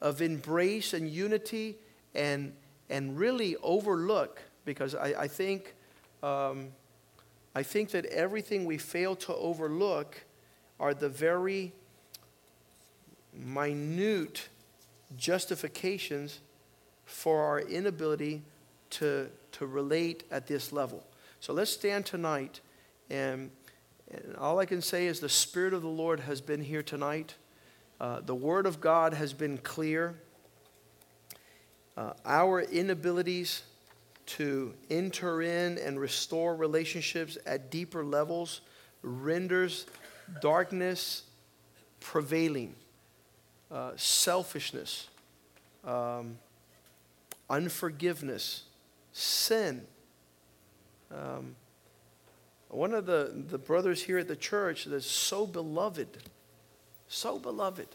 of 0.00 0.22
embrace 0.22 0.92
and 0.92 1.08
unity 1.08 1.76
and, 2.14 2.52
and 2.88 3.18
really 3.18 3.56
overlook, 3.62 4.42
because 4.64 4.94
I, 4.94 5.14
I 5.18 5.28
think 5.28 5.74
um, 6.22 6.68
I 7.54 7.62
think 7.62 7.90
that 7.90 8.04
everything 8.06 8.64
we 8.64 8.78
fail 8.78 9.16
to 9.16 9.34
overlook 9.34 10.24
are 10.78 10.94
the 10.94 11.08
very 11.08 11.72
minute 13.32 14.48
justifications 15.16 16.40
for 17.04 17.42
our 17.42 17.60
inability 17.60 18.42
to, 18.90 19.28
to 19.52 19.66
relate 19.66 20.24
at 20.30 20.46
this 20.46 20.72
level. 20.72 21.04
So 21.40 21.52
let's 21.52 21.70
stand 21.70 22.04
tonight, 22.06 22.60
and, 23.10 23.50
and 24.10 24.36
all 24.36 24.58
I 24.58 24.66
can 24.66 24.82
say 24.82 25.06
is 25.06 25.20
the 25.20 25.28
Spirit 25.28 25.72
of 25.74 25.82
the 25.82 25.88
Lord 25.88 26.20
has 26.20 26.40
been 26.40 26.62
here 26.62 26.82
tonight. 26.82 27.34
Uh, 28.00 28.20
the 28.20 28.34
Word 28.34 28.66
of 28.66 28.80
God 28.80 29.14
has 29.14 29.32
been 29.32 29.58
clear. 29.58 30.16
uh, 31.98 32.12
our 32.24 32.60
inabilities 32.62 33.62
to 34.28 34.74
enter 34.90 35.40
in 35.40 35.78
and 35.78 35.98
restore 35.98 36.54
relationships 36.54 37.38
at 37.46 37.70
deeper 37.70 38.04
levels 38.04 38.60
renders 39.02 39.86
darkness 40.42 41.22
prevailing, 42.00 42.74
uh, 43.70 43.92
selfishness, 43.96 45.08
um, 45.84 46.38
unforgiveness, 47.48 48.64
sin. 49.12 49.86
Um, 51.10 51.56
one 52.68 52.92
of 52.92 53.06
the, 53.06 53.32
the 53.48 53.56
brothers 53.56 54.02
here 54.02 54.18
at 54.18 54.28
the 54.28 54.36
church 54.36 54.84
that's 54.84 55.06
so 55.06 55.46
beloved, 55.46 56.18
so 57.08 57.38
beloved, 57.38 57.88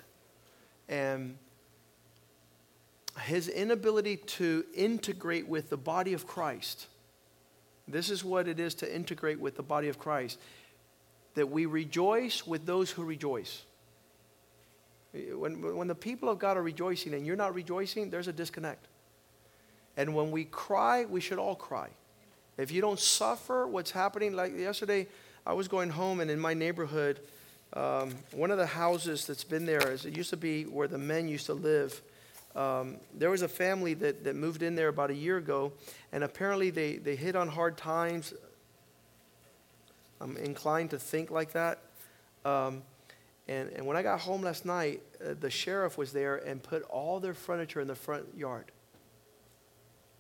and 0.90 1.38
his 3.22 3.48
inability 3.48 4.18
to 4.18 4.66
integrate 4.74 5.48
with 5.48 5.70
the 5.70 5.78
body 5.78 6.14
of 6.14 6.26
Christ. 6.26 6.88
This 7.88 8.10
is 8.10 8.24
what 8.24 8.48
it 8.48 8.60
is 8.60 8.76
to 8.76 8.96
integrate 8.96 9.40
with 9.40 9.56
the 9.56 9.64
body 9.64 9.88
of 9.88 10.00
Christ 10.00 10.40
that 11.36 11.50
we 11.50 11.66
rejoice 11.66 12.46
with 12.46 12.66
those 12.66 12.92
who 12.92 13.04
rejoice. 13.04 13.64
When, 15.14 15.76
when 15.76 15.88
the 15.88 15.96
people 15.96 16.30
of 16.30 16.40
God 16.40 16.58
are 16.58 16.62
rejoicing 16.62 17.14
and 17.14 17.26
you're 17.26 17.36
not 17.36 17.54
rejoicing, 17.54 18.10
there's 18.10 18.28
a 18.28 18.34
disconnect. 18.34 18.88
And 19.98 20.16
when 20.16 20.32
we 20.32 20.46
cry, 20.46 21.06
we 21.06 21.22
should 21.22 21.38
all 21.38 21.56
cry. 21.56 21.90
If 22.58 22.72
you 22.72 22.82
don't 22.82 23.00
suffer 23.00 23.68
what's 23.68 23.92
happening, 23.92 24.34
like 24.34 24.58
yesterday, 24.58 25.08
I 25.46 25.54
was 25.54 25.68
going 25.68 25.90
home 25.90 26.20
and 26.20 26.32
in 26.32 26.40
my 26.40 26.54
neighborhood, 26.54 27.20
um, 27.74 28.14
one 28.32 28.52
of 28.52 28.58
the 28.58 28.66
houses 28.66 29.26
that's 29.26 29.44
been 29.44 29.66
there, 29.66 29.92
is, 29.92 30.06
it 30.06 30.16
used 30.16 30.30
to 30.30 30.38
be 30.38 30.64
where 30.64 30.88
the 30.88 30.98
men 30.98 31.28
used 31.28 31.48
to 31.48 31.54
live. 31.54 32.00
Um, 32.56 32.98
there 33.14 33.32
was 33.32 33.42
a 33.42 33.48
family 33.48 33.96
that, 33.96 34.24
that 34.26 34.36
moved 34.36 34.62
in 34.62 34.76
there 34.76 34.90
about 34.90 35.10
a 35.10 35.16
year 35.16 35.38
ago, 35.38 35.74
and 36.12 36.24
apparently 36.24 36.70
they, 36.70 36.98
they 36.98 37.16
hit 37.16 37.36
on 37.36 37.48
hard 37.48 37.78
times. 37.78 38.34
I'm 40.22 40.38
inclined 40.38 40.92
to 40.92 41.00
think 41.00 41.32
like 41.32 41.54
that. 41.54 41.80
Um, 42.46 42.84
and, 43.48 43.70
and 43.70 43.86
when 43.86 43.98
I 43.98 44.04
got 44.04 44.22
home 44.22 44.42
last 44.42 44.66
night, 44.66 45.02
uh, 45.20 45.34
the 45.40 45.50
sheriff 45.50 45.98
was 45.98 46.14
there 46.14 46.38
and 46.38 46.62
put 46.62 46.84
all 46.84 47.20
their 47.20 47.34
furniture 47.34 47.82
in 47.82 47.88
the 47.88 47.96
front 47.96 48.26
yard. 48.38 48.66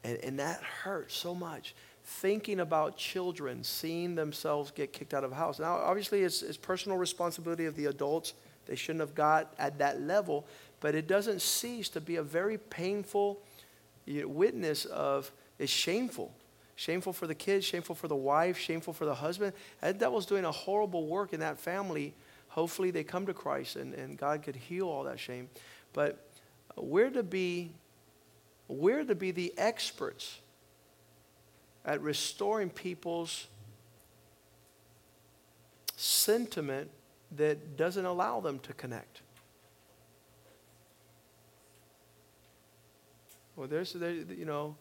And, 0.03 0.17
and 0.17 0.39
that 0.39 0.61
hurt 0.61 1.11
so 1.11 1.33
much. 1.33 1.75
Thinking 2.03 2.59
about 2.59 2.97
children, 2.97 3.63
seeing 3.63 4.15
themselves 4.15 4.71
get 4.71 4.91
kicked 4.91 5.13
out 5.13 5.23
of 5.23 5.31
a 5.31 5.35
house. 5.35 5.59
Now, 5.59 5.75
obviously, 5.75 6.23
it's, 6.23 6.41
it's 6.41 6.57
personal 6.57 6.97
responsibility 6.97 7.65
of 7.65 7.75
the 7.77 7.85
adults. 7.85 8.33
They 8.65 8.75
shouldn't 8.75 9.01
have 9.01 9.15
got 9.15 9.53
at 9.57 9.77
that 9.77 10.01
level 10.01 10.45
but 10.83 10.95
it 10.95 11.07
doesn't 11.07 11.41
cease 11.41 11.87
to 11.87 12.01
be 12.01 12.17
a 12.17 12.21
very 12.21 12.57
painful 12.57 13.39
witness 14.05 14.83
of 14.83 15.31
it's 15.57 15.71
shameful. 15.71 16.33
Shameful 16.75 17.13
for 17.13 17.25
the 17.25 17.33
kids 17.33 17.63
shameful 17.63 17.95
for 17.95 18.09
the 18.09 18.17
wife 18.17 18.57
shameful 18.57 18.91
for 18.91 19.05
the 19.05 19.15
husband. 19.15 19.53
That 19.79 19.97
devil's 19.97 20.25
doing 20.25 20.43
a 20.43 20.51
horrible 20.51 21.07
work 21.07 21.31
in 21.31 21.39
that 21.39 21.57
family. 21.57 22.13
Hopefully 22.49 22.91
they 22.91 23.05
come 23.05 23.25
to 23.27 23.33
christ 23.33 23.77
and, 23.77 23.93
and 23.93 24.17
god 24.17 24.43
could 24.43 24.57
heal 24.57 24.89
all 24.89 25.05
that 25.05 25.21
shame. 25.21 25.47
But 25.93 26.19
we're 26.75 27.11
to 27.11 27.23
be 27.23 27.71
we're 28.67 29.05
to 29.05 29.15
be 29.15 29.31
the 29.31 29.53
experts 29.57 30.41
at 31.85 32.01
restoring 32.01 32.69
people's 32.69 33.47
sentiment 35.95 36.89
that 37.37 37.77
doesn't 37.77 38.05
allow 38.05 38.41
them 38.41 38.59
to 38.59 38.73
connect 38.73 39.22
Well, 43.55 43.67
there's, 43.67 43.93
there, 43.93 44.11
you 44.11 44.45
know, 44.45 44.75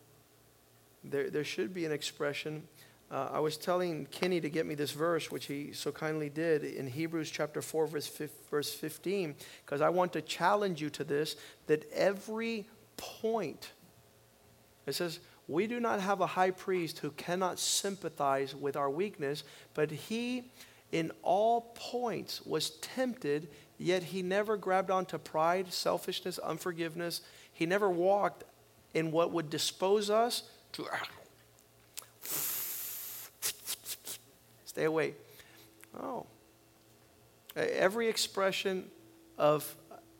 there, 1.04 1.30
there 1.30 1.44
should 1.44 1.74
be 1.74 1.84
an 1.84 1.92
expression. 1.92 2.62
Uh, 3.10 3.28
I 3.32 3.40
was 3.40 3.58
telling 3.58 4.06
Kenny 4.06 4.40
to 4.40 4.48
get 4.48 4.64
me 4.64 4.74
this 4.74 4.92
verse, 4.92 5.30
which 5.30 5.46
he 5.46 5.72
so 5.72 5.92
kindly 5.92 6.30
did 6.30 6.64
in 6.64 6.86
Hebrews 6.86 7.30
chapter 7.30 7.60
4, 7.60 7.86
verse, 7.86 8.10
verse 8.50 8.72
15, 8.72 9.34
because 9.64 9.82
I 9.82 9.90
want 9.90 10.14
to 10.14 10.22
challenge 10.22 10.80
you 10.80 10.88
to 10.90 11.04
this 11.04 11.36
that 11.66 11.84
every 11.92 12.66
point, 12.96 13.72
it 14.86 14.94
says, 14.94 15.20
we 15.48 15.66
do 15.66 15.78
not 15.78 16.00
have 16.00 16.22
a 16.22 16.26
high 16.26 16.52
priest 16.52 17.00
who 17.00 17.10
cannot 17.10 17.58
sympathize 17.58 18.54
with 18.54 18.76
our 18.76 18.88
weakness, 18.88 19.44
but 19.74 19.90
he 19.90 20.50
in 20.92 21.10
all 21.22 21.72
points 21.74 22.42
was 22.46 22.70
tempted, 22.70 23.48
yet 23.78 24.02
he 24.02 24.22
never 24.22 24.56
grabbed 24.56 24.90
onto 24.90 25.18
pride, 25.18 25.72
selfishness, 25.72 26.38
unforgiveness. 26.38 27.22
He 27.52 27.66
never 27.66 27.90
walked 27.90 28.44
in 28.94 29.10
what 29.10 29.32
would 29.32 29.50
dispose 29.50 30.10
us 30.10 30.42
to 30.72 30.86
stay 34.64 34.84
away. 34.84 35.14
Oh. 36.00 36.26
Every 37.56 38.08
expression 38.08 38.90
of 39.36 39.76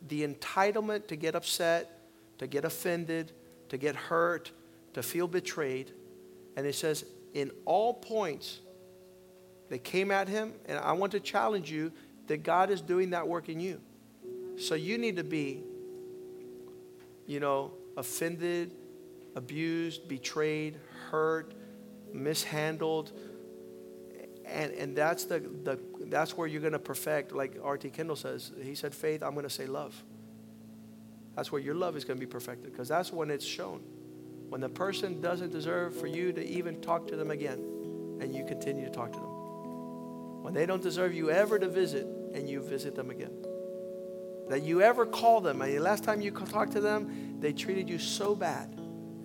the 0.07 0.27
entitlement 0.27 1.07
to 1.07 1.15
get 1.15 1.35
upset, 1.35 1.99
to 2.37 2.47
get 2.47 2.65
offended, 2.65 3.31
to 3.69 3.77
get 3.77 3.95
hurt, 3.95 4.51
to 4.93 5.01
feel 5.01 5.27
betrayed. 5.27 5.91
And 6.55 6.67
it 6.67 6.75
says, 6.75 7.05
in 7.33 7.51
all 7.65 7.93
points, 7.93 8.59
they 9.69 9.79
came 9.79 10.11
at 10.11 10.27
him. 10.27 10.53
And 10.67 10.77
I 10.77 10.91
want 10.91 11.11
to 11.13 11.19
challenge 11.19 11.71
you 11.71 11.91
that 12.27 12.43
God 12.43 12.69
is 12.69 12.81
doing 12.81 13.11
that 13.11 13.27
work 13.27 13.49
in 13.49 13.59
you. 13.59 13.81
So 14.57 14.75
you 14.75 14.99
need 14.99 15.15
to 15.15 15.23
be, 15.23 15.63
you 17.25 17.39
know, 17.39 17.71
offended, 17.97 18.71
abused, 19.35 20.07
betrayed, 20.07 20.79
hurt, 21.09 21.53
mishandled. 22.13 23.11
And, 24.45 24.73
and 24.73 24.95
that's, 24.95 25.25
the, 25.25 25.39
the, 25.39 25.79
that's 26.07 26.37
where 26.37 26.47
you're 26.47 26.61
going 26.61 26.73
to 26.73 26.79
perfect, 26.79 27.31
like 27.31 27.57
R.T. 27.61 27.89
Kendall 27.89 28.15
says. 28.15 28.51
He 28.61 28.75
said, 28.75 28.93
faith, 28.93 29.23
I'm 29.23 29.33
going 29.33 29.43
to 29.43 29.49
say 29.49 29.65
love. 29.65 30.03
That's 31.35 31.51
where 31.51 31.61
your 31.61 31.75
love 31.75 31.95
is 31.95 32.05
going 32.05 32.19
to 32.19 32.25
be 32.25 32.29
perfected 32.29 32.71
because 32.71 32.87
that's 32.87 33.11
when 33.11 33.31
it's 33.31 33.45
shown. 33.45 33.81
When 34.49 34.61
the 34.61 34.69
person 34.69 35.19
doesn't 35.19 35.51
deserve 35.51 35.95
for 35.95 36.05
you 36.05 36.31
to 36.33 36.45
even 36.45 36.79
talk 36.81 37.07
to 37.07 37.15
them 37.15 37.31
again 37.31 37.59
and 38.21 38.35
you 38.35 38.45
continue 38.45 38.85
to 38.85 38.91
talk 38.91 39.11
to 39.13 39.19
them. 39.19 40.43
When 40.43 40.53
they 40.53 40.65
don't 40.65 40.83
deserve 40.83 41.13
you 41.13 41.31
ever 41.31 41.57
to 41.57 41.67
visit 41.67 42.05
and 42.35 42.47
you 42.47 42.61
visit 42.61 42.93
them 42.95 43.09
again 43.09 43.31
that 44.49 44.63
you 44.63 44.81
ever 44.81 45.05
call 45.05 45.41
them. 45.41 45.61
And 45.61 45.73
the 45.73 45.79
last 45.79 46.03
time 46.03 46.21
you 46.21 46.31
talked 46.31 46.73
to 46.73 46.81
them, 46.81 47.22
they 47.43 47.53
treated 47.53 47.89
you 47.89 47.99
so 47.99 48.35
bad. 48.35 48.69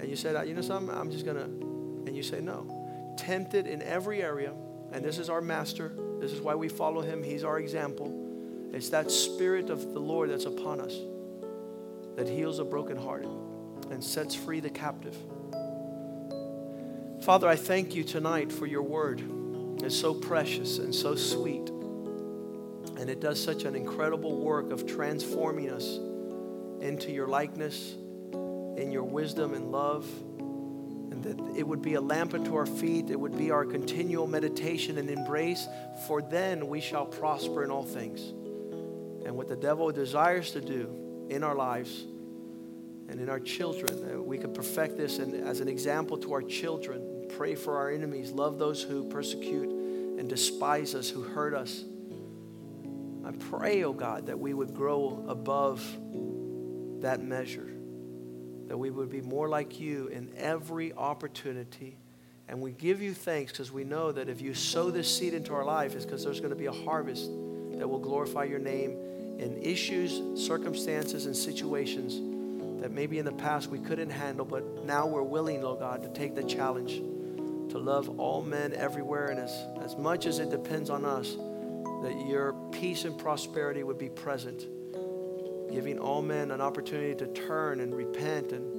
And 0.00 0.08
you 0.08 0.16
said, 0.16 0.36
uh, 0.36 0.42
you 0.42 0.54
know 0.54 0.60
something, 0.60 0.94
I'm 0.94 1.10
just 1.10 1.24
to, 1.24 1.44
and 1.44 2.16
you 2.16 2.22
say 2.22 2.40
no. 2.40 3.14
Tempted 3.16 3.66
in 3.66 3.82
every 3.82 4.22
area, 4.22 4.52
and 4.92 5.04
this 5.04 5.18
is 5.18 5.28
our 5.28 5.40
master. 5.40 5.92
This 6.20 6.32
is 6.32 6.40
why 6.40 6.54
we 6.54 6.68
follow 6.68 7.00
him. 7.00 7.22
He's 7.22 7.44
our 7.44 7.58
example. 7.58 8.70
It's 8.72 8.90
that 8.90 9.10
spirit 9.10 9.70
of 9.70 9.92
the 9.92 10.00
Lord 10.00 10.30
that's 10.30 10.44
upon 10.44 10.80
us 10.80 10.94
that 12.16 12.28
heals 12.28 12.58
the 12.58 12.64
brokenhearted 12.64 13.30
and 13.90 14.02
sets 14.02 14.34
free 14.34 14.60
the 14.60 14.70
captive. 14.70 15.16
Father, 17.22 17.48
I 17.48 17.56
thank 17.56 17.94
you 17.94 18.04
tonight 18.04 18.52
for 18.52 18.66
your 18.66 18.82
word. 18.82 19.22
It's 19.82 19.96
so 19.96 20.14
precious 20.14 20.78
and 20.78 20.94
so 20.94 21.14
sweet. 21.14 21.68
And 22.98 23.08
it 23.08 23.20
does 23.20 23.42
such 23.42 23.64
an 23.64 23.76
incredible 23.76 24.36
work 24.36 24.70
of 24.72 24.86
transforming 24.86 25.70
us 25.70 25.98
into 26.80 27.12
your 27.12 27.28
likeness, 27.28 27.94
in 28.78 28.92
your 28.92 29.04
wisdom 29.04 29.54
and 29.54 29.70
love. 29.70 30.08
And 30.38 31.22
that 31.24 31.58
it 31.58 31.66
would 31.66 31.82
be 31.82 31.94
a 31.94 32.00
lamp 32.00 32.34
unto 32.34 32.54
our 32.54 32.66
feet, 32.66 33.10
it 33.10 33.18
would 33.18 33.36
be 33.36 33.50
our 33.50 33.64
continual 33.64 34.26
meditation 34.26 34.98
and 34.98 35.10
embrace, 35.10 35.66
for 36.06 36.22
then 36.22 36.68
we 36.68 36.80
shall 36.80 37.06
prosper 37.06 37.64
in 37.64 37.70
all 37.70 37.84
things. 37.84 38.20
And 39.26 39.36
what 39.36 39.48
the 39.48 39.56
devil 39.56 39.90
desires 39.90 40.52
to 40.52 40.60
do 40.60 41.26
in 41.28 41.42
our 41.42 41.54
lives 41.54 42.04
and 43.08 43.20
in 43.20 43.28
our 43.28 43.40
children, 43.40 44.14
uh, 44.14 44.22
we 44.22 44.38
could 44.38 44.54
perfect 44.54 44.96
this 44.96 45.18
and 45.18 45.34
as 45.34 45.60
an 45.60 45.68
example 45.68 46.16
to 46.18 46.32
our 46.32 46.42
children. 46.42 47.26
Pray 47.36 47.54
for 47.54 47.76
our 47.76 47.90
enemies, 47.90 48.30
love 48.32 48.58
those 48.58 48.82
who 48.82 49.08
persecute 49.08 49.70
and 50.18 50.28
despise 50.28 50.94
us, 50.94 51.08
who 51.08 51.22
hurt 51.22 51.54
us. 51.54 51.84
I 53.24 53.32
pray, 53.32 53.84
oh 53.84 53.92
God, 53.92 54.26
that 54.26 54.38
we 54.38 54.54
would 54.54 54.74
grow 54.74 55.24
above 55.28 55.84
that 57.00 57.22
measure, 57.22 57.70
that 58.68 58.76
we 58.76 58.90
would 58.90 59.10
be 59.10 59.20
more 59.20 59.48
like 59.48 59.80
you 59.80 60.08
in 60.08 60.30
every 60.36 60.92
opportunity. 60.92 61.96
And 62.48 62.60
we 62.60 62.72
give 62.72 63.02
you 63.02 63.12
thanks 63.12 63.52
because 63.52 63.72
we 63.72 63.84
know 63.84 64.12
that 64.12 64.28
if 64.28 64.40
you 64.40 64.54
sow 64.54 64.90
this 64.90 65.14
seed 65.14 65.34
into 65.34 65.54
our 65.54 65.64
life, 65.64 65.94
it's 65.94 66.04
because 66.04 66.24
there's 66.24 66.40
going 66.40 66.52
to 66.52 66.56
be 66.56 66.66
a 66.66 66.72
harvest 66.72 67.30
that 67.72 67.88
will 67.88 67.98
glorify 67.98 68.44
your 68.44 68.58
name 68.58 68.92
in 69.38 69.60
issues, 69.62 70.20
circumstances, 70.46 71.26
and 71.26 71.36
situations 71.36 72.20
that 72.80 72.92
maybe 72.92 73.18
in 73.18 73.24
the 73.24 73.32
past 73.32 73.68
we 73.68 73.78
couldn't 73.78 74.10
handle, 74.10 74.44
but 74.44 74.84
now 74.84 75.06
we're 75.06 75.22
willing, 75.22 75.62
Lord 75.62 75.80
God, 75.80 76.02
to 76.02 76.08
take 76.08 76.34
the 76.34 76.44
challenge 76.44 76.98
to 77.70 77.78
love 77.78 78.20
all 78.20 78.42
men 78.42 78.72
everywhere. 78.72 79.26
And 79.26 79.40
as, 79.40 79.66
as 79.82 79.96
much 79.96 80.26
as 80.26 80.38
it 80.38 80.50
depends 80.50 80.90
on 80.90 81.04
us, 81.04 81.36
that 82.02 82.24
your 82.26 82.54
peace 82.72 83.04
and 83.04 83.18
prosperity 83.18 83.82
would 83.82 83.98
be 83.98 84.08
present, 84.08 84.64
giving 85.70 85.98
all 85.98 86.22
men 86.22 86.50
an 86.50 86.60
opportunity 86.60 87.14
to 87.14 87.26
turn 87.28 87.80
and 87.80 87.94
repent 87.94 88.52
and 88.52 88.78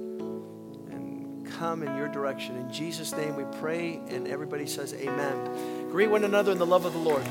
and 0.90 1.46
come 1.46 1.82
in 1.82 1.96
your 1.96 2.08
direction. 2.08 2.56
In 2.56 2.72
Jesus' 2.72 3.12
name 3.12 3.36
we 3.36 3.44
pray, 3.58 4.00
and 4.08 4.28
everybody 4.28 4.66
says 4.66 4.94
amen. 4.94 5.88
Greet 5.90 6.08
one 6.08 6.24
another 6.24 6.52
in 6.52 6.58
the 6.58 6.66
love 6.66 6.84
of 6.84 6.92
the 6.92 6.98
Lord. 6.98 7.24